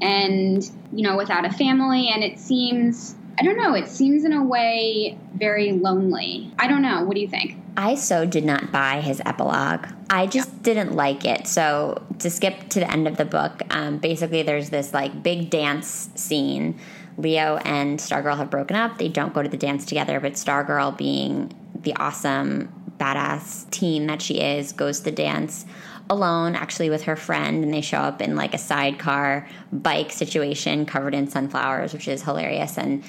and, 0.00 0.62
you 0.92 1.02
know, 1.02 1.16
without 1.16 1.44
a 1.44 1.50
family. 1.50 2.08
And 2.08 2.22
it 2.22 2.38
seems, 2.38 3.14
I 3.38 3.42
don't 3.42 3.56
know, 3.56 3.74
it 3.74 3.88
seems 3.88 4.24
in 4.24 4.32
a 4.32 4.42
way 4.42 5.18
very 5.34 5.72
lonely. 5.72 6.52
I 6.58 6.68
don't 6.68 6.82
know. 6.82 7.04
What 7.04 7.14
do 7.14 7.20
you 7.20 7.28
think? 7.28 7.56
I 7.76 7.96
so 7.96 8.24
did 8.24 8.44
not 8.44 8.70
buy 8.70 9.00
his 9.00 9.20
epilogue. 9.24 9.88
I 10.08 10.26
just 10.26 10.48
yeah. 10.48 10.58
didn't 10.62 10.92
like 10.92 11.24
it. 11.24 11.46
So 11.46 12.02
to 12.20 12.30
skip 12.30 12.68
to 12.70 12.80
the 12.80 12.90
end 12.90 13.08
of 13.08 13.16
the 13.16 13.24
book, 13.24 13.62
um, 13.70 13.98
basically 13.98 14.42
there's 14.42 14.70
this 14.70 14.94
like 14.94 15.22
big 15.22 15.50
dance 15.50 16.08
scene. 16.14 16.78
Leo 17.16 17.56
and 17.64 17.98
Stargirl 17.98 18.36
have 18.36 18.50
broken 18.50 18.76
up. 18.76 18.98
They 18.98 19.08
don't 19.08 19.32
go 19.32 19.42
to 19.42 19.48
the 19.48 19.56
dance 19.56 19.84
together, 19.84 20.20
but 20.20 20.34
Stargirl, 20.34 20.96
being 20.96 21.52
the 21.74 21.94
awesome 21.96 22.83
badass 23.04 23.68
teen 23.70 24.06
that 24.06 24.22
she 24.22 24.40
is, 24.40 24.72
goes 24.72 25.00
to 25.00 25.10
dance 25.10 25.66
alone, 26.10 26.54
actually 26.54 26.90
with 26.90 27.04
her 27.04 27.16
friend, 27.16 27.64
and 27.64 27.72
they 27.72 27.80
show 27.80 27.98
up 27.98 28.20
in 28.20 28.36
like 28.36 28.54
a 28.54 28.58
sidecar 28.58 29.48
bike 29.72 30.12
situation 30.12 30.86
covered 30.86 31.14
in 31.14 31.28
sunflowers, 31.28 31.92
which 31.92 32.08
is 32.08 32.22
hilarious. 32.22 32.76
And 32.76 33.02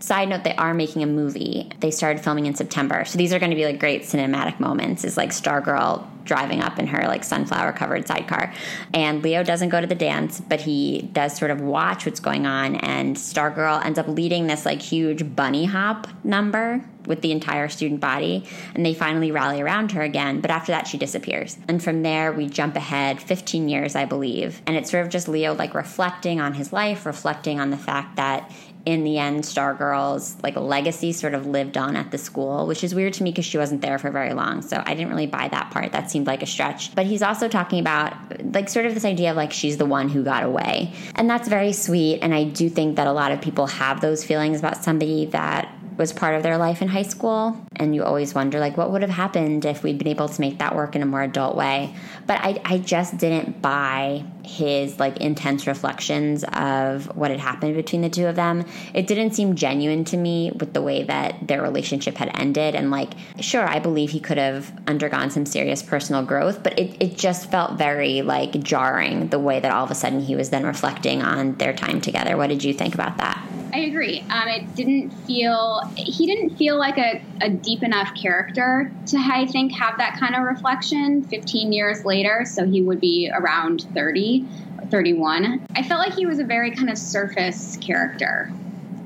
side 0.00 0.28
note, 0.28 0.42
they 0.42 0.54
are 0.56 0.74
making 0.74 1.02
a 1.02 1.06
movie. 1.06 1.70
They 1.80 1.90
started 1.90 2.22
filming 2.22 2.46
in 2.46 2.54
September, 2.54 3.04
so 3.04 3.16
these 3.18 3.32
are 3.32 3.38
going 3.38 3.50
to 3.50 3.56
be 3.56 3.64
like 3.64 3.78
great 3.78 4.02
cinematic 4.02 4.58
moments. 4.58 5.04
Is 5.04 5.16
like 5.16 5.30
Stargirl 5.30 6.06
driving 6.24 6.60
up 6.60 6.78
in 6.78 6.86
her 6.86 7.06
like 7.08 7.24
sunflower 7.24 7.72
covered 7.72 8.06
sidecar. 8.06 8.52
And 8.94 9.22
Leo 9.22 9.42
doesn't 9.42 9.70
go 9.70 9.80
to 9.80 9.86
the 9.86 9.94
dance, 9.94 10.40
but 10.40 10.60
he 10.60 11.02
does 11.12 11.36
sort 11.36 11.50
of 11.50 11.60
watch 11.60 12.06
what's 12.06 12.20
going 12.20 12.46
on. 12.46 12.76
And 12.76 13.16
Stargirl 13.16 13.84
ends 13.84 13.98
up 13.98 14.06
leading 14.06 14.46
this 14.46 14.64
like 14.64 14.80
huge 14.80 15.34
bunny 15.34 15.64
hop 15.64 16.06
number 16.24 16.84
with 17.06 17.20
the 17.20 17.32
entire 17.32 17.68
student 17.68 18.00
body. 18.00 18.44
And 18.74 18.84
they 18.84 18.94
finally 18.94 19.30
rally 19.30 19.60
around 19.60 19.92
her 19.92 20.02
again. 20.02 20.40
But 20.40 20.50
after 20.50 20.72
that, 20.72 20.86
she 20.86 20.98
disappears. 20.98 21.56
And 21.68 21.82
from 21.82 22.02
there, 22.02 22.32
we 22.32 22.46
jump 22.46 22.76
ahead 22.76 23.20
15 23.20 23.68
years, 23.68 23.94
I 23.96 24.04
believe. 24.04 24.60
And 24.66 24.76
it's 24.76 24.90
sort 24.90 25.04
of 25.04 25.10
just 25.10 25.28
Leo 25.28 25.54
like 25.54 25.74
reflecting 25.74 26.40
on 26.40 26.54
his 26.54 26.72
life, 26.72 27.06
reflecting 27.06 27.60
on 27.60 27.70
the 27.70 27.76
fact 27.76 28.16
that 28.16 28.50
in 28.84 29.04
the 29.04 29.18
end, 29.18 29.44
Stargirl's 29.44 30.36
like 30.42 30.56
legacy 30.56 31.12
sort 31.12 31.34
of 31.34 31.46
lived 31.46 31.76
on 31.76 31.96
at 31.96 32.10
the 32.10 32.18
school, 32.18 32.66
which 32.66 32.82
is 32.82 32.94
weird 32.94 33.12
to 33.14 33.22
me 33.22 33.30
because 33.30 33.44
she 33.44 33.58
wasn't 33.58 33.80
there 33.80 33.98
for 33.98 34.10
very 34.10 34.34
long. 34.34 34.62
So 34.62 34.82
I 34.84 34.94
didn't 34.94 35.10
really 35.10 35.26
buy 35.26 35.48
that 35.48 35.70
part. 35.70 35.92
That 35.92 36.10
seemed 36.10 36.26
like 36.26 36.42
a 36.42 36.46
stretch. 36.46 36.94
But 36.94 37.06
he's 37.06 37.22
also 37.22 37.48
talking 37.48 37.78
about 37.78 38.14
like 38.52 38.68
sort 38.68 38.86
of 38.86 38.94
this 38.94 39.04
idea 39.04 39.30
of 39.30 39.36
like 39.36 39.52
she's 39.52 39.76
the 39.76 39.86
one 39.86 40.08
who 40.08 40.24
got 40.24 40.42
away. 40.42 40.92
And 41.14 41.30
that's 41.30 41.48
very 41.48 41.72
sweet. 41.72 42.20
And 42.22 42.34
I 42.34 42.44
do 42.44 42.68
think 42.68 42.96
that 42.96 43.06
a 43.06 43.12
lot 43.12 43.30
of 43.30 43.40
people 43.40 43.66
have 43.68 44.00
those 44.00 44.24
feelings 44.24 44.58
about 44.58 44.82
somebody 44.82 45.26
that 45.26 45.72
was 45.96 46.12
part 46.12 46.34
of 46.34 46.42
their 46.42 46.58
life 46.58 46.82
in 46.82 46.88
high 46.88 47.02
school 47.02 47.56
and 47.76 47.94
you 47.94 48.04
always 48.04 48.34
wonder 48.34 48.58
like 48.60 48.76
what 48.76 48.90
would 48.90 49.02
have 49.02 49.10
happened 49.10 49.64
if 49.64 49.82
we'd 49.82 49.98
been 49.98 50.08
able 50.08 50.28
to 50.28 50.40
make 50.40 50.58
that 50.58 50.74
work 50.74 50.96
in 50.96 51.02
a 51.02 51.06
more 51.06 51.22
adult 51.22 51.56
way. 51.56 51.94
But 52.26 52.40
i, 52.40 52.60
I 52.64 52.78
just 52.78 53.16
didn't 53.18 53.60
buy 53.62 54.24
his 54.44 54.98
like 54.98 55.18
intense 55.18 55.66
reflections 55.66 56.44
of 56.52 57.16
what 57.16 57.30
had 57.30 57.40
happened 57.40 57.74
between 57.74 58.02
the 58.02 58.10
two 58.10 58.26
of 58.26 58.36
them. 58.36 58.64
It 58.94 59.06
didn't 59.06 59.32
seem 59.32 59.54
genuine 59.54 60.04
to 60.06 60.16
me 60.16 60.52
with 60.58 60.72
the 60.72 60.82
way 60.82 61.04
that 61.04 61.46
their 61.46 61.62
relationship 61.62 62.16
had 62.16 62.30
ended 62.34 62.74
and 62.74 62.90
like 62.90 63.12
sure 63.40 63.66
i 63.66 63.78
believe 63.78 64.10
he 64.10 64.20
could 64.20 64.38
have 64.38 64.72
undergone 64.86 65.30
some 65.30 65.46
serious 65.46 65.82
personal 65.82 66.24
growth 66.24 66.62
but 66.62 66.78
it, 66.78 66.96
it 67.00 67.16
just 67.16 67.50
felt 67.50 67.78
very 67.78 68.22
like 68.22 68.52
jarring 68.62 69.28
the 69.28 69.38
way 69.38 69.60
that 69.60 69.72
all 69.72 69.84
of 69.84 69.90
a 69.90 69.94
sudden 69.94 70.20
he 70.20 70.36
was 70.36 70.50
then 70.50 70.64
reflecting 70.64 71.22
on 71.22 71.54
their 71.56 71.72
time 71.72 72.00
together. 72.00 72.36
What 72.36 72.48
did 72.48 72.64
you 72.64 72.72
think 72.72 72.94
about 72.94 73.18
that? 73.18 73.42
I 73.74 73.80
agree. 73.80 74.20
Um, 74.28 74.48
it 74.48 74.74
didn't 74.74 75.10
feel 75.26 75.81
he 75.96 76.26
didn't 76.26 76.56
feel 76.56 76.78
like 76.78 76.98
a, 76.98 77.22
a 77.40 77.50
deep 77.50 77.82
enough 77.82 78.14
character 78.14 78.92
to 79.06 79.16
I 79.16 79.46
think 79.46 79.72
have 79.72 79.98
that 79.98 80.16
kind 80.18 80.34
of 80.34 80.42
reflection 80.42 81.24
15 81.24 81.72
years 81.72 82.04
later. 82.04 82.44
So 82.44 82.64
he 82.66 82.82
would 82.82 83.00
be 83.00 83.30
around 83.34 83.86
30, 83.94 84.46
31. 84.90 85.66
I 85.74 85.82
felt 85.82 86.00
like 86.00 86.14
he 86.14 86.26
was 86.26 86.38
a 86.38 86.44
very 86.44 86.70
kind 86.70 86.90
of 86.90 86.98
surface 86.98 87.76
character, 87.78 88.52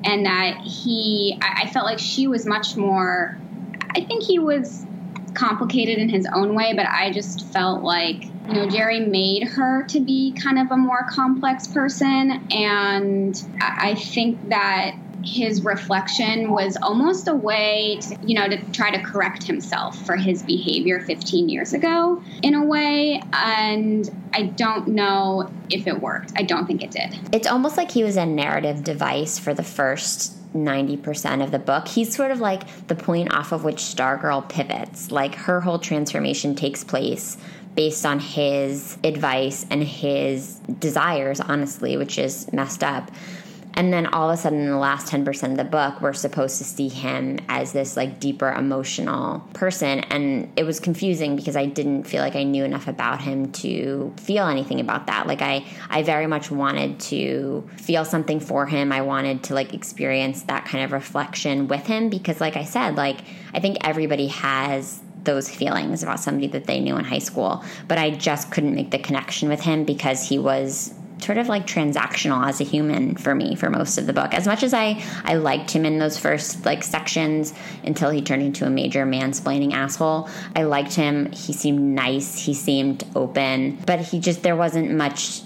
and 0.05 0.27
that 0.27 0.59
he 0.61 1.39
I, 1.41 1.62
I 1.64 1.70
felt 1.70 1.87
like 1.87 1.99
she 1.99 2.27
was 2.27 2.47
much 2.47 2.77
more. 2.77 3.39
I 3.95 4.01
think 4.01 4.24
he 4.24 4.39
was 4.39 4.87
complicated 5.37 5.99
in 5.99 6.09
his 6.09 6.27
own 6.35 6.55
way, 6.55 6.72
but 6.74 6.87
I 6.87 7.12
just 7.12 7.47
felt 7.53 7.83
like, 7.83 8.24
you 8.24 8.55
know, 8.55 8.68
Jerry 8.68 9.01
made 9.01 9.45
her 9.49 9.85
to 9.85 10.01
be 10.01 10.33
kind 10.33 10.59
of 10.59 10.70
a 10.70 10.77
more 10.77 11.07
complex 11.09 11.66
person. 11.66 12.47
And 12.51 13.41
I 13.61 13.95
think 13.95 14.49
that 14.49 14.97
his 15.27 15.64
reflection 15.64 16.51
was 16.51 16.77
almost 16.81 17.29
a 17.29 17.35
way 17.35 17.99
to, 18.01 18.16
you 18.24 18.35
know, 18.35 18.49
to 18.49 18.57
try 18.72 18.91
to 18.91 19.03
correct 19.03 19.43
himself 19.43 19.99
for 20.07 20.16
his 20.16 20.43
behavior 20.43 21.01
15 21.01 21.49
years 21.49 21.72
ago 21.72 22.22
in 22.43 22.55
a 22.55 22.64
way. 22.64 23.20
And 23.33 24.09
I 24.33 24.45
don't 24.45 24.89
know 24.89 25.51
if 25.68 25.87
it 25.87 26.01
worked. 26.01 26.33
I 26.37 26.43
don't 26.43 26.66
think 26.66 26.83
it 26.83 26.93
did. 26.93 27.18
It's 27.33 27.47
almost 27.47 27.77
like 27.77 27.91
he 27.91 28.05
was 28.05 28.16
a 28.16 28.24
narrative 28.24 28.85
device 28.85 29.39
for 29.39 29.53
the 29.53 29.64
first 29.64 30.33
90% 30.55 31.43
of 31.43 31.51
the 31.51 31.59
book. 31.59 31.89
He's 31.89 32.14
sort 32.14 32.31
of 32.31 32.41
like 32.41 32.87
the 32.87 32.95
point 32.95 33.35
off 33.35 33.53
of 33.53 33.64
which 33.64 33.77
Stargirl 33.77 34.49
pivots. 34.49 35.11
Like 35.11 35.35
her 35.35 35.61
whole 35.61 35.79
transformation 35.79 36.55
takes 36.55 36.85
place 36.85 37.37
based 37.74 38.07
on 38.07 38.18
his 38.18 38.97
advice 39.05 39.66
and 39.70 39.83
his 39.83 40.55
desires, 40.79 41.41
honestly, 41.41 41.97
which 41.97 42.18
is 42.18 42.51
messed 42.53 42.83
up. 42.83 43.11
And 43.77 43.93
then 43.93 44.07
all 44.07 44.31
of 44.31 44.39
a 44.39 44.41
sudden, 44.41 44.61
in 44.61 44.70
the 44.70 44.79
last 44.79 45.07
10% 45.12 45.51
of 45.51 45.57
the 45.59 45.64
book, 45.64 46.01
we're 46.01 46.14
supposed 46.14 46.57
to 46.59 46.64
see 46.64 46.89
him 46.89 47.39
as 47.49 47.72
this 47.72 47.95
like 47.95 48.18
deeper 48.18 48.51
emotional 48.51 49.41
person. 49.53 50.01
And 50.01 50.51
it 50.57 50.64
was 50.64 50.81
confusing 50.81 51.37
because 51.37 51.57
I 51.57 51.66
didn't 51.66 52.05
feel 52.05 52.22
like 52.22 52.37
I 52.37 52.43
knew 52.43 52.64
enough 52.64 52.89
about 52.89 53.20
him 53.20 53.53
to 53.53 54.14
feel 54.16 54.47
anything 54.47 54.81
about 54.81 55.07
that. 55.09 55.27
Like 55.27 55.43
I, 55.43 55.66
I 55.91 56.03
very 56.03 56.27
much 56.27 56.51
wanted 56.51 56.99
to 57.01 57.68
feel 57.77 58.07
something 58.07 58.41
for 58.41 58.64
him. 58.64 58.93
I 58.93 59.03
wanted 59.03 59.43
to 59.45 59.55
like 59.55 59.74
experience 59.74 60.43
that 60.45 60.64
kind 60.64 60.83
of 60.83 60.93
reflection 60.93 61.68
with 61.68 61.87
him 61.87 62.09
because, 62.09 62.41
like 62.41 62.57
I 62.57 62.64
said, 62.64 62.97
like 62.97 63.18
I 63.53 63.61
think 63.61 63.77
everybody 63.83 64.29
has 64.29 65.03
those 65.27 65.51
feelings 65.51 66.03
about 66.03 66.20
somebody 66.20 66.47
that 66.47 66.64
they 66.64 66.81
knew 66.81 66.97
in 66.97 67.05
high 67.05 67.18
school. 67.18 67.62
But 67.89 67.99
I 67.99 68.11
just 68.11 68.51
couldn't 68.51 68.74
make 68.74 68.91
the 68.91 68.99
connection 68.99 69.51
with 69.51 69.61
him 69.61 69.85
because 69.85 70.27
he 70.27 70.39
was 70.39 70.95
sort 71.19 71.39
of 71.39 71.49
like 71.49 71.67
transactional 71.67 72.47
as 72.47 72.61
a 72.61 72.64
human 72.64 73.17
for 73.17 73.35
me 73.35 73.55
for 73.55 73.71
most 73.71 73.99
of 73.99 74.07
the 74.07 74.12
book. 74.12 74.35
As 74.35 74.47
much 74.47 74.62
as 74.62 74.75
I 74.75 75.03
I 75.25 75.35
liked 75.35 75.71
him 75.71 75.85
in 75.85 75.99
those 75.99 76.19
first 76.19 76.64
like 76.64 76.83
sections 76.83 77.55
until 77.85 78.11
he 78.11 78.21
turned 78.21 78.43
into 78.43 78.67
a 78.67 78.71
major 78.71 79.07
mansplaining 79.07 79.73
asshole, 79.73 80.29
I 80.55 80.64
liked 80.64 80.95
him. 80.95 81.33
He 81.33 81.53
seemed 81.53 81.95
nice, 81.95 82.39
he 82.39 82.55
seemed 82.55 83.05
open, 83.14 83.79
but 83.87 84.01
he 84.01 84.21
just 84.21 84.43
there 84.43 84.57
wasn't 84.57 84.91
much 84.91 85.43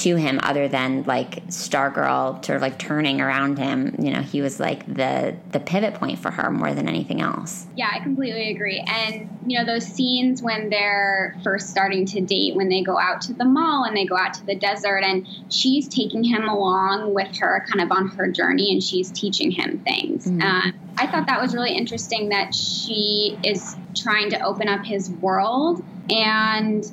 to 0.00 0.16
him 0.16 0.40
other 0.42 0.66
than 0.66 1.02
like 1.02 1.46
Stargirl 1.48 2.42
sort 2.44 2.56
of 2.56 2.62
like 2.62 2.78
turning 2.78 3.20
around 3.20 3.58
him. 3.58 3.94
You 3.98 4.10
know, 4.12 4.22
he 4.22 4.40
was 4.40 4.58
like 4.58 4.86
the 4.86 5.36
the 5.50 5.60
pivot 5.60 5.94
point 5.94 6.18
for 6.18 6.30
her 6.30 6.50
more 6.50 6.72
than 6.72 6.88
anything 6.88 7.20
else. 7.20 7.66
Yeah, 7.76 7.90
I 7.92 8.00
completely 8.00 8.50
agree. 8.50 8.82
And 8.86 9.28
you 9.46 9.58
know, 9.58 9.66
those 9.66 9.84
scenes 9.84 10.42
when 10.42 10.70
they're 10.70 11.36
first 11.44 11.68
starting 11.68 12.06
to 12.06 12.20
date, 12.20 12.54
when 12.54 12.70
they 12.70 12.82
go 12.82 12.98
out 12.98 13.20
to 13.22 13.34
the 13.34 13.44
mall 13.44 13.84
and 13.84 13.94
they 13.94 14.06
go 14.06 14.16
out 14.16 14.34
to 14.34 14.46
the 14.46 14.54
desert, 14.54 15.02
and 15.04 15.26
she's 15.50 15.86
taking 15.86 16.24
him 16.24 16.48
along 16.48 17.12
with 17.12 17.36
her, 17.38 17.66
kind 17.70 17.82
of 17.82 17.96
on 17.96 18.08
her 18.08 18.30
journey, 18.30 18.72
and 18.72 18.82
she's 18.82 19.10
teaching 19.10 19.50
him 19.50 19.80
things. 19.80 20.26
Mm-hmm. 20.26 20.40
Uh, 20.40 20.72
I 20.96 21.06
thought 21.06 21.26
that 21.26 21.40
was 21.40 21.54
really 21.54 21.74
interesting 21.74 22.30
that 22.30 22.54
she 22.54 23.38
is 23.44 23.76
trying 23.94 24.30
to 24.30 24.40
open 24.40 24.68
up 24.68 24.84
his 24.84 25.10
world 25.10 25.84
and 26.08 26.90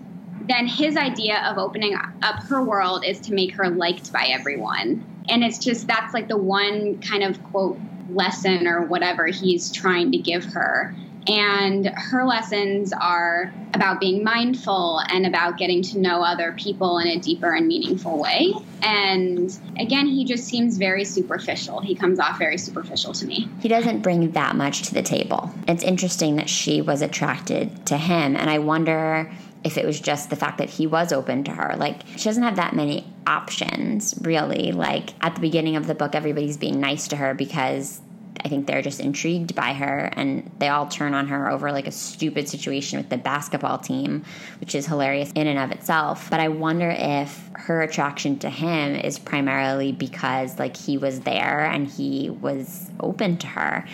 then 0.48 0.68
his 0.68 0.98
idea 0.98 1.44
of 1.46 1.58
opening 1.58 1.96
up 1.96 2.44
her 2.44 2.64
world 2.64 3.06
is 3.06 3.20
to 3.22 3.34
make 3.34 3.54
her 3.56 3.70
liked 3.70 4.12
by 4.12 4.28
everyone. 4.28 5.06
And 5.30 5.44
it's 5.44 5.58
just 5.58 5.88
that's 5.88 6.14
like 6.14 6.28
the 6.28 6.38
one 6.38 7.02
kind 7.02 7.24
of 7.24 7.44
quote 7.46 7.78
lesson 8.10 8.68
or 8.68 8.86
whatever 8.86 9.28
he's 9.28 9.72
trying 9.72 10.12
to 10.12 10.18
give 10.18 10.46
her. 10.46 10.96
And 11.30 11.88
her 11.88 12.24
lessons 12.24 12.94
are 12.94 13.54
about 13.74 14.00
being 14.00 14.24
mindful 14.24 15.02
and 15.10 15.26
about 15.26 15.58
getting 15.58 15.82
to 15.84 16.00
know 16.00 16.22
other 16.24 16.54
people 16.54 17.00
in 17.00 17.08
a 17.08 17.20
deeper 17.20 17.54
and 17.54 17.68
meaningful 17.68 18.18
way. 18.18 18.54
And 18.82 19.54
again, 19.78 20.08
he 20.08 20.24
just 20.24 20.46
seems 20.46 20.78
very 20.78 21.04
superficial. 21.04 21.82
He 21.82 21.96
comes 21.96 22.20
off 22.20 22.40
very 22.40 22.58
superficial 22.58 23.12
to 23.12 23.26
me. 23.26 23.50
He 23.60 23.68
doesn't 23.68 24.04
bring 24.04 24.32
that 24.32 24.56
much 24.56 24.84
to 24.84 24.94
the 24.94 25.02
table. 25.02 25.52
It's 25.68 25.84
interesting 25.84 26.38
that 26.38 26.50
she 26.50 26.82
was 26.82 27.02
attracted 27.02 27.86
to 27.88 27.98
him. 27.98 28.38
And 28.38 28.50
I 28.50 28.60
wonder 28.60 29.30
if 29.68 29.78
it 29.78 29.86
was 29.86 30.00
just 30.00 30.30
the 30.30 30.36
fact 30.36 30.58
that 30.58 30.70
he 30.70 30.88
was 30.88 31.14
open 31.14 31.44
to 31.44 31.52
her. 31.52 31.76
Like, 31.78 32.02
she 32.16 32.24
doesn't 32.24 32.44
have 32.44 32.56
that 32.56 32.74
many 32.74 33.06
options, 33.28 34.16
really. 34.22 34.72
Like, 34.72 35.14
at 35.22 35.36
the 35.36 35.42
beginning 35.42 35.76
of 35.76 35.86
the 35.88 35.94
book, 35.94 36.16
everybody's 36.16 36.58
being 36.58 36.80
nice 36.80 37.10
to 37.10 37.18
her 37.18 37.34
because 37.34 38.02
I 38.44 38.50
think 38.50 38.68
they're 38.68 38.82
just 38.82 39.00
intrigued 39.00 39.56
by 39.56 39.74
her 39.74 40.10
and 40.14 40.50
they 40.60 40.70
all 40.70 40.88
turn 40.88 41.14
on 41.14 41.28
her 41.28 41.52
over 41.52 41.72
like 41.72 41.88
a 41.88 41.92
stupid 41.92 42.48
situation 42.48 42.98
with 42.98 43.10
the 43.10 43.18
basketball 43.18 43.78
team, 43.78 44.24
which 44.60 44.76
is 44.76 44.86
hilarious 44.86 45.32
in 45.34 45.48
and 45.48 45.60
of 45.60 45.72
itself. 45.72 46.30
But 46.30 46.40
I 46.40 46.48
wonder 46.48 46.90
if 46.90 47.50
her 47.54 47.82
attraction 47.82 48.40
to 48.40 48.50
him 48.50 48.96
is 48.96 49.20
primarily 49.20 49.92
because 49.92 50.60
like 50.60 50.78
he 50.78 50.98
was 50.98 51.22
there 51.22 51.66
and 51.66 51.88
he 51.88 52.30
was 52.30 52.90
open 53.00 53.38
to 53.38 53.48
her. 53.48 53.86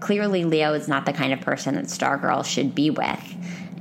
Clearly, 0.00 0.44
Leo 0.44 0.72
is 0.72 0.88
not 0.88 1.04
the 1.04 1.12
kind 1.12 1.32
of 1.32 1.40
person 1.40 1.74
that 1.74 1.84
Stargirl 1.84 2.44
should 2.44 2.74
be 2.74 2.90
with. 2.90 3.36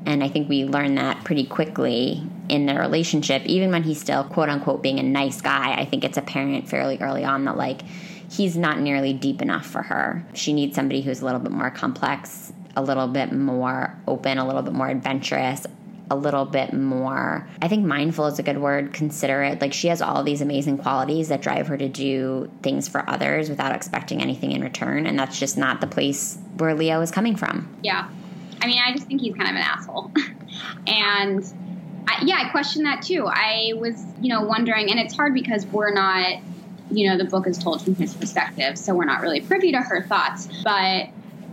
And 0.08 0.24
I 0.24 0.30
think 0.30 0.48
we 0.48 0.64
learned 0.64 0.98
that 0.98 1.26
pretty 1.26 1.44
quickly 1.44 2.24
in 2.48 2.66
their 2.66 2.80
relationship, 2.80 3.46
even 3.46 3.72
when 3.72 3.84
he's 3.84 4.00
still 4.00 4.24
quote 4.24 4.48
unquote 4.48 4.82
being 4.82 5.00
a 5.00 5.04
nice 5.04 5.42
guy. 5.42 5.74
I 5.74 5.84
think 5.84 6.06
it's 6.06 6.18
apparent 6.18 6.70
fairly 6.70 6.98
early 7.00 7.26
on 7.26 7.44
that 7.44 7.58
like 7.58 7.82
he's 8.32 8.56
not 8.56 8.80
nearly 8.80 9.12
deep 9.12 9.42
enough 9.42 9.66
for 9.66 9.82
her. 9.82 10.26
She 10.34 10.54
needs 10.54 10.76
somebody 10.76 11.02
who's 11.02 11.22
a 11.22 11.26
little 11.26 11.42
bit 11.42 11.52
more 11.52 11.70
complex, 11.70 12.54
a 12.78 12.82
little 12.82 13.10
bit 13.10 13.34
more 13.34 14.00
open, 14.08 14.38
a 14.38 14.48
little 14.48 14.62
bit 14.62 14.74
more 14.74 14.88
adventurous, 14.88 15.68
a 16.10 16.16
little 16.16 16.46
bit 16.46 16.72
more 16.72 17.46
i 17.62 17.68
think 17.68 17.86
mindful 17.86 18.28
is 18.28 18.40
a 18.40 18.44
good 18.44 18.60
word 18.60 18.94
considerate 18.94 19.60
like 19.60 19.74
she 19.74 19.90
has 19.90 20.02
all 20.02 20.24
these 20.24 20.40
amazing 20.40 20.78
qualities 20.78 21.28
that 21.28 21.42
drive 21.42 21.68
her 21.68 21.78
to 21.78 21.90
do 21.90 22.50
things 22.64 22.88
for 22.88 23.04
others 23.10 23.50
without 23.50 23.76
expecting 23.76 24.22
anything 24.22 24.54
in 24.54 24.62
return 24.62 25.06
and 25.06 25.20
that's 25.20 25.38
just 25.38 25.58
not 25.58 25.82
the 25.82 25.88
place 25.88 26.38
where 26.60 26.74
leo 26.74 27.02
is 27.02 27.12
coming 27.12 27.36
from 27.36 27.68
yeah 27.82 28.08
I 28.62 28.68
mean, 28.68 28.80
I 28.84 28.92
just 28.94 29.08
think 29.08 29.22
he's 29.22 29.36
kind 29.36 29.50
of 29.50 29.56
an 29.56 29.62
asshole. 29.62 30.12
and 30.88 31.46
I, 32.08 32.24
yeah, 32.24 32.42
I 32.44 32.50
question 32.50 32.84
that 32.84 33.02
too. 33.02 33.28
I 33.28 33.74
was, 33.76 34.04
you 34.22 34.30
know, 34.34 34.42
wondering, 34.42 34.90
and 34.90 35.00
it's 35.00 35.16
hard 35.16 35.34
because 35.34 35.66
we're 35.68 35.94
not, 35.94 36.40
you 36.90 37.10
know, 37.10 37.18
the 37.18 37.26
book 37.26 37.48
is 37.48 37.58
told 37.58 37.82
from 37.82 37.96
his 37.96 38.14
perspective, 38.14 38.78
so 38.78 38.96
we're 38.96 39.06
not 39.06 39.22
really 39.22 39.42
privy 39.42 39.72
to 39.74 39.80
her 39.82 40.04
thoughts. 40.04 40.48
But 40.64 41.10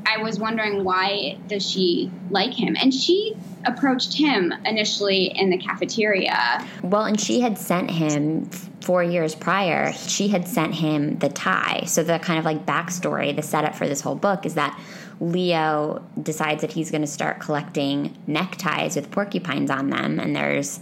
I 0.07 0.19
was 0.19 0.39
wondering 0.39 0.85
why 0.85 1.39
does 1.49 1.69
she 1.69 2.11
like 2.31 2.53
him? 2.53 2.77
And 2.81 2.93
she 2.93 3.37
approached 3.65 4.17
him 4.17 4.53
initially 4.65 5.27
in 5.27 5.51
the 5.51 5.59
cafeteria. 5.59 6.67
Well, 6.83 7.05
and 7.05 7.19
she 7.19 7.41
had 7.41 7.59
sent 7.59 7.91
him 7.91 8.47
four 8.81 9.03
years 9.03 9.35
prior. 9.35 9.93
She 9.93 10.29
had 10.29 10.47
sent 10.47 10.75
him 10.75 11.19
the 11.19 11.31
tie. 11.31 11.85
So 11.87 12.03
the 12.03 12.19
kind 12.19 12.39
of 12.39 12.45
like 12.45 12.67
backstory, 12.67 13.35
the 13.35 13.43
setup 13.43 13.75
for 13.75 13.89
this 13.89 14.03
whole 14.03 14.15
book 14.15 14.45
is 14.45 14.55
that 14.55 14.79
Leo 15.21 16.05
decides 16.23 16.61
that 16.61 16.73
he's 16.73 16.91
going 16.91 17.01
to 17.01 17.07
start 17.07 17.41
collecting 17.41 18.17
neckties 18.27 18.97
with 18.97 19.11
porcupines 19.11 19.71
on 19.71 19.89
them, 19.91 20.19
and 20.19 20.35
there's 20.35 20.81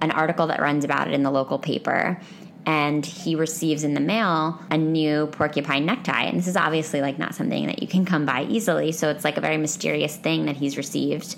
an 0.00 0.10
article 0.10 0.46
that 0.48 0.60
runs 0.60 0.84
about 0.84 1.08
it 1.08 1.14
in 1.14 1.22
the 1.22 1.30
local 1.30 1.58
paper 1.58 2.20
and 2.66 3.06
he 3.06 3.36
receives 3.36 3.84
in 3.84 3.94
the 3.94 4.00
mail 4.00 4.60
a 4.70 4.76
new 4.76 5.28
porcupine 5.28 5.86
necktie. 5.86 6.24
And 6.24 6.36
this 6.36 6.48
is 6.48 6.56
obviously 6.56 7.00
like 7.00 7.16
not 7.16 7.34
something 7.34 7.66
that 7.66 7.80
you 7.80 7.86
can 7.86 8.04
come 8.04 8.26
by 8.26 8.42
easily. 8.42 8.90
So 8.90 9.08
it's 9.08 9.22
like 9.22 9.36
a 9.36 9.40
very 9.40 9.56
mysterious 9.56 10.16
thing 10.16 10.46
that 10.46 10.56
he's 10.56 10.76
received. 10.76 11.36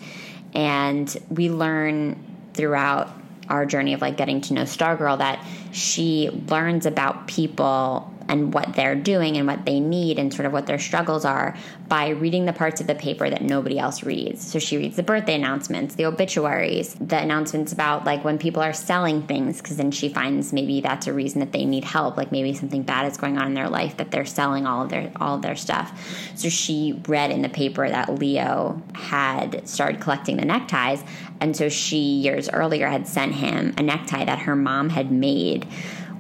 And 0.55 1.15
we 1.29 1.51
learn 1.51 2.19
throughout 2.55 3.13
our 3.51 3.67
journey 3.67 3.93
of 3.93 4.01
like 4.01 4.17
getting 4.17 4.41
to 4.41 4.55
know 4.55 4.63
Stargirl 4.63 5.19
that 5.19 5.45
she 5.71 6.31
learns 6.49 6.87
about 6.87 7.29
people 7.29 8.13
and 8.29 8.53
what 8.53 8.75
they're 8.75 8.95
doing 8.95 9.37
and 9.37 9.47
what 9.47 9.65
they 9.65 9.81
need 9.81 10.19
and 10.19 10.33
sort 10.33 10.47
of 10.47 10.53
what 10.53 10.67
their 10.67 10.79
struggles 10.79 11.25
are 11.25 11.57
by 11.89 12.09
reading 12.09 12.45
the 12.45 12.53
parts 12.53 12.81
of 12.81 12.87
the 12.87 12.95
paper 12.95 13.29
that 13.29 13.43
nobody 13.43 13.79
else 13.79 14.03
reads. 14.03 14.47
So 14.47 14.59
she 14.59 14.77
reads 14.77 14.97
the 14.97 15.03
birthday 15.03 15.35
announcements, 15.35 15.95
the 15.95 16.07
obituaries, 16.07 16.95
the 16.95 17.19
announcements 17.19 17.73
about 17.73 18.05
like 18.05 18.25
when 18.25 18.39
people 18.39 18.63
are 18.63 18.73
selling 18.73 19.23
things, 19.23 19.61
because 19.61 19.77
then 19.77 19.91
she 19.91 20.09
finds 20.09 20.53
maybe 20.53 20.81
that's 20.81 21.07
a 21.07 21.13
reason 21.13 21.41
that 21.41 21.53
they 21.53 21.65
need 21.65 21.85
help. 21.85 22.17
Like 22.17 22.31
maybe 22.33 22.55
something 22.55 22.83
bad 22.83 23.11
is 23.11 23.17
going 23.17 23.39
on 23.39 23.47
in 23.49 23.55
their 23.55 23.69
life 23.69 23.97
that 23.97 24.11
they're 24.11 24.27
selling 24.27 24.67
all 24.67 24.85
of 24.85 24.91
their 24.91 25.11
all 25.17 25.37
of 25.37 25.43
their 25.43 25.57
stuff. 25.57 26.33
So 26.35 26.49
she 26.49 27.01
read 27.09 27.31
in 27.31 27.43
the 27.43 27.49
paper 27.49 27.89
that 27.89 28.15
Leo 28.19 28.83
had 28.95 29.67
started 29.69 30.01
collecting 30.01 30.37
the 30.37 30.45
neckties, 30.45 31.03
and 31.41 31.57
so 31.57 31.69
she 31.69 31.99
years 31.99 32.49
earlier 32.51 32.89
had 32.89 33.07
sent 33.07 33.35
him 33.35 33.75
a 33.79 33.83
necktie 33.83 34.25
that 34.25 34.41
her 34.41 34.57
mom 34.57 34.91
had 34.91 35.11
made 35.11 35.67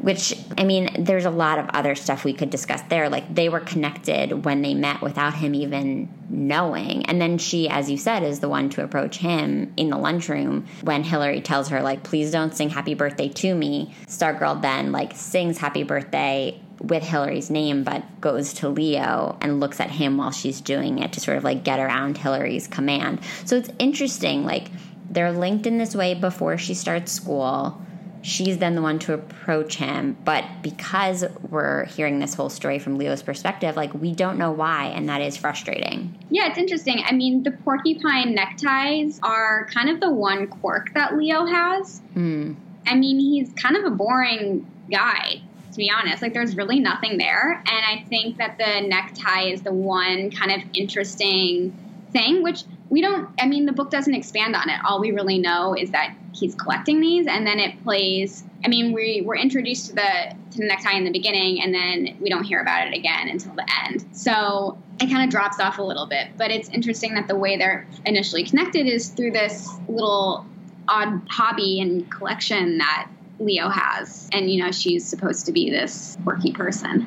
which 0.01 0.34
I 0.57 0.64
mean, 0.64 0.90
there's 0.99 1.24
a 1.24 1.30
lot 1.30 1.59
of 1.59 1.68
other 1.70 1.94
stuff 1.94 2.24
we 2.24 2.32
could 2.32 2.51
discuss 2.51 2.82
there. 2.82 3.09
Like 3.09 3.34
they 3.34 3.49
were 3.49 3.61
connected 3.61 4.44
when 4.44 4.62
they 4.62 4.74
met 4.74 5.01
without 5.03 5.34
him 5.34 5.55
even 5.55 6.09
knowing. 6.30 7.07
And 7.07 7.20
then 7.20 7.38
she, 7.38 7.68
as 7.68 7.90
you 7.90 7.96
said, 7.96 8.22
is 8.22 8.40
the 8.40 8.49
one 8.49 8.70
to 8.70 8.84
approach 8.84 9.18
him 9.18 9.72
in 9.76 9.90
the 9.90 9.99
lunchroom 9.99 10.66
when 10.82 11.05
Hillary 11.05 11.40
tells 11.40 11.68
her, 11.68 11.82
like, 11.82 12.03
please 12.03 12.30
don't 12.30 12.55
sing 12.55 12.70
happy 12.70 12.94
birthday 12.94 13.28
to 13.28 13.55
me. 13.55 13.94
Stargirl 14.07 14.61
then 14.62 14.92
like 14.92 15.14
sings 15.14 15.59
happy 15.59 15.82
birthday 15.82 16.61
with 16.80 17.03
Hillary's 17.03 17.51
name, 17.51 17.82
but 17.82 18.20
goes 18.20 18.53
to 18.55 18.68
Leo 18.68 19.36
and 19.40 19.61
looks 19.61 19.80
at 19.80 19.90
him 19.90 20.16
while 20.16 20.30
she's 20.30 20.61
doing 20.61 20.99
it 20.99 21.12
to 21.12 21.20
sort 21.20 21.36
of 21.36 21.44
like 21.44 21.64
get 21.64 21.80
around 21.80 22.16
Hillary's 22.18 22.68
command. 22.68 23.20
So 23.44 23.57
it's 23.57 23.70
interesting. 23.78 24.44
Like 24.44 24.70
they're 25.11 25.32
linked 25.32 25.66
in 25.66 25.78
this 25.78 25.94
way 25.94 26.14
before 26.14 26.59
she 26.59 26.74
starts 26.74 27.12
school. 27.12 27.82
She's 28.23 28.59
then 28.59 28.75
the 28.75 28.83
one 28.83 28.99
to 29.01 29.14
approach 29.14 29.77
him, 29.77 30.16
but 30.25 30.45
because 30.62 31.25
we're 31.49 31.85
hearing 31.85 32.19
this 32.19 32.35
whole 32.35 32.51
story 32.51 32.79
from 32.79 32.99
Leo's 32.99 33.23
perspective, 33.23 33.77
like 33.77 33.95
we 33.95 34.12
don't 34.12 34.39
know 34.39 34.51
why, 34.51 34.87
and 34.87 35.09
that 35.09 35.21
is 35.21 35.37
frustrating. 35.37 36.19
Yeah, 36.31 36.49
it's 36.49 36.59
interesting. 36.59 37.03
I 37.05 37.12
mean, 37.12 37.43
the 37.43 37.53
porcupine 37.53 38.35
neckties 38.35 39.21
are 39.23 39.66
kind 39.73 39.89
of 39.89 40.01
the 40.01 40.11
one 40.11 40.49
quirk 40.49 40.93
that 40.95 41.16
Leo 41.16 41.47
has. 41.47 42.01
Mm. 42.14 42.57
I 42.87 42.95
mean, 42.95 43.19
he's 43.19 43.53
kind 43.55 43.77
of 43.77 43.85
a 43.85 43.91
boring 43.91 44.66
guy 44.91 45.43
to 45.71 45.77
be 45.77 45.91
honest. 45.91 46.23
Like, 46.23 46.35
there's 46.35 46.57
really 46.57 46.81
nothing 46.81 47.19
there. 47.19 47.53
And 47.53 47.66
I 47.66 48.05
think 48.09 48.39
that 48.39 48.59
the 48.59 48.81
necktie 48.87 49.45
is 49.45 49.62
the 49.62 49.73
one 49.73 50.31
kind 50.31 50.51
of 50.51 50.69
interesting 50.75 51.77
thing, 52.11 52.43
which 52.43 52.64
we 52.91 53.03
don't, 53.03 53.28
I 53.39 53.47
mean, 53.47 53.66
the 53.66 53.72
book 53.72 53.91
doesn't 53.91 54.14
expand 54.14 54.57
on 54.57 54.68
it. 54.70 54.78
All 54.84 55.01
we 55.01 55.11
really 55.11 55.39
know 55.39 55.74
is 55.74 55.91
that 55.91 56.16
he's 56.32 56.55
collecting 56.55 57.01
these, 57.01 57.26
and 57.26 57.47
then 57.47 57.59
it 57.59 57.82
plays. 57.82 58.45
I 58.64 58.68
mean, 58.68 58.93
we 58.93 59.22
were 59.24 59.36
introduced 59.36 59.89
to 59.89 59.95
the 59.95 60.36
to 60.53 60.59
the 60.59 60.66
necktie 60.66 60.97
in 60.97 61.05
the 61.05 61.11
beginning, 61.11 61.62
and 61.62 61.74
then 61.74 62.16
we 62.20 62.30
don't 62.30 62.45
hear 62.45 62.61
about 62.61 62.89
it 62.89 62.95
again 62.95 63.28
until 63.28 63.55
the 63.55 63.66
end. 63.84 64.07
So 64.12 64.78
it 65.01 65.11
kind 65.11 65.22
of 65.22 65.30
drops 65.30 65.61
off 65.61 65.78
a 65.78 65.82
little 65.82 66.07
bit. 66.07 66.28
But 66.36 66.51
it's 66.51 66.68
interesting 66.70 67.14
that 67.14 67.28
the 67.28 67.36
way 67.36 67.57
they're 67.57 67.86
initially 68.07 68.45
connected 68.45 68.86
is 68.86 69.09
through 69.09 69.32
this 69.32 69.68
little 69.89 70.47
odd 70.89 71.22
hobby 71.28 71.80
and 71.80 72.11
collection 72.11 72.78
that 72.78 73.11
Leo 73.39 73.68
has. 73.68 74.28
And, 74.32 74.51
you 74.51 74.62
know, 74.62 74.72
she's 74.72 75.07
supposed 75.07 75.47
to 75.47 75.53
be 75.53 75.70
this 75.70 76.16
quirky 76.24 76.53
person. 76.53 77.07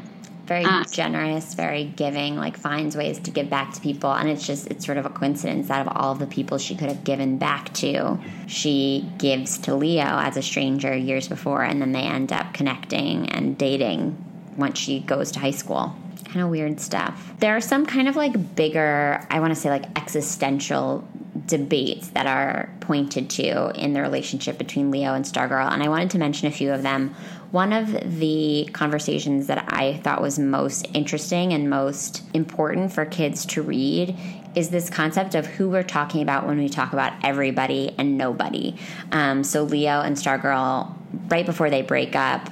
Very 0.51 0.65
uh, 0.65 0.83
generous, 0.91 1.53
very 1.53 1.85
giving, 1.85 2.35
like 2.35 2.57
finds 2.57 2.97
ways 2.97 3.19
to 3.19 3.31
give 3.31 3.49
back 3.49 3.73
to 3.73 3.79
people. 3.79 4.11
And 4.11 4.27
it's 4.27 4.45
just, 4.45 4.67
it's 4.67 4.85
sort 4.85 4.97
of 4.97 5.05
a 5.05 5.09
coincidence 5.09 5.69
that 5.69 5.87
of 5.87 5.93
all 5.95 6.13
the 6.13 6.27
people 6.27 6.57
she 6.57 6.75
could 6.75 6.89
have 6.89 7.05
given 7.05 7.37
back 7.37 7.73
to, 7.75 8.19
she 8.47 9.09
gives 9.17 9.57
to 9.59 9.75
Leo 9.75 10.03
as 10.03 10.35
a 10.35 10.41
stranger 10.41 10.93
years 10.93 11.29
before. 11.29 11.63
And 11.63 11.81
then 11.81 11.93
they 11.93 12.01
end 12.01 12.33
up 12.33 12.53
connecting 12.53 13.29
and 13.29 13.57
dating 13.57 14.17
once 14.57 14.77
she 14.77 14.99
goes 14.99 15.31
to 15.31 15.39
high 15.39 15.51
school 15.51 15.95
kind 16.25 16.45
of 16.45 16.49
weird 16.49 16.79
stuff. 16.79 17.33
There 17.39 17.55
are 17.55 17.61
some 17.61 17.85
kind 17.85 18.07
of 18.07 18.15
like 18.15 18.55
bigger, 18.55 19.25
I 19.29 19.39
want 19.41 19.53
to 19.53 19.59
say 19.59 19.69
like 19.69 19.85
existential 19.97 21.05
debates 21.45 22.09
that 22.09 22.25
are 22.25 22.69
pointed 22.79 23.29
to 23.31 23.71
in 23.71 23.93
the 23.93 24.01
relationship 24.01 24.57
between 24.57 24.91
Leo 24.91 25.13
and 25.13 25.25
Stargirl, 25.25 25.71
and 25.71 25.83
I 25.83 25.89
wanted 25.89 26.11
to 26.11 26.17
mention 26.17 26.47
a 26.47 26.51
few 26.51 26.71
of 26.71 26.83
them. 26.83 27.15
One 27.51 27.73
of 27.73 28.19
the 28.19 28.69
conversations 28.71 29.47
that 29.47 29.65
I 29.67 29.97
thought 29.97 30.21
was 30.21 30.39
most 30.39 30.87
interesting 30.93 31.51
and 31.51 31.69
most 31.69 32.23
important 32.33 32.93
for 32.93 33.03
kids 33.03 33.45
to 33.47 33.61
read 33.61 34.17
is 34.55 34.69
this 34.69 34.89
concept 34.89 35.35
of 35.35 35.45
who 35.45 35.69
we're 35.69 35.83
talking 35.83 36.21
about 36.21 36.47
when 36.47 36.57
we 36.57 36.69
talk 36.69 36.93
about 36.93 37.11
everybody 37.23 37.93
and 37.97 38.17
nobody. 38.17 38.77
Um, 39.11 39.43
so, 39.43 39.63
Leo 39.63 39.99
and 39.99 40.15
Stargirl, 40.15 40.95
right 41.27 41.45
before 41.45 41.69
they 41.69 41.81
break 41.81 42.15
up, 42.15 42.49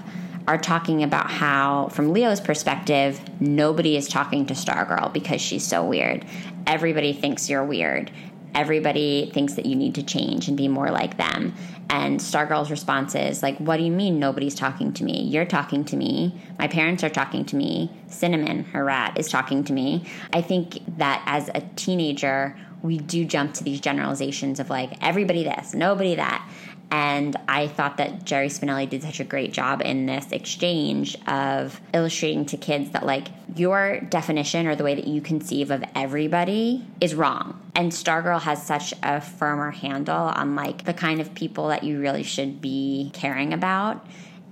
are 0.49 0.57
talking 0.57 1.01
about 1.03 1.31
how, 1.31 1.87
from 1.89 2.11
Leo's 2.11 2.41
perspective, 2.41 3.21
nobody 3.39 3.95
is 3.95 4.09
talking 4.09 4.47
to 4.47 4.53
Stargirl 4.53 5.13
because 5.13 5.39
she's 5.39 5.65
so 5.65 5.85
weird. 5.85 6.25
Everybody 6.67 7.13
thinks 7.13 7.49
you're 7.49 7.63
weird 7.63 8.11
everybody 8.55 9.29
thinks 9.33 9.53
that 9.53 9.65
you 9.65 9.75
need 9.75 9.95
to 9.95 10.03
change 10.03 10.47
and 10.47 10.57
be 10.57 10.67
more 10.67 10.91
like 10.91 11.17
them. 11.17 11.53
And 11.89 12.19
Stargirl's 12.19 12.69
response 12.69 13.15
is 13.15 13.41
like, 13.41 13.57
"What 13.57 13.77
do 13.77 13.83
you 13.83 13.91
mean 13.91 14.19
nobody's 14.19 14.55
talking 14.55 14.93
to 14.93 15.03
me? 15.03 15.23
You're 15.23 15.45
talking 15.45 15.83
to 15.85 15.97
me. 15.97 16.39
My 16.59 16.67
parents 16.67 17.03
are 17.03 17.09
talking 17.09 17.45
to 17.45 17.55
me. 17.55 17.91
Cinnamon, 18.07 18.65
her 18.65 18.85
rat, 18.85 19.17
is 19.17 19.27
talking 19.27 19.63
to 19.65 19.73
me." 19.73 20.05
I 20.31 20.41
think 20.41 20.79
that 20.97 21.23
as 21.25 21.49
a 21.55 21.61
teenager, 21.75 22.55
we 22.81 22.97
do 22.97 23.25
jump 23.25 23.53
to 23.55 23.63
these 23.63 23.81
generalizations 23.81 24.59
of 24.59 24.69
like 24.69 24.93
everybody 25.01 25.43
this, 25.43 25.73
nobody 25.73 26.15
that. 26.15 26.47
And 26.91 27.35
I 27.47 27.67
thought 27.67 27.97
that 27.97 28.25
Jerry 28.25 28.47
Spinelli 28.47 28.89
did 28.89 29.03
such 29.03 29.19
a 29.19 29.23
great 29.23 29.53
job 29.53 29.81
in 29.83 30.05
this 30.05 30.31
exchange 30.31 31.15
of 31.27 31.79
illustrating 31.93 32.45
to 32.47 32.57
kids 32.57 32.91
that, 32.91 33.05
like, 33.05 33.27
your 33.55 33.99
definition 33.99 34.65
or 34.65 34.75
the 34.75 34.83
way 34.83 34.95
that 34.95 35.07
you 35.07 35.21
conceive 35.21 35.69
of 35.69 35.83
everybody 35.95 36.85
is 36.99 37.13
wrong. 37.13 37.61
And 37.75 37.91
Stargirl 37.91 38.41
has 38.41 38.65
such 38.65 38.93
a 39.03 39.21
firmer 39.21 39.71
handle 39.71 40.15
on, 40.15 40.55
like, 40.55 40.85
the 40.85 40.93
kind 40.93 41.21
of 41.21 41.35
people 41.35 41.67
that 41.67 41.83
you 41.83 41.99
really 41.99 42.23
should 42.23 42.59
be 42.59 43.11
caring 43.13 43.53
about 43.53 44.05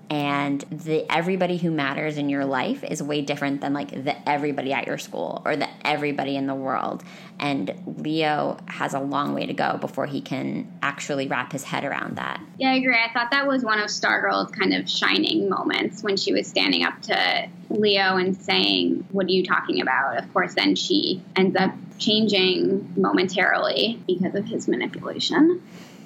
and 0.09 0.61
the 0.71 1.05
everybody 1.11 1.57
who 1.57 1.69
matters 1.69 2.17
in 2.17 2.29
your 2.29 2.45
life 2.45 2.83
is 2.83 3.03
way 3.03 3.21
different 3.21 3.59
than 3.59 3.73
like 3.73 3.91
the 3.91 4.29
everybody 4.29 4.71
at 4.71 4.87
your 4.87 4.97
school 4.97 5.41
or 5.45 5.57
the 5.57 5.67
everybody 5.85 6.37
in 6.37 6.47
the 6.47 6.55
world. 6.55 7.03
And 7.39 7.73
leo 7.85 8.57
has 8.67 8.93
a 8.93 8.99
long 8.99 9.33
way 9.33 9.45
to 9.45 9.53
go 9.53 9.77
before 9.77 10.05
he 10.05 10.21
can 10.21 10.71
actually 10.81 11.27
wrap 11.27 11.51
his 11.51 11.63
head 11.63 11.83
around 11.83 12.17
that. 12.17 12.41
Yeah 12.57 12.71
i 12.71 12.75
agree. 12.75 12.95
I 12.95 13.11
thought 13.11 13.31
that 13.31 13.47
was 13.47 13.63
one 13.63 13.79
of 13.79 13.87
stargirl's 13.87 14.51
kind 14.51 14.73
of 14.73 14.89
shining 14.89 15.49
moments 15.49 16.01
when 16.03 16.15
she 16.15 16.33
was 16.33 16.47
standing 16.47 16.83
up 16.83 17.01
to 17.03 17.49
leo 17.69 18.15
and 18.15 18.35
saying 18.35 19.05
what 19.11 19.25
are 19.25 19.31
you 19.31 19.43
talking 19.43 19.81
about? 19.81 20.17
Of 20.17 20.31
course 20.33 20.53
then 20.53 20.75
she 20.75 21.21
ends 21.35 21.55
up 21.57 21.73
changing 21.99 22.93
momentarily 22.95 24.01
because 24.07 24.35
of 24.35 24.45
his 24.45 24.67
manipulation 24.67 25.61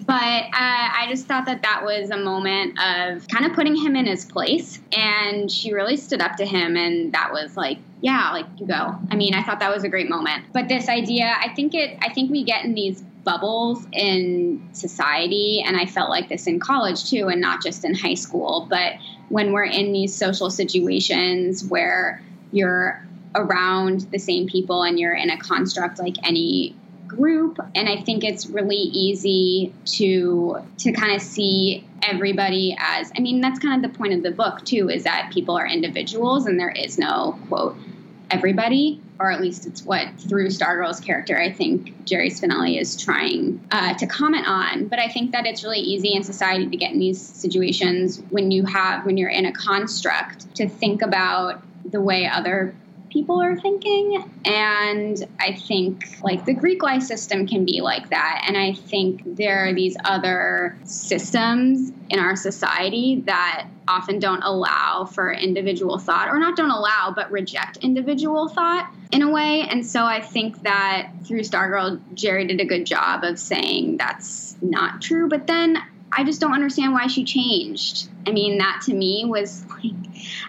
but 0.05 0.13
uh, 0.13 0.49
I 0.53 1.05
just 1.09 1.27
thought 1.27 1.45
that 1.45 1.61
that 1.61 1.83
was 1.83 2.09
a 2.09 2.17
moment 2.17 2.79
of 2.79 3.27
kind 3.27 3.45
of 3.45 3.53
putting 3.53 3.75
him 3.75 3.95
in 3.95 4.05
his 4.05 4.25
place. 4.25 4.79
And 4.95 5.51
she 5.51 5.73
really 5.73 5.97
stood 5.97 6.21
up 6.21 6.37
to 6.37 6.45
him. 6.45 6.75
And 6.75 7.13
that 7.13 7.31
was 7.31 7.55
like, 7.55 7.77
yeah, 8.01 8.31
like 8.31 8.45
you 8.57 8.67
go. 8.67 8.95
I 9.09 9.15
mean, 9.15 9.33
I 9.33 9.43
thought 9.43 9.59
that 9.59 9.73
was 9.73 9.83
a 9.83 9.89
great 9.89 10.09
moment. 10.09 10.45
But 10.53 10.67
this 10.67 10.89
idea, 10.89 11.35
I 11.39 11.49
think 11.53 11.75
it, 11.75 11.97
I 12.01 12.11
think 12.13 12.31
we 12.31 12.43
get 12.43 12.65
in 12.65 12.73
these 12.73 13.01
bubbles 13.23 13.85
in 13.91 14.67
society. 14.73 15.63
And 15.65 15.77
I 15.77 15.85
felt 15.85 16.09
like 16.09 16.29
this 16.29 16.47
in 16.47 16.59
college 16.59 17.09
too, 17.09 17.27
and 17.27 17.39
not 17.39 17.61
just 17.61 17.85
in 17.85 17.93
high 17.93 18.15
school. 18.15 18.67
But 18.69 18.93
when 19.29 19.51
we're 19.51 19.65
in 19.65 19.91
these 19.93 20.15
social 20.15 20.49
situations 20.49 21.63
where 21.63 22.21
you're 22.51 23.05
around 23.35 24.01
the 24.11 24.19
same 24.19 24.47
people 24.47 24.83
and 24.83 24.99
you're 24.99 25.13
in 25.13 25.29
a 25.29 25.37
construct 25.37 25.99
like 25.99 26.15
any 26.23 26.75
group 27.15 27.59
and 27.75 27.89
i 27.89 28.01
think 28.01 28.23
it's 28.23 28.47
really 28.47 28.75
easy 28.75 29.73
to 29.85 30.57
to 30.77 30.91
kind 30.93 31.13
of 31.13 31.21
see 31.21 31.85
everybody 32.03 32.75
as 32.79 33.11
i 33.17 33.19
mean 33.19 33.41
that's 33.41 33.59
kind 33.59 33.83
of 33.83 33.91
the 33.91 33.97
point 33.97 34.13
of 34.13 34.23
the 34.23 34.31
book 34.31 34.63
too 34.63 34.89
is 34.89 35.03
that 35.03 35.29
people 35.33 35.57
are 35.57 35.67
individuals 35.67 36.45
and 36.45 36.59
there 36.59 36.71
is 36.71 36.97
no 36.97 37.37
quote 37.47 37.75
everybody 38.29 39.01
or 39.19 39.29
at 39.29 39.41
least 39.41 39.65
it's 39.67 39.83
what 39.83 40.07
through 40.19 40.47
stargirl's 40.47 41.01
character 41.01 41.37
i 41.37 41.51
think 41.51 42.05
jerry 42.05 42.29
spinelli 42.29 42.79
is 42.79 43.01
trying 43.01 43.59
uh, 43.71 43.93
to 43.95 44.07
comment 44.07 44.47
on. 44.47 44.87
But 44.87 44.99
i 44.99 45.09
think 45.09 45.33
that 45.33 45.45
it's 45.45 45.63
really 45.63 45.79
easy 45.79 46.13
in 46.13 46.23
society 46.23 46.67
to 46.67 46.77
get 46.77 46.91
in 46.91 46.99
these 46.99 47.21
situations 47.21 48.21
when 48.29 48.51
you 48.51 48.65
have 48.65 49.05
when 49.05 49.17
you're 49.17 49.29
in 49.29 49.45
a 49.45 49.51
construct 49.51 50.55
to 50.55 50.69
think 50.69 51.01
about 51.01 51.61
the 51.85 51.99
way 51.99 52.25
other 52.25 52.73
people 53.11 53.41
are 53.41 53.59
thinking. 53.59 54.23
And 54.45 55.27
I 55.39 55.53
think 55.53 56.21
like 56.23 56.45
the 56.45 56.53
Greek 56.53 56.81
life 56.81 57.03
system 57.03 57.45
can 57.45 57.65
be 57.65 57.81
like 57.81 58.09
that. 58.09 58.45
And 58.47 58.57
I 58.57 58.73
think 58.73 59.35
there 59.35 59.67
are 59.67 59.73
these 59.73 59.95
other 60.03 60.77
systems 60.85 61.91
in 62.09 62.19
our 62.19 62.35
society 62.35 63.21
that 63.25 63.67
often 63.87 64.19
don't 64.19 64.41
allow 64.43 65.05
for 65.05 65.31
individual 65.31 65.97
thought, 65.97 66.29
or 66.29 66.39
not 66.39 66.55
don't 66.55 66.71
allow, 66.71 67.11
but 67.13 67.29
reject 67.31 67.77
individual 67.77 68.47
thought 68.47 68.91
in 69.11 69.21
a 69.21 69.29
way. 69.29 69.61
And 69.69 69.85
so 69.85 70.05
I 70.05 70.21
think 70.21 70.63
that 70.63 71.11
through 71.25 71.41
Stargirl, 71.41 71.99
Jerry 72.13 72.47
did 72.47 72.61
a 72.61 72.65
good 72.65 72.85
job 72.85 73.23
of 73.23 73.37
saying 73.37 73.97
that's 73.97 74.55
not 74.61 75.01
true. 75.01 75.27
But 75.27 75.47
then 75.47 75.77
I 76.13 76.23
just 76.23 76.41
don't 76.41 76.53
understand 76.53 76.93
why 76.93 77.07
she 77.07 77.23
changed. 77.23 78.09
I 78.27 78.31
mean, 78.31 78.57
that 78.57 78.81
to 78.85 78.93
me 78.93 79.25
was 79.25 79.65
like, 79.69 79.93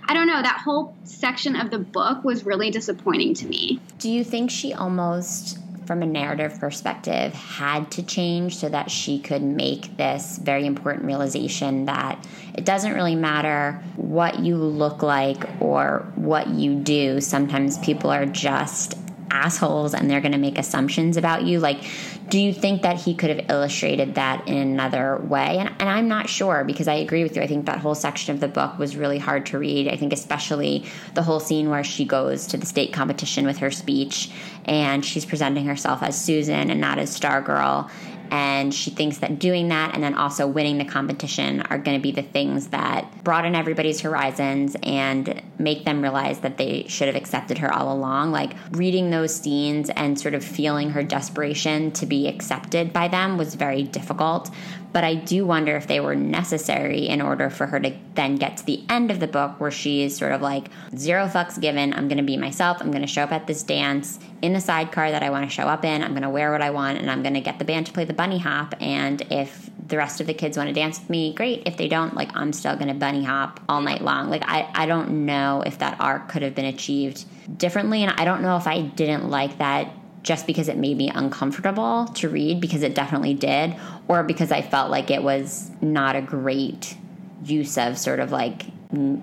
I 0.06 0.14
don't 0.14 0.26
know, 0.26 0.42
that 0.42 0.60
whole 0.64 0.94
section 1.04 1.56
of 1.56 1.70
the 1.70 1.78
book 1.78 2.24
was 2.24 2.44
really 2.44 2.70
disappointing 2.70 3.34
to 3.34 3.46
me. 3.46 3.80
Do 3.98 4.10
you 4.10 4.24
think 4.24 4.50
she 4.50 4.74
almost, 4.74 5.58
from 5.86 6.02
a 6.02 6.06
narrative 6.06 6.58
perspective, 6.58 7.32
had 7.32 7.90
to 7.92 8.02
change 8.02 8.56
so 8.56 8.68
that 8.68 8.90
she 8.90 9.20
could 9.20 9.42
make 9.42 9.96
this 9.96 10.38
very 10.38 10.66
important 10.66 11.06
realization 11.06 11.86
that 11.86 12.26
it 12.54 12.64
doesn't 12.64 12.92
really 12.92 13.14
matter 13.14 13.82
what 13.96 14.40
you 14.40 14.56
look 14.56 15.02
like 15.02 15.44
or 15.60 16.10
what 16.16 16.48
you 16.48 16.74
do? 16.74 17.20
Sometimes 17.20 17.78
people 17.78 18.10
are 18.10 18.26
just 18.26 18.98
assholes 19.32 19.94
and 19.94 20.10
they're 20.10 20.20
going 20.20 20.32
to 20.32 20.38
make 20.38 20.58
assumptions 20.58 21.16
about 21.16 21.42
you. 21.42 21.58
Like, 21.58 21.84
do 22.28 22.38
you 22.38 22.52
think 22.52 22.82
that 22.82 22.96
he 23.00 23.14
could 23.14 23.30
have 23.30 23.50
illustrated 23.50 24.14
that 24.14 24.46
in 24.46 24.56
another 24.56 25.16
way? 25.16 25.58
And, 25.58 25.68
and, 25.80 25.88
I'm 25.88 26.08
not 26.08 26.28
sure 26.28 26.64
because 26.64 26.88
I 26.88 26.94
agree 26.94 27.22
with 27.22 27.36
you. 27.36 27.42
I 27.42 27.46
think 27.46 27.66
that 27.66 27.78
whole 27.78 27.94
section 27.94 28.34
of 28.34 28.40
the 28.40 28.48
book 28.48 28.78
was 28.78 28.96
really 28.96 29.18
hard 29.18 29.46
to 29.46 29.58
read. 29.58 29.88
I 29.88 29.96
think, 29.96 30.12
especially 30.12 30.84
the 31.14 31.22
whole 31.22 31.40
scene 31.40 31.68
where 31.70 31.84
she 31.84 32.04
goes 32.04 32.46
to 32.48 32.56
the 32.56 32.66
state 32.66 32.92
competition 32.92 33.46
with 33.46 33.58
her 33.58 33.70
speech 33.70 34.30
and 34.64 35.04
she's 35.04 35.24
presenting 35.24 35.66
herself 35.66 36.02
as 36.02 36.22
Susan 36.22 36.70
and 36.70 36.80
not 36.80 36.98
as 36.98 37.18
Stargirl. 37.18 37.90
And 38.32 38.72
she 38.72 38.88
thinks 38.88 39.18
that 39.18 39.38
doing 39.38 39.68
that 39.68 39.94
and 39.94 40.02
then 40.02 40.14
also 40.14 40.46
winning 40.46 40.78
the 40.78 40.86
competition 40.86 41.60
are 41.60 41.76
going 41.76 41.98
to 41.98 42.02
be 42.02 42.12
the 42.12 42.22
things 42.22 42.68
that 42.68 43.22
broaden 43.22 43.54
everybody's 43.54 44.00
horizons 44.00 44.74
and 44.82 45.42
make 45.58 45.84
them 45.84 46.00
realize 46.00 46.40
that 46.40 46.56
they 46.56 46.86
should 46.88 47.08
have 47.08 47.14
accepted 47.14 47.58
her 47.58 47.70
all 47.70 47.94
along. 47.94 48.32
Like 48.32 48.54
reading 48.70 49.10
those 49.10 49.34
scenes 49.34 49.90
and 49.90 50.18
sort 50.18 50.32
of 50.32 50.42
feeling 50.42 50.88
her 50.92 51.02
desperation 51.02 51.92
to 51.92 52.06
be 52.06 52.26
accepted 52.26 52.90
by 52.90 53.08
them 53.08 53.36
was 53.36 53.54
very 53.54 53.82
difficult. 53.82 54.50
But 54.94 55.04
I 55.04 55.14
do 55.14 55.44
wonder 55.44 55.76
if 55.76 55.86
they 55.86 56.00
were 56.00 56.16
necessary 56.16 57.08
in 57.08 57.20
order 57.20 57.50
for 57.50 57.66
her 57.66 57.80
to 57.80 57.92
then 58.14 58.36
get 58.36 58.56
to 58.58 58.64
the 58.64 58.82
end 58.88 59.10
of 59.10 59.20
the 59.20 59.26
book 59.26 59.60
where 59.60 59.70
she 59.70 60.04
is 60.04 60.16
sort 60.16 60.32
of 60.32 60.40
like 60.40 60.68
zero 60.96 61.26
fucks 61.26 61.60
given. 61.60 61.92
I'm 61.92 62.08
going 62.08 62.16
to 62.16 62.24
be 62.24 62.38
myself. 62.38 62.78
I'm 62.80 62.90
going 62.90 63.02
to 63.02 63.06
show 63.06 63.24
up 63.24 63.32
at 63.32 63.46
this 63.46 63.62
dance 63.62 64.18
in 64.42 64.52
the 64.52 64.60
sidecar 64.60 65.12
that 65.12 65.22
I 65.22 65.30
want 65.30 65.48
to 65.48 65.50
show 65.50 65.62
up 65.62 65.84
in. 65.84 66.02
I'm 66.02 66.10
going 66.10 66.22
to 66.22 66.30
wear 66.30 66.50
what 66.50 66.60
I 66.60 66.70
want 66.70 66.98
and 66.98 67.10
I'm 67.10 67.22
going 67.22 67.34
to 67.34 67.40
get 67.40 67.60
the 67.60 67.64
band 67.64 67.86
to 67.86 67.92
play 67.92 68.04
the 68.04 68.12
bunny 68.12 68.38
hop. 68.38 68.74
And 68.80 69.22
if 69.30 69.70
the 69.86 69.96
rest 69.96 70.20
of 70.20 70.26
the 70.26 70.34
kids 70.34 70.56
want 70.56 70.68
to 70.68 70.74
dance 70.74 70.98
with 70.98 71.08
me, 71.08 71.32
great. 71.32 71.62
If 71.64 71.76
they 71.76 71.86
don't, 71.86 72.14
like 72.14 72.36
I'm 72.36 72.52
still 72.52 72.74
going 72.74 72.88
to 72.88 72.94
bunny 72.94 73.22
hop 73.22 73.60
all 73.68 73.80
night 73.80 74.02
long. 74.02 74.28
Like 74.28 74.42
I, 74.44 74.68
I 74.74 74.86
don't 74.86 75.24
know 75.26 75.62
if 75.64 75.78
that 75.78 76.00
arc 76.00 76.28
could 76.28 76.42
have 76.42 76.56
been 76.56 76.64
achieved 76.64 77.24
differently. 77.56 78.02
And 78.02 78.12
I 78.18 78.24
don't 78.24 78.42
know 78.42 78.56
if 78.56 78.66
I 78.66 78.82
didn't 78.82 79.30
like 79.30 79.58
that 79.58 79.92
just 80.24 80.46
because 80.46 80.68
it 80.68 80.76
made 80.76 80.96
me 80.96 81.08
uncomfortable 81.08 82.06
to 82.14 82.28
read 82.28 82.60
because 82.60 82.82
it 82.82 82.94
definitely 82.94 83.34
did 83.34 83.74
or 84.08 84.22
because 84.22 84.52
I 84.52 84.62
felt 84.62 84.90
like 84.90 85.10
it 85.10 85.22
was 85.22 85.70
not 85.80 86.16
a 86.16 86.22
great 86.22 86.96
use 87.44 87.76
of 87.78 87.98
sort 87.98 88.20
of 88.20 88.30
like 88.30 88.62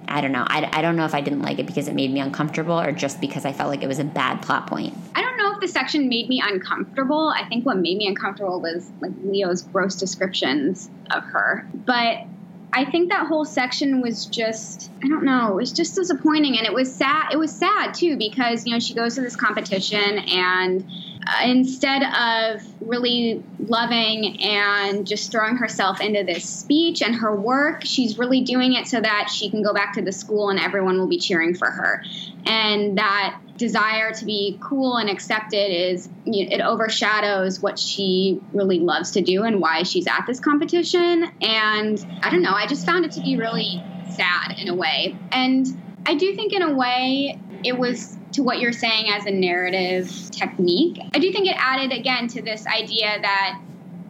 I 0.07 0.21
don't 0.21 0.31
know. 0.31 0.45
I, 0.47 0.67
I 0.73 0.81
don't 0.81 0.95
know 0.95 1.05
if 1.05 1.13
I 1.13 1.21
didn't 1.21 1.43
like 1.43 1.59
it 1.59 1.67
because 1.67 1.87
it 1.87 1.93
made 1.93 2.11
me 2.11 2.19
uncomfortable 2.19 2.79
or 2.79 2.91
just 2.91 3.21
because 3.21 3.45
I 3.45 3.53
felt 3.53 3.69
like 3.69 3.83
it 3.83 3.87
was 3.87 3.99
a 3.99 4.03
bad 4.03 4.41
plot 4.41 4.67
point. 4.67 4.95
I 5.13 5.21
don't 5.21 5.37
know 5.37 5.53
if 5.53 5.59
the 5.59 5.67
section 5.67 6.09
made 6.09 6.27
me 6.27 6.41
uncomfortable. 6.43 7.31
I 7.35 7.47
think 7.47 7.65
what 7.65 7.77
made 7.77 7.97
me 7.97 8.07
uncomfortable 8.07 8.59
was 8.61 8.91
like 8.99 9.11
Leo's 9.23 9.61
gross 9.61 9.95
descriptions 9.95 10.89
of 11.11 11.23
her. 11.25 11.67
But 11.73 12.25
I 12.73 12.85
think 12.85 13.09
that 13.09 13.27
whole 13.27 13.45
section 13.45 14.01
was 14.01 14.25
just 14.25 14.89
I 15.03 15.07
don't 15.07 15.23
know, 15.23 15.49
it 15.49 15.55
was 15.55 15.71
just 15.71 15.95
disappointing 15.95 16.57
and 16.57 16.65
it 16.65 16.73
was 16.73 16.93
sad 16.93 17.29
it 17.31 17.37
was 17.37 17.51
sad 17.51 17.93
too 17.93 18.17
because 18.17 18.65
you 18.65 18.73
know 18.73 18.79
she 18.79 18.93
goes 18.93 19.15
to 19.15 19.21
this 19.21 19.35
competition 19.35 20.19
and 20.19 20.85
Uh, 21.27 21.45
instead 21.45 22.01
of 22.03 22.61
really 22.81 23.43
loving 23.59 24.41
and 24.41 25.05
just 25.05 25.31
throwing 25.31 25.57
herself 25.57 25.99
into 25.99 26.23
this 26.23 26.45
speech 26.45 27.01
and 27.01 27.15
her 27.15 27.35
work, 27.35 27.83
she's 27.83 28.17
really 28.17 28.41
doing 28.41 28.73
it 28.73 28.87
so 28.87 28.99
that 29.01 29.29
she 29.29 29.49
can 29.49 29.61
go 29.61 29.73
back 29.73 29.93
to 29.93 30.01
the 30.01 30.11
school 30.11 30.49
and 30.49 30.59
everyone 30.59 30.97
will 30.97 31.07
be 31.07 31.19
cheering 31.19 31.53
for 31.53 31.69
her. 31.69 32.03
And 32.45 32.97
that 32.97 33.39
desire 33.57 34.13
to 34.13 34.25
be 34.25 34.57
cool 34.61 34.95
and 34.95 35.09
accepted 35.09 35.69
is 35.69 36.09
it 36.25 36.61
overshadows 36.61 37.59
what 37.59 37.77
she 37.77 38.39
really 38.53 38.79
loves 38.79 39.11
to 39.11 39.21
do 39.21 39.43
and 39.43 39.59
why 39.59 39.83
she's 39.83 40.07
at 40.07 40.25
this 40.25 40.39
competition. 40.39 41.29
And 41.41 42.03
I 42.23 42.29
don't 42.29 42.41
know, 42.41 42.53
I 42.53 42.65
just 42.65 42.85
found 42.85 43.03
it 43.03 43.11
to 43.11 43.21
be 43.21 43.35
really 43.35 43.83
sad 44.15 44.57
in 44.57 44.69
a 44.69 44.75
way. 44.75 45.17
And 45.31 45.67
I 46.05 46.15
do 46.15 46.33
think, 46.35 46.53
in 46.53 46.61
a 46.61 46.73
way, 46.73 47.39
it 47.63 47.77
was 47.77 48.17
to 48.33 48.43
what 48.43 48.59
you're 48.59 48.73
saying 48.73 49.09
as 49.11 49.25
a 49.25 49.31
narrative 49.31 50.09
technique. 50.31 50.99
I 51.13 51.19
do 51.19 51.31
think 51.31 51.47
it 51.47 51.55
added 51.57 51.91
again 51.91 52.27
to 52.29 52.41
this 52.41 52.65
idea 52.67 53.19
that 53.21 53.59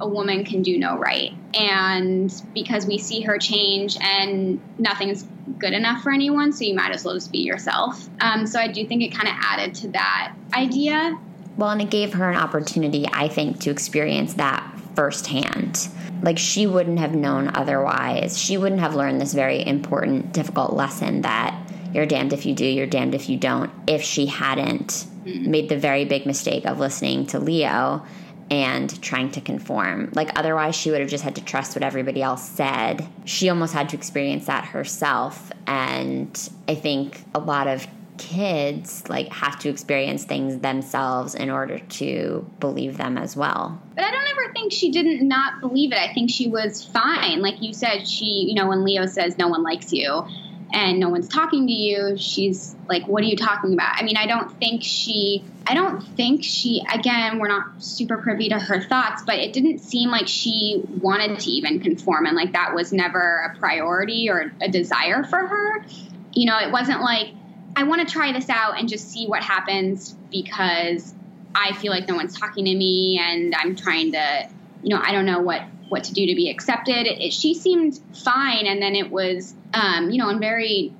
a 0.02 0.08
woman 0.08 0.46
can 0.46 0.62
do 0.62 0.78
no 0.78 0.98
right. 0.98 1.34
And 1.54 2.34
because 2.54 2.86
we 2.86 2.98
see 2.98 3.22
her 3.22 3.38
change 3.38 3.98
and 4.00 4.62
nothing's 4.78 5.26
good 5.58 5.74
enough 5.74 6.04
for 6.04 6.12
anyone, 6.12 6.54
so 6.54 6.64
you 6.64 6.74
might 6.74 6.92
as 6.92 7.04
well 7.04 7.16
just 7.16 7.32
be 7.32 7.40
yourself. 7.40 8.10
Um, 8.22 8.48
so 8.48 8.60
I 8.60 8.68
do 8.68 8.86
think 8.88 9.04
it 9.04 9.10
kind 9.10 9.28
of 9.28 9.36
added 9.38 9.76
to 9.76 9.88
that 9.90 10.34
idea. 10.54 11.20
Well, 11.58 11.72
and 11.72 11.82
it 11.82 11.90
gave 11.90 12.14
her 12.14 12.30
an 12.30 12.38
opportunity, 12.38 13.06
I 13.12 13.28
think, 13.28 13.60
to 13.62 13.72
experience 13.72 14.36
that 14.36 14.64
firsthand. 14.96 15.90
Like 16.22 16.38
she 16.38 16.68
wouldn't 16.68 17.00
have 17.00 17.16
known 17.16 17.50
otherwise. 17.54 18.38
She 18.38 18.58
wouldn't 18.58 18.82
have 18.82 18.96
learned 18.96 19.20
this 19.20 19.34
very 19.34 19.66
important, 19.66 20.34
difficult 20.34 20.74
lesson 20.74 21.22
that 21.22 21.69
you're 21.94 22.06
damned 22.06 22.34
if 22.34 22.46
you 22.46 22.54
do, 22.54 22.66
you're 22.66 22.88
damned 22.88 23.16
if 23.16 23.30
you 23.30 23.38
don't, 23.38 23.72
if 23.88 24.02
she 24.02 24.26
hadn't 24.26 24.88
mm-hmm. 24.88 25.52
made 25.52 25.70
the 25.70 25.78
very 25.78 26.06
big 26.06 26.26
mistake 26.26 26.66
of 26.66 26.80
listening 26.80 27.26
to 27.28 27.40
Leo 27.40 28.06
and 28.52 29.02
trying 29.02 29.32
to 29.32 29.42
conform. 29.42 30.10
Like, 30.14 30.38
otherwise, 30.38 30.76
she 30.76 30.92
would 30.92 31.02
have 31.02 31.10
just 31.10 31.24
had 31.24 31.36
to 31.36 31.44
trust 31.44 31.76
what 31.76 31.84
everybody 31.84 32.22
else 32.22 32.44
said. 32.44 33.08
She 33.26 33.50
almost 33.50 33.74
had 33.74 33.90
to 33.90 33.98
experience 33.98 34.48
that 34.48 34.66
herself. 34.66 35.52
And 35.68 36.50
I 36.68 36.76
think 36.76 37.24
a 37.36 37.40
lot 37.40 37.68
of 37.68 37.86
kids 38.18 39.08
like 39.08 39.32
have 39.32 39.58
to 39.60 39.70
experience 39.70 40.26
things 40.26 40.60
themselves 40.60 41.36
in 41.36 41.50
order 41.50 41.80
to 41.80 42.46
believe 42.60 42.98
them 42.98 43.18
as 43.18 43.36
well. 43.36 43.82
But 43.96 44.04
I 44.04 44.12
don't 44.12 44.28
ever 44.28 44.54
think 44.54 44.74
she 44.74 44.92
didn't 44.92 45.26
not 45.28 45.62
believe 45.62 45.94
it. 45.94 45.98
I 45.98 46.14
think 46.14 46.30
she 46.30 46.48
was 46.48 46.86
fine. 46.86 47.42
Like 47.42 47.62
you 47.62 47.74
said, 47.74 48.08
she, 48.08 48.26
you 48.26 48.56
know, 48.56 48.68
when 48.68 48.84
Leo 48.84 49.06
says 49.06 49.38
no 49.38 49.48
one 49.48 49.64
likes 49.64 49.94
you, 49.94 50.26
and 50.72 51.00
no 51.00 51.10
one's 51.10 51.28
talking 51.28 51.66
to 51.68 51.74
you, 51.74 52.16
she's 52.18 52.76
like, 52.88 53.08
What 53.08 53.24
are 53.24 53.28
you 53.28 53.36
talking 53.36 53.74
about? 53.74 53.96
I 53.96 54.04
mean, 54.04 54.18
I 54.18 54.28
don't 54.28 54.52
think 54.60 54.84
she, 54.84 55.44
I 55.68 55.74
don't 55.74 56.02
think 56.16 56.44
she, 56.44 56.84
again, 56.94 57.40
we're 57.40 57.48
not 57.48 57.82
super 57.84 58.18
privy 58.18 58.50
to 58.50 58.60
her 58.60 58.82
thoughts, 58.82 59.24
but 59.26 59.36
it 59.36 59.54
didn't 59.54 59.80
seem 59.80 60.10
like 60.10 60.28
she 60.28 60.84
wanted 61.02 61.40
to 61.40 61.50
even 61.50 61.80
conform 61.80 62.26
and 62.26 62.36
like 62.36 62.54
that 62.54 62.76
was 62.76 62.94
never 62.94 63.52
a 63.54 63.58
priority 63.58 64.30
or 64.30 64.52
a 64.62 64.70
desire 64.70 65.24
for 65.24 65.40
her. 65.40 65.86
You 66.34 66.46
know, 66.46 66.60
it 66.60 66.72
wasn't 66.72 67.02
like, 67.02 67.30
I 67.76 67.84
want 67.84 68.08
to 68.08 68.12
try 68.12 68.32
this 68.32 68.50
out 68.50 68.80
and 68.80 68.88
just 68.88 69.10
see 69.10 69.26
what 69.26 69.44
happens 69.44 70.16
because 70.32 71.14
I 71.56 71.74
feel 71.74 71.92
like 71.92 72.08
no 72.08 72.16
one's 72.16 72.38
talking 72.38 72.66
to 72.66 72.76
me 72.76 73.20
and 73.22 73.56
I'm 73.56 73.76
trying 73.76 74.12
to, 74.12 74.50
you 74.84 74.96
know, 74.96 75.02
I 75.04 75.12
don't 75.12 75.26
know 75.26 75.40
what 75.40 75.64
what 75.90 76.06
to 76.06 76.14
do 76.14 76.26
to 76.26 76.36
be 76.36 76.50
accepted. 76.50 77.08
It, 77.08 77.22
it, 77.22 77.34
she 77.34 77.54
seemed 77.54 78.00
fine, 78.14 78.66
and 78.66 78.82
then 78.82 78.96
it 78.96 79.12
was, 79.12 79.54
um, 79.74 80.10
you 80.10 80.18
know, 80.18 80.30
and 80.30 80.40
very 80.40 80.94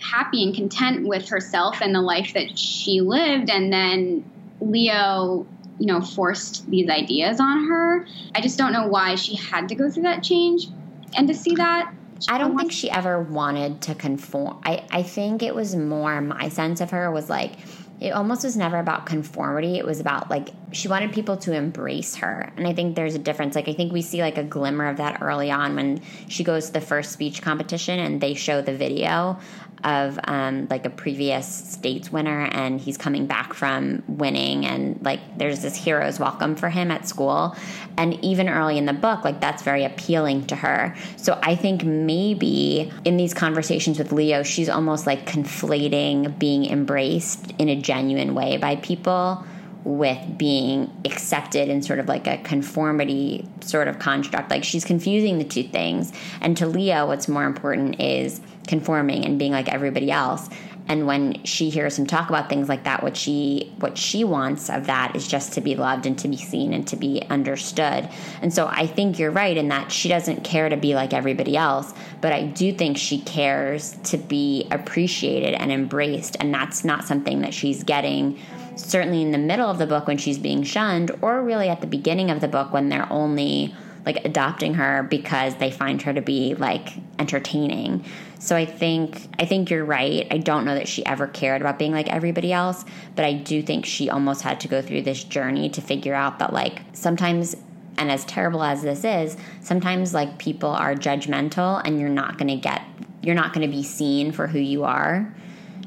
happy 0.00 0.44
and 0.44 0.54
content 0.54 1.06
with 1.06 1.28
herself 1.28 1.80
and 1.80 1.94
the 1.94 2.00
life 2.00 2.34
that 2.34 2.58
she 2.58 3.00
lived. 3.00 3.50
And 3.50 3.72
then 3.72 4.30
Leo, 4.60 5.46
you 5.78 5.86
know, 5.86 6.00
forced 6.00 6.68
these 6.70 6.88
ideas 6.88 7.40
on 7.40 7.68
her. 7.68 8.06
I 8.34 8.40
just 8.40 8.58
don't 8.58 8.72
know 8.72 8.86
why 8.86 9.16
she 9.16 9.36
had 9.36 9.68
to 9.68 9.74
go 9.74 9.90
through 9.90 10.04
that 10.04 10.22
change 10.22 10.68
and 11.16 11.28
to 11.28 11.34
see 11.34 11.54
that. 11.56 11.92
I 12.28 12.38
don't 12.38 12.56
think 12.56 12.72
she 12.72 12.90
ever 12.90 13.20
wanted 13.20 13.82
to 13.82 13.94
conform. 13.94 14.60
I, 14.64 14.84
I 14.90 15.02
think 15.04 15.42
it 15.42 15.54
was 15.54 15.76
more 15.76 16.20
my 16.20 16.48
sense 16.48 16.80
of 16.80 16.90
her 16.90 17.10
was 17.10 17.30
like, 17.30 17.52
it 18.00 18.10
almost 18.10 18.44
was 18.44 18.56
never 18.56 18.78
about 18.78 19.06
conformity. 19.06 19.76
It 19.76 19.84
was 19.84 19.98
about 19.98 20.30
like 20.30 20.50
she 20.70 20.86
wanted 20.86 21.12
people 21.12 21.36
to 21.38 21.52
embrace 21.52 22.16
her. 22.16 22.52
And 22.56 22.66
I 22.66 22.72
think 22.72 22.94
there's 22.94 23.14
a 23.14 23.18
difference. 23.18 23.56
Like 23.56 23.68
I 23.68 23.72
think 23.72 23.92
we 23.92 24.02
see 24.02 24.20
like 24.20 24.38
a 24.38 24.44
glimmer 24.44 24.88
of 24.88 24.98
that 24.98 25.20
early 25.20 25.50
on 25.50 25.74
when 25.74 26.00
she 26.28 26.44
goes 26.44 26.66
to 26.66 26.72
the 26.74 26.80
first 26.80 27.12
speech 27.12 27.42
competition 27.42 27.98
and 27.98 28.20
they 28.20 28.34
show 28.34 28.62
the 28.62 28.76
video 28.76 29.40
of 29.84 30.18
um, 30.24 30.66
like 30.70 30.84
a 30.84 30.90
previous 30.90 31.46
states 31.46 32.10
winner 32.10 32.46
and 32.52 32.80
he's 32.80 32.96
coming 32.96 33.26
back 33.26 33.54
from 33.54 34.02
winning 34.08 34.66
and 34.66 35.00
like 35.02 35.20
there's 35.38 35.60
this 35.60 35.76
hero's 35.76 36.18
welcome 36.18 36.56
for 36.56 36.68
him 36.68 36.90
at 36.90 37.06
school 37.06 37.56
and 37.96 38.22
even 38.24 38.48
early 38.48 38.76
in 38.78 38.86
the 38.86 38.92
book 38.92 39.24
like 39.24 39.40
that's 39.40 39.62
very 39.62 39.84
appealing 39.84 40.44
to 40.46 40.56
her 40.56 40.96
so 41.16 41.38
i 41.42 41.54
think 41.54 41.84
maybe 41.84 42.92
in 43.04 43.16
these 43.16 43.34
conversations 43.34 43.98
with 43.98 44.12
leo 44.12 44.42
she's 44.42 44.68
almost 44.68 45.06
like 45.06 45.26
conflating 45.26 46.38
being 46.38 46.64
embraced 46.64 47.52
in 47.58 47.68
a 47.68 47.80
genuine 47.80 48.34
way 48.34 48.56
by 48.56 48.76
people 48.76 49.44
with 49.84 50.18
being 50.36 50.90
accepted 51.04 51.68
in 51.68 51.82
sort 51.82 51.98
of 51.98 52.08
like 52.08 52.26
a 52.26 52.36
conformity 52.38 53.48
sort 53.60 53.88
of 53.88 53.98
construct. 53.98 54.50
Like 54.50 54.64
she's 54.64 54.84
confusing 54.84 55.38
the 55.38 55.44
two 55.44 55.62
things. 55.62 56.12
And 56.40 56.56
to 56.58 56.66
Leo, 56.66 57.06
what's 57.06 57.28
more 57.28 57.44
important 57.44 58.00
is 58.00 58.40
conforming 58.68 59.24
and 59.24 59.38
being 59.38 59.52
like 59.52 59.68
everybody 59.68 60.10
else. 60.10 60.48
And 60.88 61.06
when 61.06 61.44
she 61.44 61.68
hears 61.68 61.98
him 61.98 62.06
talk 62.06 62.30
about 62.30 62.48
things 62.48 62.68
like 62.68 62.84
that, 62.84 63.02
what 63.02 63.14
she 63.14 63.70
what 63.78 63.98
she 63.98 64.24
wants 64.24 64.70
of 64.70 64.86
that 64.86 65.14
is 65.14 65.28
just 65.28 65.52
to 65.52 65.60
be 65.60 65.76
loved 65.76 66.06
and 66.06 66.18
to 66.20 66.28
be 66.28 66.38
seen 66.38 66.72
and 66.72 66.86
to 66.88 66.96
be 66.96 67.22
understood. 67.28 68.08
And 68.40 68.52
so 68.52 68.66
I 68.66 68.86
think 68.86 69.18
you're 69.18 69.30
right 69.30 69.56
in 69.56 69.68
that 69.68 69.92
she 69.92 70.08
doesn't 70.08 70.44
care 70.44 70.70
to 70.70 70.78
be 70.78 70.94
like 70.94 71.12
everybody 71.12 71.58
else, 71.58 71.92
but 72.22 72.32
I 72.32 72.44
do 72.44 72.72
think 72.72 72.96
she 72.96 73.18
cares 73.20 73.98
to 74.04 74.16
be 74.16 74.66
appreciated 74.70 75.54
and 75.54 75.70
embraced, 75.70 76.38
and 76.40 76.54
that's 76.54 76.84
not 76.84 77.04
something 77.04 77.42
that 77.42 77.52
she's 77.52 77.84
getting 77.84 78.38
certainly 78.76 79.22
in 79.22 79.32
the 79.32 79.38
middle 79.38 79.68
of 79.68 79.78
the 79.78 79.86
book 79.86 80.06
when 80.06 80.16
she's 80.16 80.38
being 80.38 80.62
shunned, 80.62 81.10
or 81.20 81.42
really 81.42 81.68
at 81.68 81.80
the 81.80 81.86
beginning 81.86 82.30
of 82.30 82.40
the 82.40 82.48
book 82.48 82.72
when 82.72 82.88
they're 82.88 83.12
only 83.12 83.74
like 84.06 84.24
adopting 84.24 84.74
her 84.74 85.02
because 85.02 85.56
they 85.56 85.70
find 85.70 86.00
her 86.02 86.14
to 86.14 86.22
be 86.22 86.54
like 86.54 86.94
entertaining. 87.18 88.04
So 88.38 88.54
I 88.56 88.64
think 88.64 89.28
I 89.38 89.44
think 89.44 89.70
you're 89.70 89.84
right. 89.84 90.26
I 90.30 90.38
don't 90.38 90.64
know 90.64 90.74
that 90.74 90.88
she 90.88 91.04
ever 91.04 91.26
cared 91.26 91.60
about 91.60 91.78
being 91.78 91.92
like 91.92 92.08
everybody 92.08 92.52
else, 92.52 92.84
but 93.16 93.24
I 93.24 93.32
do 93.32 93.62
think 93.62 93.84
she 93.84 94.10
almost 94.10 94.42
had 94.42 94.60
to 94.60 94.68
go 94.68 94.80
through 94.80 95.02
this 95.02 95.24
journey 95.24 95.68
to 95.70 95.80
figure 95.80 96.14
out 96.14 96.38
that 96.38 96.52
like 96.52 96.80
sometimes 96.92 97.56
and 97.96 98.12
as 98.12 98.24
terrible 98.26 98.62
as 98.62 98.82
this 98.82 99.04
is, 99.04 99.36
sometimes 99.60 100.14
like 100.14 100.38
people 100.38 100.70
are 100.70 100.94
judgmental 100.94 101.82
and 101.84 101.98
you're 101.98 102.08
not 102.08 102.38
going 102.38 102.48
to 102.48 102.56
get 102.56 102.82
you're 103.22 103.34
not 103.34 103.52
going 103.52 103.68
to 103.68 103.76
be 103.76 103.82
seen 103.82 104.30
for 104.30 104.46
who 104.46 104.60
you 104.60 104.84
are 104.84 105.34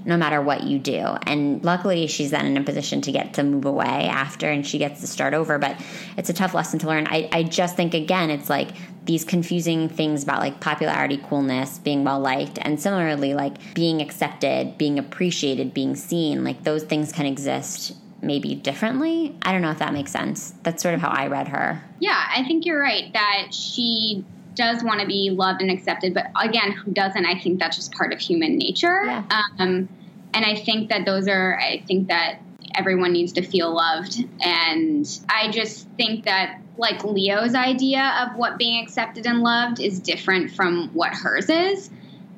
no 0.04 0.18
matter 0.18 0.42
what 0.42 0.64
you 0.64 0.80
do. 0.80 1.00
And 1.24 1.64
luckily, 1.64 2.08
she's 2.08 2.32
then 2.32 2.46
in 2.46 2.58
a 2.58 2.64
position 2.64 3.02
to 3.02 3.12
get 3.12 3.36
to 3.36 3.44
move 3.44 3.66
away 3.66 4.08
after 4.08 4.50
and 4.50 4.66
she 4.66 4.78
gets 4.78 5.02
to 5.02 5.08
start 5.08 5.34
over. 5.34 5.60
But 5.60 5.80
it's 6.18 6.30
a 6.30 6.34
tough 6.34 6.54
lesson 6.54 6.80
to 6.80 6.88
learn. 6.88 7.08
I, 7.08 7.30
I 7.32 7.44
just 7.44 7.76
think, 7.76 7.94
again, 7.94 8.30
it's 8.30 8.50
like 8.50 8.70
these 9.12 9.26
confusing 9.26 9.90
things 9.90 10.24
about 10.24 10.40
like 10.40 10.62
popularity, 10.62 11.18
coolness, 11.18 11.80
being 11.80 12.06
well 12.06 12.20
liked, 12.22 12.58
and 12.62 12.80
similarly, 12.80 13.34
like 13.34 13.58
being 13.74 14.02
accepted, 14.02 14.78
being 14.78 14.98
appreciated, 14.98 15.74
being 15.74 15.98
seen. 15.98 16.46
Like 16.46 16.64
those 16.64 16.84
things 16.84 17.12
can 17.12 17.26
exist 17.26 17.94
maybe 18.22 18.56
differently. 18.56 19.36
I 19.42 19.52
don't 19.52 19.62
know 19.62 19.72
if 19.72 19.80
that 19.80 19.92
makes 19.92 20.12
sense. 20.12 20.54
That's 20.64 20.82
sort 20.82 20.96
of 20.96 21.02
how 21.02 21.10
I 21.10 21.28
read 21.28 21.50
her. 21.50 21.84
Yeah, 22.00 22.24
I 22.34 22.46
think 22.46 22.66
you're 22.66 22.80
right 22.80 23.12
that 23.12 23.54
she 23.54 24.24
does 24.56 24.82
want 24.82 25.02
to 25.02 25.08
be 25.08 25.30
loved 25.30 25.62
and 25.62 25.70
accepted, 25.70 26.14
but 26.14 26.28
again, 26.42 26.72
who 26.72 26.92
doesn't? 26.92 27.26
I 27.26 27.38
think 27.38 27.60
that's 27.60 27.76
just 27.76 27.92
part 27.92 28.14
of 28.14 28.20
human 28.20 28.58
nature. 28.58 29.04
Yeah. 29.04 29.26
Um, 29.60 29.90
and 30.34 30.46
I 30.46 30.56
think 30.56 30.90
that 30.90 31.06
those 31.06 31.28
are, 31.28 31.60
I 31.60 31.84
think 31.86 32.08
that 32.08 32.40
everyone 32.76 33.14
needs 33.14 33.34
to 33.34 33.42
feel 33.42 33.74
loved. 33.74 34.24
And 34.42 35.08
I 35.30 35.52
just 35.52 35.88
think 35.98 36.26
that, 36.26 36.62
like, 36.78 37.04
Leo's 37.04 37.56
idea 37.56 38.28
of 38.28 38.38
what 38.38 38.58
being 38.58 38.84
accepted 38.84 39.26
and 39.26 39.42
loved 39.42 39.80
is 39.80 40.00
different 40.00 40.52
from 40.52 40.90
what 40.94 41.14
hers 41.14 41.50
is. 41.50 41.90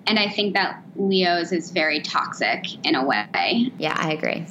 And 0.06 0.20
I 0.20 0.30
think 0.30 0.56
that 0.56 0.84
Leo's 0.96 1.52
is 1.52 1.72
very 1.72 2.02
toxic 2.02 2.66
in 2.86 2.96
a 2.96 3.06
way. 3.06 3.72
Yeah, 3.78 3.96
I 3.98 4.14
agree 4.14 4.46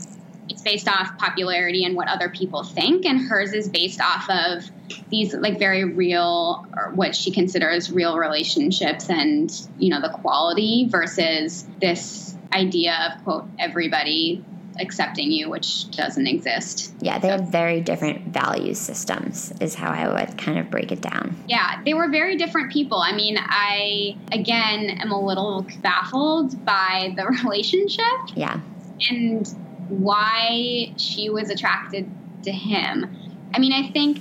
it's 0.52 0.62
based 0.62 0.88
off 0.88 1.16
popularity 1.18 1.84
and 1.84 1.96
what 1.96 2.08
other 2.08 2.28
people 2.28 2.62
think, 2.62 3.04
and 3.06 3.20
hers 3.20 3.52
is 3.52 3.68
based 3.68 4.00
off 4.00 4.28
of 4.28 4.70
these 5.08 5.34
like 5.34 5.58
very 5.58 5.84
real 5.84 6.66
or 6.76 6.92
what 6.94 7.16
she 7.16 7.30
considers 7.30 7.90
real 7.90 8.18
relationships 8.18 9.08
and 9.08 9.68
you 9.78 9.88
know 9.88 10.00
the 10.00 10.10
quality 10.10 10.86
versus 10.88 11.66
this 11.80 12.36
idea 12.52 12.94
of 13.10 13.24
quote 13.24 13.46
everybody 13.58 14.44
accepting 14.80 15.30
you, 15.30 15.50
which 15.50 15.90
doesn't 15.90 16.26
exist. 16.26 16.94
Yeah, 17.00 17.18
they 17.18 17.28
so. 17.28 17.36
have 17.38 17.48
very 17.48 17.80
different 17.80 18.28
value 18.28 18.74
systems, 18.74 19.52
is 19.60 19.74
how 19.74 19.90
I 19.90 20.08
would 20.08 20.38
kind 20.38 20.58
of 20.58 20.70
break 20.70 20.92
it 20.92 21.00
down. 21.00 21.36
Yeah, 21.48 21.82
they 21.84 21.94
were 21.94 22.08
very 22.08 22.36
different 22.36 22.72
people. 22.72 22.98
I 22.98 23.12
mean, 23.12 23.36
I, 23.38 24.16
again, 24.30 24.90
am 25.00 25.12
a 25.12 25.20
little 25.20 25.66
baffled 25.82 26.64
by 26.64 27.14
the 27.16 27.26
relationship. 27.44 28.04
Yeah. 28.34 28.60
And 29.10 29.46
why 29.88 30.94
she 30.96 31.28
was 31.28 31.50
attracted 31.50 32.10
to 32.44 32.52
him. 32.52 33.16
I 33.54 33.58
mean, 33.58 33.72
I 33.72 33.90
think 33.90 34.18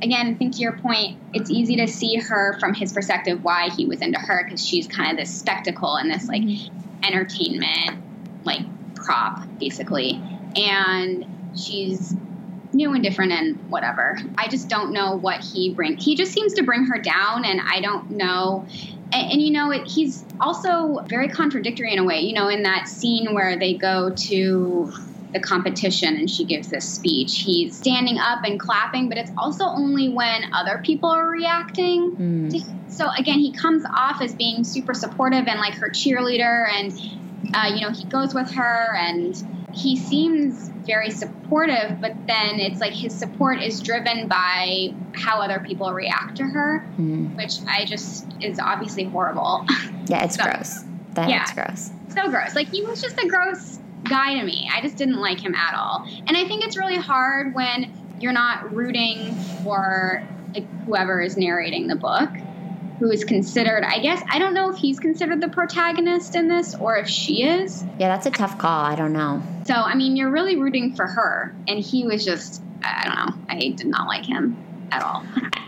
again, 0.00 0.28
I 0.28 0.34
think 0.34 0.54
to 0.54 0.60
your 0.60 0.78
point, 0.78 1.18
it's 1.34 1.50
easy 1.50 1.76
to 1.76 1.88
see 1.88 2.16
her 2.16 2.56
from 2.60 2.72
his 2.72 2.92
perspective 2.92 3.42
why 3.42 3.70
he 3.70 3.84
was 3.84 4.00
into 4.00 4.18
her 4.18 4.44
because 4.44 4.64
she's 4.64 4.86
kind 4.86 5.10
of 5.10 5.16
this 5.16 5.34
spectacle 5.34 5.96
and 5.96 6.10
this 6.10 6.28
like 6.28 6.42
mm-hmm. 6.42 7.04
entertainment 7.04 8.04
like 8.44 8.62
prop 8.98 9.42
basically, 9.58 10.20
and 10.56 11.24
she's 11.56 12.14
new 12.72 12.92
and 12.92 13.02
different 13.02 13.32
and 13.32 13.70
whatever. 13.70 14.18
I 14.36 14.48
just 14.48 14.68
don't 14.68 14.92
know 14.92 15.16
what 15.16 15.42
he 15.42 15.72
brings. 15.72 16.04
He 16.04 16.16
just 16.16 16.32
seems 16.32 16.54
to 16.54 16.62
bring 16.62 16.84
her 16.84 16.98
down, 16.98 17.44
and 17.44 17.60
I 17.60 17.80
don't 17.80 18.10
know 18.10 18.66
and, 19.12 19.32
and 19.32 19.42
you 19.42 19.50
know, 19.50 19.70
it, 19.70 19.86
he's 19.86 20.24
also 20.40 20.98
very 21.06 21.28
contradictory 21.28 21.92
in 21.92 21.98
a 21.98 22.04
way. 22.04 22.20
You 22.20 22.34
know, 22.34 22.48
in 22.48 22.62
that 22.64 22.88
scene 22.88 23.34
where 23.34 23.58
they 23.58 23.74
go 23.74 24.10
to 24.10 24.92
the 25.32 25.40
competition 25.40 26.16
and 26.16 26.30
she 26.30 26.44
gives 26.44 26.68
this 26.68 26.88
speech. 26.88 27.40
He's 27.40 27.76
standing 27.76 28.18
up 28.18 28.44
and 28.44 28.58
clapping, 28.58 29.10
but 29.10 29.18
it's 29.18 29.30
also 29.36 29.64
only 29.64 30.08
when 30.08 30.52
other 30.54 30.78
people 30.78 31.10
are 31.10 31.28
reacting. 31.28 32.16
Mm. 32.16 32.90
So 32.90 33.08
again, 33.10 33.38
he 33.38 33.52
comes 33.52 33.84
off 33.84 34.22
as 34.22 34.34
being 34.34 34.64
super 34.64 34.94
supportive 34.94 35.46
and 35.46 35.60
like 35.60 35.74
her 35.74 35.90
cheerleader, 35.90 36.66
and 36.70 36.92
uh, 37.54 37.72
you 37.74 37.80
know 37.82 37.90
he 37.90 38.04
goes 38.04 38.34
with 38.34 38.50
her 38.52 38.94
and 38.96 39.36
he 39.72 39.96
seems 39.96 40.68
very 40.86 41.10
supportive, 41.10 42.00
but 42.00 42.14
then 42.26 42.58
it's 42.58 42.80
like 42.80 42.92
his 42.92 43.14
support 43.14 43.62
is 43.62 43.80
driven 43.80 44.26
by 44.26 44.94
how 45.14 45.40
other 45.40 45.60
people 45.60 45.92
react 45.92 46.36
to 46.36 46.44
her, 46.44 46.84
mm. 46.98 47.36
which 47.36 47.58
I 47.66 47.84
just 47.84 48.26
is 48.40 48.58
obviously 48.58 49.04
horrible. 49.04 49.66
Yeah, 50.10 50.24
it's 50.24 50.36
so, 50.36 50.44
gross. 50.44 50.84
That 51.12 51.28
yeah, 51.28 51.44
gross. 51.52 51.90
So 52.14 52.30
gross. 52.30 52.54
Like 52.54 52.68
he 52.68 52.82
was 52.82 53.02
just 53.02 53.22
a 53.22 53.28
gross 53.28 53.78
guy 54.04 54.40
to 54.40 54.42
me. 54.42 54.70
I 54.74 54.80
just 54.80 54.96
didn't 54.96 55.20
like 55.20 55.38
him 55.38 55.54
at 55.54 55.74
all. 55.74 56.08
And 56.26 56.34
I 56.34 56.48
think 56.48 56.64
it's 56.64 56.78
really 56.78 56.96
hard 56.96 57.54
when 57.54 57.92
you're 58.18 58.32
not 58.32 58.74
rooting 58.74 59.34
for 59.62 60.26
like 60.54 60.66
whoever 60.86 61.20
is 61.20 61.36
narrating 61.36 61.88
the 61.88 61.96
book 61.96 62.30
who 62.98 63.10
is 63.10 63.24
considered, 63.24 63.84
I 63.84 64.00
guess, 64.00 64.22
I 64.28 64.38
don't 64.38 64.54
know 64.54 64.70
if 64.70 64.76
he's 64.76 64.98
considered 64.98 65.40
the 65.40 65.48
protagonist 65.48 66.34
in 66.34 66.48
this 66.48 66.74
or 66.74 66.96
if 66.96 67.08
she 67.08 67.44
is. 67.44 67.84
Yeah, 67.98 68.08
that's 68.08 68.26
a 68.26 68.30
tough 68.30 68.58
call. 68.58 68.84
I 68.84 68.96
don't 68.96 69.12
know. 69.12 69.42
So, 69.66 69.74
I 69.74 69.94
mean, 69.94 70.16
you're 70.16 70.30
really 70.30 70.56
rooting 70.56 70.94
for 70.94 71.06
her. 71.06 71.54
And 71.68 71.78
he 71.78 72.04
was 72.04 72.24
just, 72.24 72.62
I 72.82 73.04
don't 73.04 73.16
know, 73.16 73.44
I 73.48 73.74
did 73.76 73.86
not 73.86 74.08
like 74.08 74.24
him 74.24 74.56
at 74.90 75.02
all. 75.02 75.24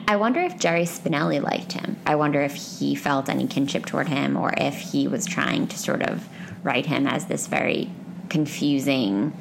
I 0.09 0.17
wonder 0.17 0.41
if 0.41 0.59
Jerry 0.59 0.85
Spinelli 0.85 1.41
liked 1.41 1.73
him. 1.73 1.97
I 2.05 2.17
wonder 2.17 2.41
if 2.41 2.55
he 2.55 2.97
felt 2.97 3.29
any 3.29 3.47
kinship 3.47 3.87
toward 3.87 4.09
him 4.09 4.37
or 4.37 4.53
if 4.57 4.75
he 4.75 5.07
was 5.07 5.25
trying 5.25 5.69
to 5.69 5.79
sort 5.79 6.03
of 6.03 6.29
write 6.65 6.87
him 6.87 7.07
as 7.07 7.27
this 7.27 7.47
very 7.47 7.91
confusing, 8.29 9.33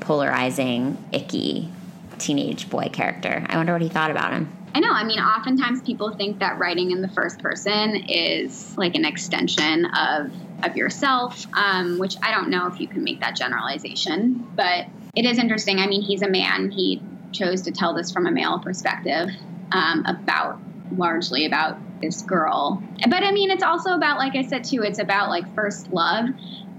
polarizing, 0.00 1.02
icky 1.12 1.70
teenage 2.18 2.68
boy 2.70 2.88
character. 2.92 3.44
I 3.48 3.56
wonder 3.56 3.72
what 3.72 3.82
he 3.82 3.88
thought 3.88 4.10
about 4.10 4.32
him. 4.32 4.50
I 4.76 4.78
know. 4.78 4.90
I 4.90 5.04
mean, 5.04 5.18
oftentimes 5.20 5.80
people 5.80 6.12
think 6.16 6.40
that 6.40 6.58
writing 6.58 6.90
in 6.90 7.00
the 7.00 7.08
first 7.08 7.38
person 7.38 7.96
is 7.96 8.76
like 8.76 8.94
an 8.94 9.06
extension 9.06 9.86
of 9.86 10.30
of 10.62 10.76
yourself, 10.76 11.46
um, 11.54 11.98
which 11.98 12.14
I 12.22 12.30
don't 12.30 12.50
know 12.50 12.66
if 12.66 12.78
you 12.78 12.86
can 12.86 13.02
make 13.02 13.20
that 13.20 13.36
generalization, 13.36 14.46
but 14.54 14.84
it 15.14 15.24
is 15.24 15.38
interesting. 15.38 15.78
I 15.78 15.86
mean, 15.86 16.02
he's 16.02 16.20
a 16.20 16.28
man. 16.28 16.70
He 16.70 17.00
chose 17.32 17.62
to 17.62 17.72
tell 17.72 17.94
this 17.94 18.12
from 18.12 18.26
a 18.26 18.30
male 18.30 18.58
perspective 18.58 19.30
um, 19.72 20.04
about 20.06 20.60
largely 20.90 21.46
about 21.46 21.78
this 22.02 22.20
girl. 22.20 22.82
But 23.08 23.22
I 23.22 23.32
mean, 23.32 23.50
it's 23.50 23.62
also 23.62 23.94
about, 23.94 24.18
like 24.18 24.36
I 24.36 24.42
said 24.42 24.64
too, 24.64 24.82
it's 24.82 24.98
about 24.98 25.30
like 25.30 25.54
first 25.54 25.90
love. 25.90 26.26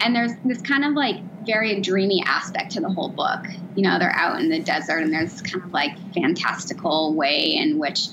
And 0.01 0.15
there's 0.15 0.31
this 0.45 0.61
kind 0.61 0.85
of 0.85 0.93
like 0.93 1.17
very 1.45 1.79
dreamy 1.81 2.23
aspect 2.25 2.73
to 2.73 2.81
the 2.81 2.89
whole 2.89 3.09
book. 3.09 3.45
You 3.75 3.83
know, 3.83 3.99
they're 3.99 4.15
out 4.15 4.39
in 4.39 4.49
the 4.49 4.59
desert 4.59 4.99
and 4.99 5.11
there's 5.13 5.41
kind 5.41 5.63
of 5.63 5.71
like 5.71 5.97
fantastical 6.13 7.13
way 7.13 7.55
in 7.55 7.79
which 7.79 8.07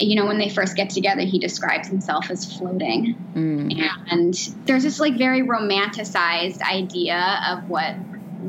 you 0.00 0.14
know, 0.14 0.26
when 0.26 0.38
they 0.38 0.48
first 0.48 0.76
get 0.76 0.90
together, 0.90 1.22
he 1.22 1.38
describes 1.38 1.88
himself 1.88 2.30
as 2.30 2.58
floating. 2.58 3.14
Mm. 3.34 3.88
And 4.10 4.34
there's 4.66 4.82
this 4.82 5.00
like 5.00 5.16
very 5.16 5.42
romanticized 5.42 6.60
idea 6.60 7.40
of 7.48 7.68
what 7.68 7.94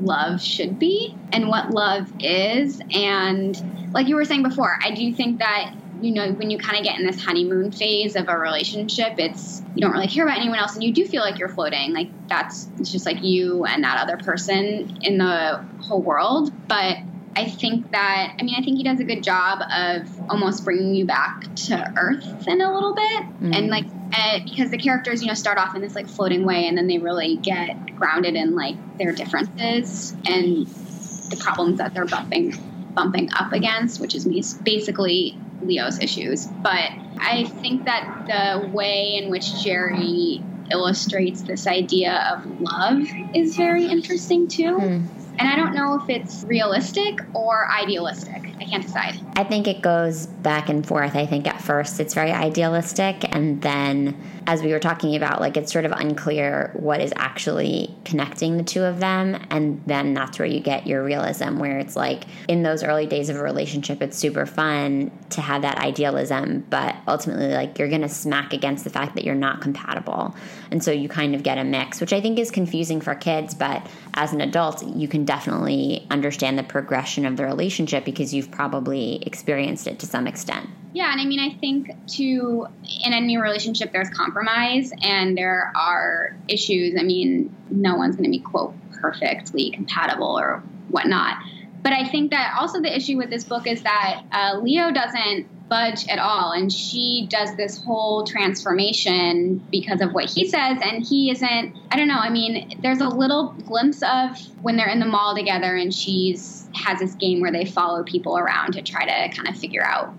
love 0.01 0.41
should 0.41 0.77
be 0.77 1.15
and 1.31 1.47
what 1.47 1.71
love 1.71 2.11
is. 2.19 2.81
And 2.91 3.91
like 3.93 4.07
you 4.07 4.15
were 4.15 4.25
saying 4.25 4.43
before, 4.43 4.77
I 4.83 4.91
do 4.91 5.13
think 5.13 5.39
that 5.39 5.73
you 6.01 6.13
know, 6.13 6.31
when 6.33 6.49
you 6.49 6.57
kind 6.57 6.77
of 6.77 6.83
get 6.83 6.99
in 6.99 7.05
this 7.05 7.23
honeymoon 7.23 7.71
phase 7.71 8.15
of 8.15 8.27
a 8.27 8.37
relationship, 8.37 9.15
it's 9.17 9.61
you 9.75 9.81
don't 9.81 9.91
really 9.91 10.07
care 10.07 10.25
about 10.25 10.37
anyone 10.37 10.59
else 10.59 10.75
and 10.75 10.83
you 10.83 10.91
do 10.91 11.05
feel 11.05 11.21
like 11.21 11.39
you're 11.39 11.49
floating. 11.49 11.93
Like 11.93 12.09
that's 12.27 12.67
it's 12.79 12.91
just 12.91 13.05
like 13.05 13.23
you 13.23 13.65
and 13.65 13.83
that 13.83 14.01
other 14.01 14.17
person 14.17 14.99
in 15.01 15.17
the 15.17 15.63
whole 15.81 16.01
world. 16.01 16.51
But 16.67 16.97
I 17.35 17.45
think 17.45 17.91
that, 17.91 18.35
I 18.39 18.43
mean, 18.43 18.55
I 18.57 18.63
think 18.63 18.77
he 18.77 18.83
does 18.83 18.99
a 18.99 19.03
good 19.03 19.23
job 19.23 19.61
of 19.71 20.07
almost 20.27 20.65
bringing 20.65 20.95
you 20.95 21.05
back 21.05 21.43
to 21.67 21.93
earth 21.95 22.47
in 22.47 22.61
a 22.61 22.73
little 22.73 22.95
bit. 22.95 23.23
Mm. 23.41 23.55
And 23.55 23.67
like, 23.67 23.85
uh, 24.11 24.39
because 24.43 24.71
the 24.71 24.77
characters, 24.79 25.21
you 25.21 25.27
know, 25.27 25.35
start 25.35 25.59
off 25.59 25.75
in 25.75 25.81
this 25.81 25.93
like 25.93 26.07
floating 26.07 26.45
way 26.45 26.67
and 26.67 26.75
then 26.75 26.87
they 26.87 26.97
really 26.97 27.35
get 27.35 27.95
grounded 27.95 28.33
in 28.35 28.55
like 28.55 28.75
their 28.97 29.11
differences 29.11 30.15
and 30.25 30.65
the 30.65 31.37
problems 31.39 31.77
that 31.77 31.93
they're 31.93 32.05
bumping 32.05 32.55
bumping 32.95 33.29
up 33.33 33.53
against, 33.53 34.01
which 34.01 34.15
is 34.15 34.25
basically 34.63 35.37
Leo's 35.61 35.99
issues. 35.99 36.47
But 36.63 36.89
I 37.19 37.45
think 37.45 37.85
that 37.85 38.05
the 38.27 38.69
way 38.73 39.19
in 39.21 39.29
which 39.29 39.63
Jerry 39.63 40.43
illustrates 40.71 41.43
this 41.43 41.65
idea 41.67 42.23
of 42.31 42.59
love 42.59 43.03
is 43.33 43.55
very 43.55 43.85
interesting 43.85 44.47
too. 44.47 44.77
Mm. 44.79 45.09
And 45.39 45.47
I 45.47 45.55
don't 45.55 45.73
know 45.73 46.01
if 46.01 46.09
it's 46.09 46.43
realistic 46.43 47.19
or 47.33 47.69
idealistic. 47.69 48.55
I 48.59 48.63
can't 48.65 48.83
decide. 48.83 49.19
I 49.35 49.43
think 49.43 49.67
it 49.67 49.81
goes 49.81 50.25
back 50.25 50.69
and 50.69 50.85
forth. 50.85 51.15
I 51.15 51.25
think 51.25 51.47
at 51.47 51.61
first 51.61 51.99
it's 51.99 52.13
very 52.13 52.31
idealistic, 52.31 53.23
and 53.35 53.61
then 53.61 54.19
as 54.47 54.63
we 54.63 54.71
were 54.71 54.79
talking 54.79 55.15
about, 55.15 55.41
like 55.41 55.57
it's 55.57 55.73
sort 55.73 55.83
of 55.83 55.91
unclear 55.91 56.71
what 56.73 57.01
is 57.01 57.11
actually 57.17 57.93
connecting 58.05 58.55
the 58.55 58.63
two 58.63 58.81
of 58.81 59.01
them. 59.01 59.37
And 59.49 59.83
then 59.85 60.13
that's 60.13 60.39
where 60.39 60.47
you 60.47 60.61
get 60.61 60.87
your 60.87 61.03
realism, 61.03 61.59
where 61.59 61.79
it's 61.79 61.97
like 61.97 62.23
in 62.47 62.63
those 62.63 62.81
early 62.81 63.05
days 63.05 63.27
of 63.27 63.35
a 63.35 63.43
relationship, 63.43 64.01
it's 64.01 64.17
super 64.17 64.45
fun 64.45 65.11
to 65.31 65.41
have 65.41 65.63
that 65.63 65.79
idealism, 65.79 66.65
but 66.69 66.95
ultimately, 67.09 67.49
like 67.49 67.77
you're 67.77 67.89
going 67.89 68.01
to 68.01 68.09
smack 68.09 68.53
against 68.53 68.85
the 68.85 68.89
fact 68.89 69.15
that 69.15 69.25
you're 69.25 69.35
not 69.35 69.59
compatible. 69.59 70.33
And 70.71 70.81
so 70.81 70.91
you 70.91 71.09
kind 71.09 71.35
of 71.35 71.43
get 71.43 71.57
a 71.57 71.65
mix, 71.65 71.99
which 71.99 72.13
I 72.13 72.21
think 72.21 72.39
is 72.39 72.49
confusing 72.49 73.01
for 73.01 73.15
kids, 73.15 73.53
but 73.53 73.85
as 74.13 74.31
an 74.31 74.39
adult, 74.39 74.85
you 74.87 75.09
can 75.09 75.25
definitely 75.27 76.07
understand 76.09 76.57
the 76.57 76.63
progression 76.63 77.25
of 77.25 77.37
the 77.37 77.45
relationship 77.45 78.03
because 78.03 78.33
you've 78.33 78.49
probably 78.49 79.21
experienced 79.23 79.85
it 79.85 79.99
to 79.99 80.07
some 80.07 80.25
extent. 80.25 80.67
Yeah, 80.93 81.11
and 81.11 81.21
I 81.21 81.25
mean, 81.25 81.39
I 81.39 81.53
think 81.59 81.91
to 82.13 82.67
in 83.05 83.13
any 83.13 83.37
relationship, 83.37 83.91
there's 83.91 84.09
compromise 84.09 84.91
and 85.03 85.37
there 85.37 85.71
are 85.75 86.35
issues. 86.47 86.95
I 86.99 87.03
mean, 87.03 87.55
no 87.69 87.95
one's 87.95 88.15
going 88.15 88.25
to 88.25 88.31
be 88.31 88.39
quote 88.39 88.73
perfectly 88.93 89.69
compatible 89.69 90.39
or 90.39 90.63
whatnot. 90.89 91.37
But 91.83 91.93
I 91.93 92.07
think 92.07 92.31
that 92.31 92.55
also 92.59 92.81
the 92.81 92.93
issue 92.95 93.17
with 93.17 93.29
this 93.29 93.43
book 93.43 93.67
is 93.67 93.83
that 93.83 94.23
uh, 94.31 94.59
Leo 94.61 94.91
doesn't 94.91 95.47
budge 95.69 96.07
at 96.07 96.19
all. 96.19 96.51
And 96.51 96.71
she 96.71 97.27
does 97.29 97.55
this 97.55 97.83
whole 97.83 98.23
transformation 98.23 99.65
because 99.71 100.01
of 100.01 100.13
what 100.13 100.29
he 100.29 100.47
says. 100.47 100.77
And 100.81 101.03
he 101.03 101.31
isn't, 101.31 101.77
I 101.91 101.97
don't 101.97 102.07
know. 102.07 102.17
I 102.17 102.29
mean, 102.29 102.79
there's 102.81 103.01
a 103.01 103.09
little 103.09 103.53
glimpse 103.65 104.01
of 104.03 104.37
when 104.61 104.77
they're 104.77 104.89
in 104.89 104.99
the 104.99 105.05
mall 105.05 105.35
together 105.35 105.75
and 105.75 105.93
she's 105.93 106.69
has 106.73 106.99
this 106.99 107.15
game 107.15 107.41
where 107.41 107.51
they 107.51 107.65
follow 107.65 108.03
people 108.03 108.37
around 108.37 108.73
to 108.73 108.81
try 108.81 109.05
to 109.05 109.35
kind 109.35 109.47
of 109.47 109.57
figure 109.57 109.83
out, 109.83 110.13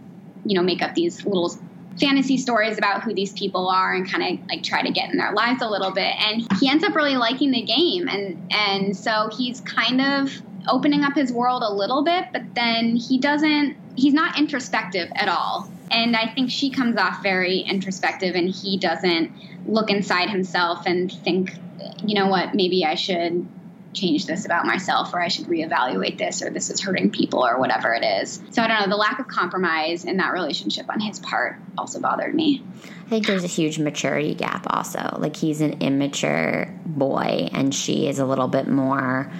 you 0.44 0.56
know, 0.56 0.62
make 0.62 0.82
up 0.82 0.94
these 0.94 1.24
little 1.24 1.52
fantasy 2.00 2.36
stories 2.36 2.78
about 2.78 3.02
who 3.02 3.12
these 3.12 3.32
people 3.32 3.68
are 3.68 3.92
and 3.92 4.08
kind 4.08 4.22
of 4.22 4.46
like 4.48 4.62
try 4.62 4.82
to 4.82 4.90
get 4.90 5.10
in 5.10 5.18
their 5.18 5.32
lives 5.32 5.62
a 5.62 5.68
little 5.68 5.90
bit 5.90 6.14
and 6.20 6.46
he 6.60 6.68
ends 6.68 6.84
up 6.84 6.94
really 6.94 7.16
liking 7.16 7.50
the 7.50 7.62
game 7.62 8.08
and 8.08 8.52
and 8.52 8.96
so 8.96 9.28
he's 9.36 9.60
kind 9.62 10.00
of 10.00 10.30
opening 10.68 11.02
up 11.02 11.14
his 11.14 11.32
world 11.32 11.62
a 11.62 11.72
little 11.72 12.02
bit 12.02 12.26
but 12.32 12.54
then 12.54 12.96
he 12.96 13.18
doesn't 13.18 13.76
he's 13.98 14.14
not 14.14 14.38
introspective 14.38 15.10
at 15.14 15.28
all. 15.28 15.70
And 15.90 16.16
I 16.16 16.32
think 16.32 16.50
she 16.50 16.70
comes 16.70 16.96
off 16.96 17.22
very 17.22 17.60
introspective 17.60 18.34
and 18.34 18.48
he 18.48 18.78
doesn't 18.78 19.32
look 19.66 19.90
inside 19.90 20.30
himself 20.30 20.86
and 20.86 21.10
think, 21.10 21.54
you 22.04 22.14
know 22.14 22.28
what, 22.28 22.54
maybe 22.54 22.84
I 22.84 22.94
should 22.94 23.46
change 23.94 24.26
this 24.26 24.44
about 24.44 24.66
myself 24.66 25.14
or 25.14 25.20
I 25.20 25.28
should 25.28 25.46
reevaluate 25.46 26.18
this 26.18 26.42
or 26.42 26.50
this 26.50 26.70
is 26.70 26.80
hurting 26.80 27.10
people 27.10 27.44
or 27.44 27.58
whatever 27.58 27.92
it 27.94 28.04
is. 28.04 28.40
So 28.50 28.62
I 28.62 28.68
don't 28.68 28.80
know, 28.80 28.88
the 28.88 28.96
lack 28.96 29.18
of 29.18 29.26
compromise 29.26 30.04
in 30.04 30.18
that 30.18 30.32
relationship 30.32 30.88
on 30.90 31.00
his 31.00 31.18
part 31.18 31.56
also 31.76 31.98
bothered 31.98 32.34
me. 32.34 32.62
I 33.06 33.08
think 33.08 33.26
there's 33.26 33.44
a 33.44 33.48
huge 33.48 33.78
maturity 33.78 34.34
gap 34.34 34.66
also. 34.68 35.16
Like 35.18 35.36
he's 35.36 35.62
an 35.62 35.80
immature 35.80 36.72
boy 36.84 37.48
and 37.52 37.74
she 37.74 38.06
is 38.06 38.18
a 38.18 38.26
little 38.26 38.48
bit 38.48 38.68
more 38.68 39.32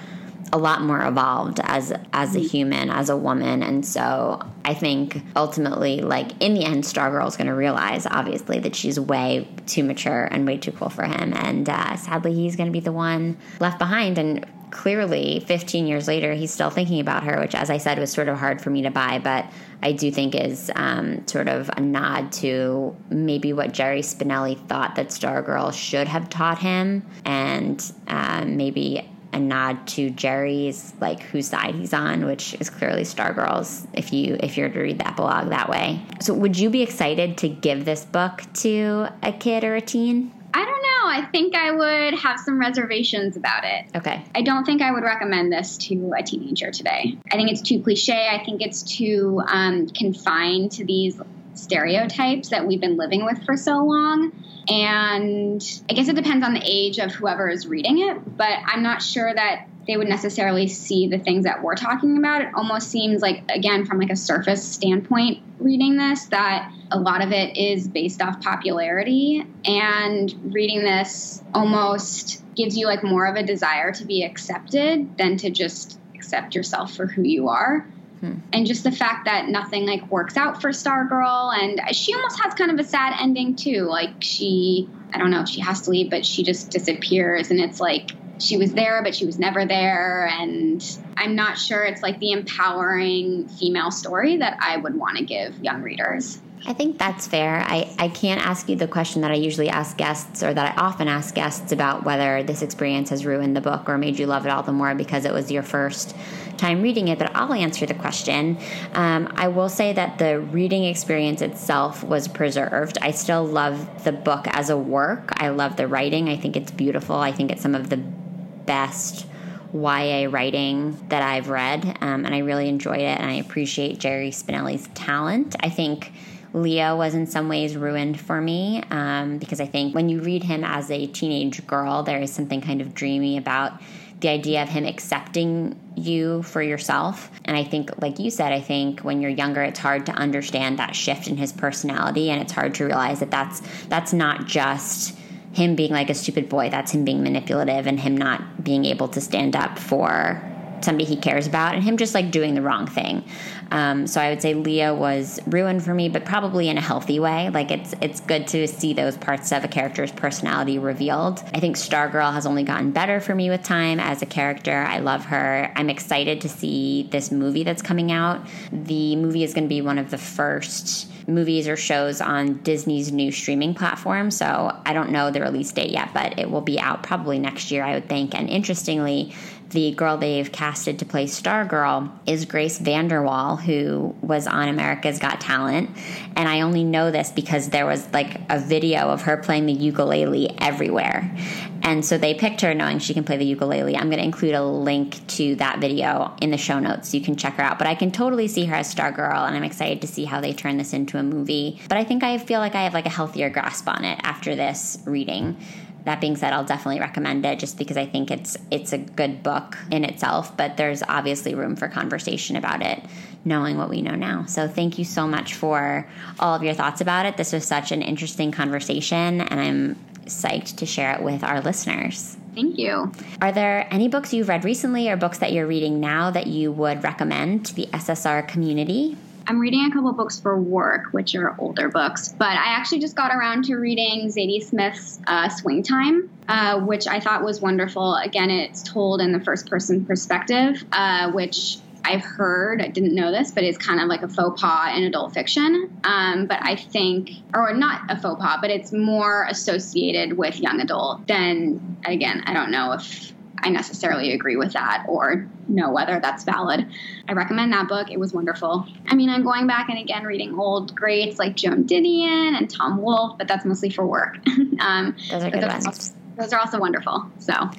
a 0.53 0.59
lot 0.59 0.83
more 0.83 1.05
evolved 1.07 1.61
as 1.63 1.93
as 2.13 2.35
a 2.37 2.41
human, 2.41 2.91
as 2.91 3.09
a 3.11 3.17
woman, 3.17 3.63
and 3.63 3.85
so 3.85 4.41
I 4.65 4.75
think 4.75 5.23
ultimately, 5.37 6.01
like 6.01 6.33
in 6.43 6.55
the 6.55 6.65
end, 6.65 6.85
Stargirl 6.85 7.29
is 7.29 7.37
going 7.37 7.49
to 7.49 7.55
realize, 7.55 8.07
obviously, 8.07 8.59
that 8.61 8.75
she's 8.75 8.99
way 8.99 9.49
too 9.67 9.85
mature 9.85 10.25
and 10.25 10.47
way 10.47 10.59
too 10.59 10.73
cool 10.73 10.89
for 10.89 11.05
him, 11.05 11.33
and 11.35 11.69
uh, 11.69 11.97
sadly, 11.97 12.35
he's 12.35 12.57
going 12.57 12.69
to 12.69 12.73
be 12.73 12.81
the 12.81 12.93
one 12.93 13.37
left 13.61 13.79
behind. 13.79 14.19
And 14.19 14.47
clearly, 14.71 15.41
15 15.41 15.87
years 15.87 16.09
later, 16.09 16.35
he's 16.35 16.53
still 16.53 16.71
thinking 16.71 17.01
about 17.01 17.25
her, 17.25 17.41
which, 17.41 17.55
as 17.55 17.71
I 17.71 17.79
said, 17.79 17.99
was 17.99 18.13
sort 18.13 18.29
of 18.29 18.39
hard 18.39 18.61
for 18.61 18.71
me 18.71 18.83
to 18.83 18.91
buy, 18.91 19.19
but 19.19 19.47
I 19.83 19.93
do 19.93 20.11
think 20.11 20.35
is 20.35 20.71
um, 20.75 21.27
sort 21.27 21.49
of 21.49 21.71
a 21.77 21.81
nod 21.81 22.33
to 22.33 22.97
maybe 23.11 23.53
what 23.53 23.73
Jerry 23.73 24.01
Spinelli 24.01 24.59
thought 24.67 24.97
that 24.97 25.09
Stargirl 25.09 25.73
should 25.73 26.09
have 26.09 26.29
taught 26.29 26.59
him, 26.59 27.07
and 27.25 27.93
uh, 28.07 28.45
maybe 28.47 29.09
a 29.33 29.39
nod 29.39 29.87
to 29.89 30.11
Jerry's 30.11 30.95
like 31.01 31.21
whose 31.21 31.49
side 31.49 31.75
he's 31.75 31.93
on, 31.93 32.25
which 32.25 32.55
is 32.61 32.71
clearly 32.71 33.03
Stargirl's. 33.03 33.87
If 33.93 34.13
you 34.13 34.37
if 34.41 34.57
you're 34.57 34.69
to 34.69 34.81
read 34.81 34.99
the 34.99 35.09
epilogue 35.09 35.51
that 35.51 35.69
way, 35.69 36.01
so 36.21 36.35
would 36.35 36.59
you 36.59 36.71
be 36.71 36.83
excited 36.83 37.39
to 37.39 37.49
give 37.49 37.85
this 37.85 38.05
book 38.05 38.43
to 38.55 39.09
a 39.23 39.33
kid 39.33 39.65
or 39.65 39.77
a 39.77 39.81
teen? 39.81 40.33
I 40.55 40.65
don't 40.65 40.83
know. 40.83 41.11
I 41.11 41.29
think 41.31 41.55
I 41.55 41.71
would 41.71 42.19
have 42.19 42.41
some 42.41 42.59
reservations 42.59 43.37
about 43.37 43.65
it. 43.65 43.85
Okay. 43.95 44.25
I 44.35 44.43
don't 44.43 44.65
think 44.65 44.81
I 44.81 44.91
would 44.91 45.03
recommend 45.03 45.53
this 45.53 45.77
to 45.79 46.13
a 46.19 46.23
teenager 46.23 46.71
today. 46.71 47.19
I 47.31 47.37
think 47.37 47.51
it's 47.51 47.61
too 47.61 47.83
cliche. 47.83 48.29
I 48.31 48.43
think 48.43 48.63
it's 48.63 48.83
too 48.83 49.43
um, 49.47 49.89
confined 49.89 50.73
to 50.73 50.85
these 50.85 51.21
stereotypes 51.55 52.49
that 52.49 52.67
we've 52.67 52.81
been 52.81 52.97
living 52.97 53.25
with 53.25 53.45
for 53.45 53.57
so 53.57 53.85
long. 53.85 54.33
And 54.69 55.63
I 55.89 55.95
guess 55.95 56.09
it 56.09 56.17
depends 56.17 56.45
on 56.45 56.53
the 56.53 56.63
age 56.63 56.99
of 56.99 57.13
whoever 57.13 57.49
is 57.49 57.67
reading 57.67 57.99
it, 58.01 58.37
but 58.37 58.53
I'm 58.67 58.83
not 58.83 59.03
sure 59.03 59.33
that 59.33 59.67
they 59.87 59.97
would 59.97 60.09
necessarily 60.09 60.69
see 60.69 61.09
the 61.09 61.19
things 61.19 61.45
that 61.45 61.63
we're 61.63 61.75
talking 61.75 62.19
about. 62.19 62.43
It 62.43 62.49
almost 62.55 62.91
seems 62.91 63.23
like, 63.23 63.43
again, 63.49 63.87
from 63.87 63.99
like 63.99 64.11
a 64.11 64.17
surface 64.17 64.63
standpoint, 64.63 65.43
reading 65.59 65.97
this, 65.97 66.27
that 66.27 66.71
a 66.91 66.99
lot 66.99 67.23
of 67.23 67.33
it 67.33 67.57
is 67.57 67.89
based 67.89 68.21
off 68.21 68.43
popularity. 68.43 69.47
And 69.65 70.53
reading 70.53 70.85
this 70.85 71.43
almost 71.55 72.45
gives 72.55 72.77
you 72.77 72.87
like 72.87 73.03
more 73.03 73.25
of 73.25 73.37
a 73.37 73.43
desire 73.43 73.93
to 73.93 74.05
be 74.05 74.23
accepted 74.25 75.17
than 75.17 75.39
to 75.39 75.49
just 75.49 75.99
accept 76.15 76.55
yourself 76.55 76.95
for 76.95 77.07
who 77.07 77.23
you 77.23 77.49
are. 77.49 77.87
Hmm. 78.21 78.35
And 78.53 78.67
just 78.67 78.85
the 78.85 78.93
fact 78.93 79.27
that 79.27 79.49
nothing 79.49 79.87
like 79.87 80.11
works 80.11 80.37
out 80.37 80.61
for 80.61 80.71
Stargirl, 80.71 81.57
and 81.57 81.81
she 81.95 82.15
almost 82.15 82.41
has 82.41 82.55
kind 82.55 82.71
of 82.71 82.79
a 82.79 82.89
sad 82.89 83.15
ending 83.21 83.55
too. 83.57 83.83
Like 83.83 84.11
she, 84.21 84.89
I 85.13 85.19
don't 85.19 85.31
know, 85.31 85.45
she 85.45 85.61
has 85.61 85.83
to 85.83 85.91
leave, 85.91 86.11
but 86.11 86.27
she 86.27 86.43
just 86.43 86.71
disappears, 86.71 87.51
and 87.51 87.61
it's 87.61 87.81
like 87.81 88.11
she 88.41 88.57
was 88.57 88.73
there, 88.73 89.03
but 89.03 89.15
she 89.15 89.27
was 89.27 89.39
never 89.39 89.67
there. 89.67 90.27
And 90.27 90.85
I'm 91.17 91.35
not 91.35 91.59
sure 91.59 91.85
it's 91.85 92.03
like 92.03 92.19
the 92.19 92.33
empowering 92.33 93.49
female 93.49 93.91
story 93.91 94.39
that 94.39 94.59
I 94.61 94.77
would 94.77 94.95
want 94.95 95.19
to 95.19 95.25
give 95.25 95.59
young 95.63 95.83
readers. 95.83 96.41
I 96.67 96.73
think 96.73 96.99
that's 96.99 97.27
fair. 97.27 97.61
I, 97.67 97.95
I 97.99 98.09
can't 98.09 98.45
ask 98.45 98.69
you 98.69 98.77
the 98.77 98.89
question 98.89 99.23
that 99.23 99.31
I 99.31 99.35
usually 99.35 99.69
ask 99.69 99.97
guests 99.97 100.43
or 100.43 100.53
that 100.53 100.77
I 100.77 100.81
often 100.81 101.09
ask 101.09 101.35
guests 101.35 101.73
about 101.73 102.05
whether 102.05 102.43
this 102.43 102.63
experience 102.63 103.11
has 103.11 103.25
ruined 103.25 103.57
the 103.57 103.61
book 103.61 103.89
or 103.89 103.97
made 103.97 104.19
you 104.19 104.27
love 104.27 104.45
it 104.45 104.51
all 104.51 104.63
the 104.63 104.73
more 104.73 104.95
because 104.95 105.25
it 105.25 105.33
was 105.33 105.51
your 105.51 105.63
first 105.63 106.17
time 106.59 106.83
reading 106.83 107.09
it, 107.09 107.19
but 107.19 107.35
I'll 107.35 107.53
answer 107.53 107.87
the 107.87 107.95
question. 107.95 108.59
Um, 108.93 109.33
I 109.37 109.49
will 109.49 109.69
say 109.69 109.93
that 109.95 110.19
the 110.19 110.41
reading 110.41 110.85
experience 110.85 111.41
itself 111.41 112.05
was 112.05 112.29
preserved. 112.29 112.99
I 113.01 113.13
still 113.13 113.45
love 113.45 114.05
the 114.05 114.13
book 114.13 114.47
as 114.49 114.69
a 114.71 114.77
work. 114.77 115.33
I 115.33 115.49
love 115.49 115.77
the 115.77 115.89
writing. 115.89 116.29
I 116.29 116.37
think 116.37 116.57
it's 116.57 116.71
beautiful. 116.71 117.17
I 117.17 117.33
think 117.33 117.51
it's 117.51 117.63
some 117.63 117.75
of 117.75 117.89
the 117.89 117.97
best 117.97 119.27
YA 119.73 120.29
writing 120.31 120.99
that 121.09 121.23
I've 121.23 121.49
read, 121.49 121.99
um, 122.01 122.25
and 122.25 122.35
I 122.35 122.39
really 122.39 122.69
enjoyed 122.69 123.01
it, 123.01 123.19
and 123.19 123.31
I 123.31 123.35
appreciate 123.35 123.99
Jerry 123.99 124.31
Spinelli's 124.31 124.89
talent. 124.95 125.57
I 125.61 125.69
think 125.69 126.13
Leo 126.55 126.97
was 126.97 127.15
in 127.15 127.27
some 127.27 127.49
ways 127.49 127.77
ruined 127.77 128.19
for 128.19 128.41
me 128.41 128.83
um, 128.91 129.39
because 129.39 129.61
I 129.61 129.67
think 129.67 129.95
when 129.95 130.09
you 130.09 130.21
read 130.21 130.43
him 130.43 130.65
as 130.65 130.91
a 130.91 131.07
teenage 131.07 131.67
girl, 131.67 132.03
there 132.03 132.21
is 132.21 132.33
something 132.33 132.61
kind 132.61 132.81
of 132.81 132.95
dreamy 132.95 133.37
about 133.37 133.81
the 134.21 134.29
idea 134.29 134.63
of 134.63 134.69
him 134.69 134.85
accepting 134.85 135.79
you 135.95 136.43
for 136.43 136.63
yourself. 136.63 137.31
And 137.45 137.57
I 137.57 137.65
think, 137.65 137.91
like 138.01 138.19
you 138.19 138.31
said, 138.31 138.53
I 138.53 138.61
think 138.61 139.01
when 139.01 139.21
you're 139.21 139.31
younger, 139.31 139.63
it's 139.63 139.79
hard 139.79 140.07
to 140.07 140.13
understand 140.13 140.79
that 140.79 140.97
shift 140.97 141.29
in 141.29 141.37
his 141.37 141.53
personality, 141.53 142.31
and 142.31 142.41
it's 142.41 142.53
hard 142.53 142.75
to 142.77 142.85
realize 142.85 143.21
that 143.21 143.31
that's 143.31 143.63
that's 143.89 144.13
not 144.13 144.47
just 144.47 145.17
him 145.53 145.75
being 145.75 145.93
like 145.93 146.11
a 146.11 146.15
stupid 146.15 146.49
boy. 146.49 146.71
That's 146.71 146.93
him 146.93 147.05
being 147.05 147.23
manipulative 147.23 147.87
and 147.87 147.99
him 147.99 148.17
not 148.17 148.65
being 148.65 148.85
able 148.85 149.09
to 149.09 149.21
stand 149.21 149.57
up 149.57 149.79
for 149.79 150.43
somebody 150.85 151.05
he 151.05 151.17
cares 151.17 151.47
about 151.47 151.75
and 151.75 151.83
him 151.83 151.97
just 151.97 152.15
like 152.15 152.31
doing 152.31 152.55
the 152.55 152.63
wrong 152.63 152.87
thing. 152.87 153.25
Um, 153.71 154.07
so 154.07 154.21
I 154.21 154.31
would 154.31 154.41
say 154.41 154.55
Leo 154.55 154.95
was 154.95 155.41
ruined 155.47 155.85
for 155.85 155.93
me, 155.93 156.09
but 156.09 156.25
probably 156.25 156.69
in 156.69 156.79
a 156.79 156.81
healthy 156.81 157.21
way. 157.21 157.51
Like 157.51 157.71
it's 157.71 157.95
it's 158.01 158.21
good 158.21 158.47
to 158.49 158.67
see 158.67 158.95
those 158.95 159.17
parts 159.17 159.53
of 159.53 159.65
a 159.65 159.69
character's 159.69 160.13
personality 160.13 160.79
revealed. 160.79 161.43
I 161.53 161.61
think 161.61 161.77
Stargirl 161.77 162.33
has 162.33 162.47
only 162.47 162.63
gotten 162.63 162.93
better 162.93 163.21
for 163.21 163.35
me 163.35 163.51
with 163.51 163.63
time 163.63 164.01
as 164.01 164.23
a 164.23 164.27
character. 164.27 164.73
I 164.73 164.99
love 164.99 165.25
her. 165.27 165.73
I'm 165.77 165.91
excited 165.91 166.41
to 166.43 166.49
see 166.49 167.09
this 167.11 167.31
movie 167.31 167.65
that's 167.65 167.83
coming 167.83 168.11
out. 168.11 168.47
The 168.73 169.17
movie 169.17 169.45
is 169.45 169.55
going 169.55 169.65
to 169.65 169.69
be 169.69 169.83
one 169.83 169.99
of 169.99 170.11
the 170.11 170.19
first 170.19 171.11
movies 171.29 171.69
or 171.69 171.77
shows 171.77 172.21
on 172.21 172.55
Disney's 172.63 173.13
new 173.13 173.31
streaming 173.31 173.75
platform. 173.75 174.31
So 174.31 174.75
I 174.85 174.95
don't 174.95 175.11
know 175.11 175.31
the 175.31 175.43
release 175.43 175.71
date 175.71 175.91
yet, 175.91 176.15
but 176.15 176.39
it 176.39 176.51
will 176.51 176.63
be 176.63 176.81
out 176.81 177.03
probably 177.03 177.39
next 177.39 177.71
year, 177.71 177.85
I 177.85 177.95
would 177.95 178.09
think. 178.09 178.35
And 178.35 178.49
interestingly, 178.49 179.35
the 179.71 179.93
girl 179.93 180.17
they've 180.17 180.51
casted 180.51 180.99
to 181.01 181.05
play 181.05 181.27
Stargirl 181.27 182.11
is 182.27 182.47
Grace 182.47 182.79
VanderWaal, 182.79 183.61
who 183.61 184.15
was 184.23 184.47
on 184.47 184.69
America's 184.69 185.19
Got 185.19 185.41
Talent. 185.41 185.91
And 186.37 186.49
I 186.49 186.63
only 186.63 186.85
know 186.85 187.11
this 187.11 187.31
because 187.31 187.69
there 187.69 187.85
was 187.85 188.11
like 188.13 188.41
a 188.49 188.59
video 188.59 189.11
of 189.11 189.23
her 189.23 189.37
playing 189.37 189.67
the 189.67 189.73
ukulele 189.73 190.55
everywhere. 190.59 191.35
And 191.83 192.05
so 192.05 192.19
they 192.19 192.35
picked 192.35 192.61
her 192.63 192.75
knowing 192.75 192.99
she 192.99 193.15
can 193.15 193.25
play 193.25 193.37
the 193.37 193.45
ukulele. 193.45 193.97
I'm 193.97 194.09
going 194.09 194.19
to 194.19 194.25
include 194.25 194.55
a 194.55 194.65
link 194.65 195.27
to 195.29 195.55
that 195.57 195.79
video 195.79 196.35
in 196.41 196.51
the 196.51 196.59
show 196.59 196.79
notes 196.79 197.11
so 197.11 197.17
you 197.17 197.25
can 197.25 197.37
check 197.37 197.55
her 197.55 197.63
out. 197.63 197.79
But 197.79 197.87
I 197.87 197.95
can 197.95 198.11
totally 198.11 198.49
see 198.49 198.65
her 198.67 198.75
as 198.75 198.95
Stargirl, 198.95 199.47
and 199.47 199.57
I'm 199.57 199.65
excited 199.65 200.01
to 200.03 200.07
see 200.07 200.25
how 200.25 200.41
they 200.41 200.53
turn 200.53 200.77
this 200.77 200.93
into 200.93 201.19
a 201.19 201.23
movie. 201.23 201.81
But 201.89 201.99
I 201.99 202.05
think 202.05 202.23
I 202.23 202.39
feel 202.39 202.61
like 202.61 202.75
I 202.75 202.83
have 202.83 202.95
like 202.95 203.07
a 203.07 203.11
healthier 203.11 203.49
grasp 203.49 203.89
on 203.89 204.05
it 204.05 204.19
after 204.23 204.55
this 204.55 204.99
reading 205.07 205.57
that 206.05 206.21
being 206.21 206.37
said, 206.37 206.53
I'll 206.53 206.65
definitely 206.65 207.01
recommend 207.01 207.45
it 207.45 207.59
just 207.59 207.77
because 207.77 207.97
I 207.97 208.07
think 208.07 208.31
it's 208.31 208.57
it's 208.71 208.93
a 208.93 208.99
good 208.99 209.43
book 209.43 209.77
in 209.91 210.05
itself, 210.05 210.57
but 210.57 210.77
there's 210.77 211.03
obviously 211.03 211.55
room 211.55 211.77
for 211.77 211.89
conversation 211.89 212.57
about 212.57 212.83
it 212.83 213.03
knowing 213.45 213.79
what 213.79 213.89
we 213.89 214.03
know 214.03 214.15
now. 214.15 214.45
So 214.47 214.69
thank 214.69 214.99
you 214.99 215.05
so 215.05 215.27
much 215.27 215.55
for 215.55 216.09
all 216.39 216.55
of 216.55 216.63
your 216.63 216.75
thoughts 216.75 217.01
about 217.01 217.27
it. 217.27 217.37
This 217.37 217.53
was 217.53 217.65
such 217.65 217.93
an 217.93 218.03
interesting 218.03 218.53
conversation 218.53 219.41
and 219.41 219.61
I'm 219.61 219.97
psyched 220.27 220.77
to 220.77 220.87
share 220.87 221.15
it 221.15 221.23
with 221.23 221.43
our 221.43 221.61
listeners. 221.61 222.37
Thank 222.55 222.79
you. 222.79 223.13
Are 223.41 223.53
there 223.53 223.87
any 223.91 224.09
books 224.09 224.35
you've 224.35 224.49
read 224.49 224.65
recently 224.65 225.09
or 225.09 225.17
books 225.17 225.39
that 225.39 225.53
you're 225.53 225.67
reading 225.67 226.01
now 226.01 226.31
that 226.31 226.47
you 226.47 226.73
would 226.73 227.05
recommend 227.05 227.67
to 227.67 227.75
the 227.75 227.87
SSR 227.87 228.47
community? 228.47 229.17
I'm 229.49 229.61
reading 229.61 229.87
a 229.87 229.91
couple 229.91 230.13
books 230.13 230.39
for 230.39 230.61
work, 230.61 231.07
which 231.13 231.35
are 231.35 231.57
older 231.59 231.89
books, 231.89 232.35
but 232.39 232.51
I 232.51 232.67
actually 232.77 232.99
just 232.99 233.17
got 233.17 233.35
around 233.35 233.65
to 233.65 233.77
reading 233.77 234.29
Zadie 234.29 234.63
Smith's 234.63 235.21
uh, 235.27 235.49
Swing 235.49 235.83
Time, 235.83 236.29
uh, 236.49 236.81
which 236.81 237.07
I 237.07 237.19
thought 237.19 237.43
was 237.43 237.59
wonderful. 237.59 238.15
Again, 238.17 238.51
it's 238.51 238.83
told 238.83 239.23
in 239.23 239.33
the 239.33 239.41
first 239.41 239.71
person 239.71 240.05
perspective, 240.05 240.85
uh, 240.93 241.33
which 241.33 241.79
I've 242.05 242.23
heard, 242.23 242.83
I 242.83 242.89
didn't 242.89 243.15
know 243.15 243.33
this, 243.33 243.51
but 243.51 243.65
it's 243.65 243.79
kind 243.79 244.01
of 244.03 244.09
like 244.09 244.21
a 244.21 244.29
faux 244.29 244.61
pas 244.61 244.95
in 244.95 245.05
adult 245.05 245.33
fiction. 245.33 245.99
Um, 246.05 246.45
but 246.45 246.59
I 246.61 246.77
think, 246.77 247.31
or 247.55 247.73
not 247.73 248.03
a 248.11 248.21
faux 248.21 248.39
pas, 248.43 248.59
but 248.61 248.71
it's 248.71 248.93
more 248.93 249.47
associated 249.49 250.37
with 250.37 250.61
young 250.61 250.79
adult 250.83 251.27
than, 251.27 251.97
again, 252.05 252.43
I 252.45 252.53
don't 252.53 252.71
know 252.71 252.93
if 252.93 253.33
I 253.63 253.71
necessarily 253.71 254.35
agree 254.35 254.57
with 254.57 254.75
that 254.75 255.07
or 255.09 255.49
know 255.69 255.91
whether 255.91 256.19
that's 256.21 256.45
valid. 256.45 256.87
I 257.29 257.33
recommend 257.33 257.73
that 257.73 257.89
book. 257.89 258.11
It 258.11 258.19
was 258.19 258.33
wonderful. 258.33 258.87
I 259.07 259.15
mean, 259.15 259.31
I'm 259.31 259.43
going 259.43 259.67
back 259.67 259.89
and 259.89 259.99
again 259.99 260.25
reading 260.25 260.59
old 260.59 260.95
greats 260.95 261.39
like 261.39 261.57
Joan 261.57 261.85
Didion 261.85 262.57
and 262.57 262.71
Tom 262.71 263.01
Wolfe, 263.03 263.39
but 263.39 263.49
that's 263.49 263.65
mostly 263.65 263.91
for 263.91 264.07
work. 264.07 264.39
um, 264.81 265.17
those 265.31 265.45
are 265.45 265.51
good 265.51 265.63
those 265.63 265.85
ones. 265.85 266.15
Are, 266.37 266.43
those 266.43 266.53
are 266.53 266.61
also 266.61 266.79
wonderful. 266.79 267.31
So. 267.39 267.71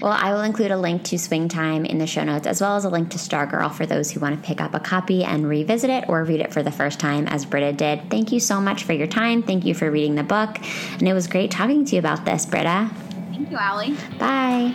Well, 0.00 0.12
I 0.12 0.32
will 0.32 0.42
include 0.42 0.70
a 0.70 0.76
link 0.76 1.04
to 1.04 1.18
Swing 1.18 1.48
Time 1.48 1.84
in 1.84 1.98
the 1.98 2.06
show 2.06 2.22
notes, 2.22 2.46
as 2.46 2.60
well 2.60 2.76
as 2.76 2.84
a 2.84 2.90
link 2.90 3.10
to 3.10 3.18
Stargirl 3.18 3.72
for 3.72 3.86
those 3.86 4.10
who 4.10 4.20
want 4.20 4.40
to 4.40 4.46
pick 4.46 4.60
up 4.60 4.74
a 4.74 4.80
copy 4.80 5.24
and 5.24 5.48
revisit 5.48 5.88
it 5.88 6.04
or 6.08 6.22
read 6.24 6.40
it 6.40 6.52
for 6.52 6.62
the 6.62 6.70
first 6.70 7.00
time, 7.00 7.26
as 7.28 7.46
Britta 7.46 7.72
did. 7.72 8.10
Thank 8.10 8.30
you 8.30 8.40
so 8.40 8.60
much 8.60 8.84
for 8.84 8.92
your 8.92 9.06
time. 9.06 9.42
Thank 9.42 9.64
you 9.64 9.74
for 9.74 9.90
reading 9.90 10.14
the 10.14 10.22
book. 10.22 10.58
And 10.92 11.08
it 11.08 11.14
was 11.14 11.26
great 11.26 11.50
talking 11.50 11.84
to 11.86 11.94
you 11.94 11.98
about 11.98 12.24
this, 12.24 12.44
Britta. 12.44 12.90
Thank 13.30 13.50
you, 13.50 13.56
Alli. 13.56 13.96
Bye. 14.18 14.74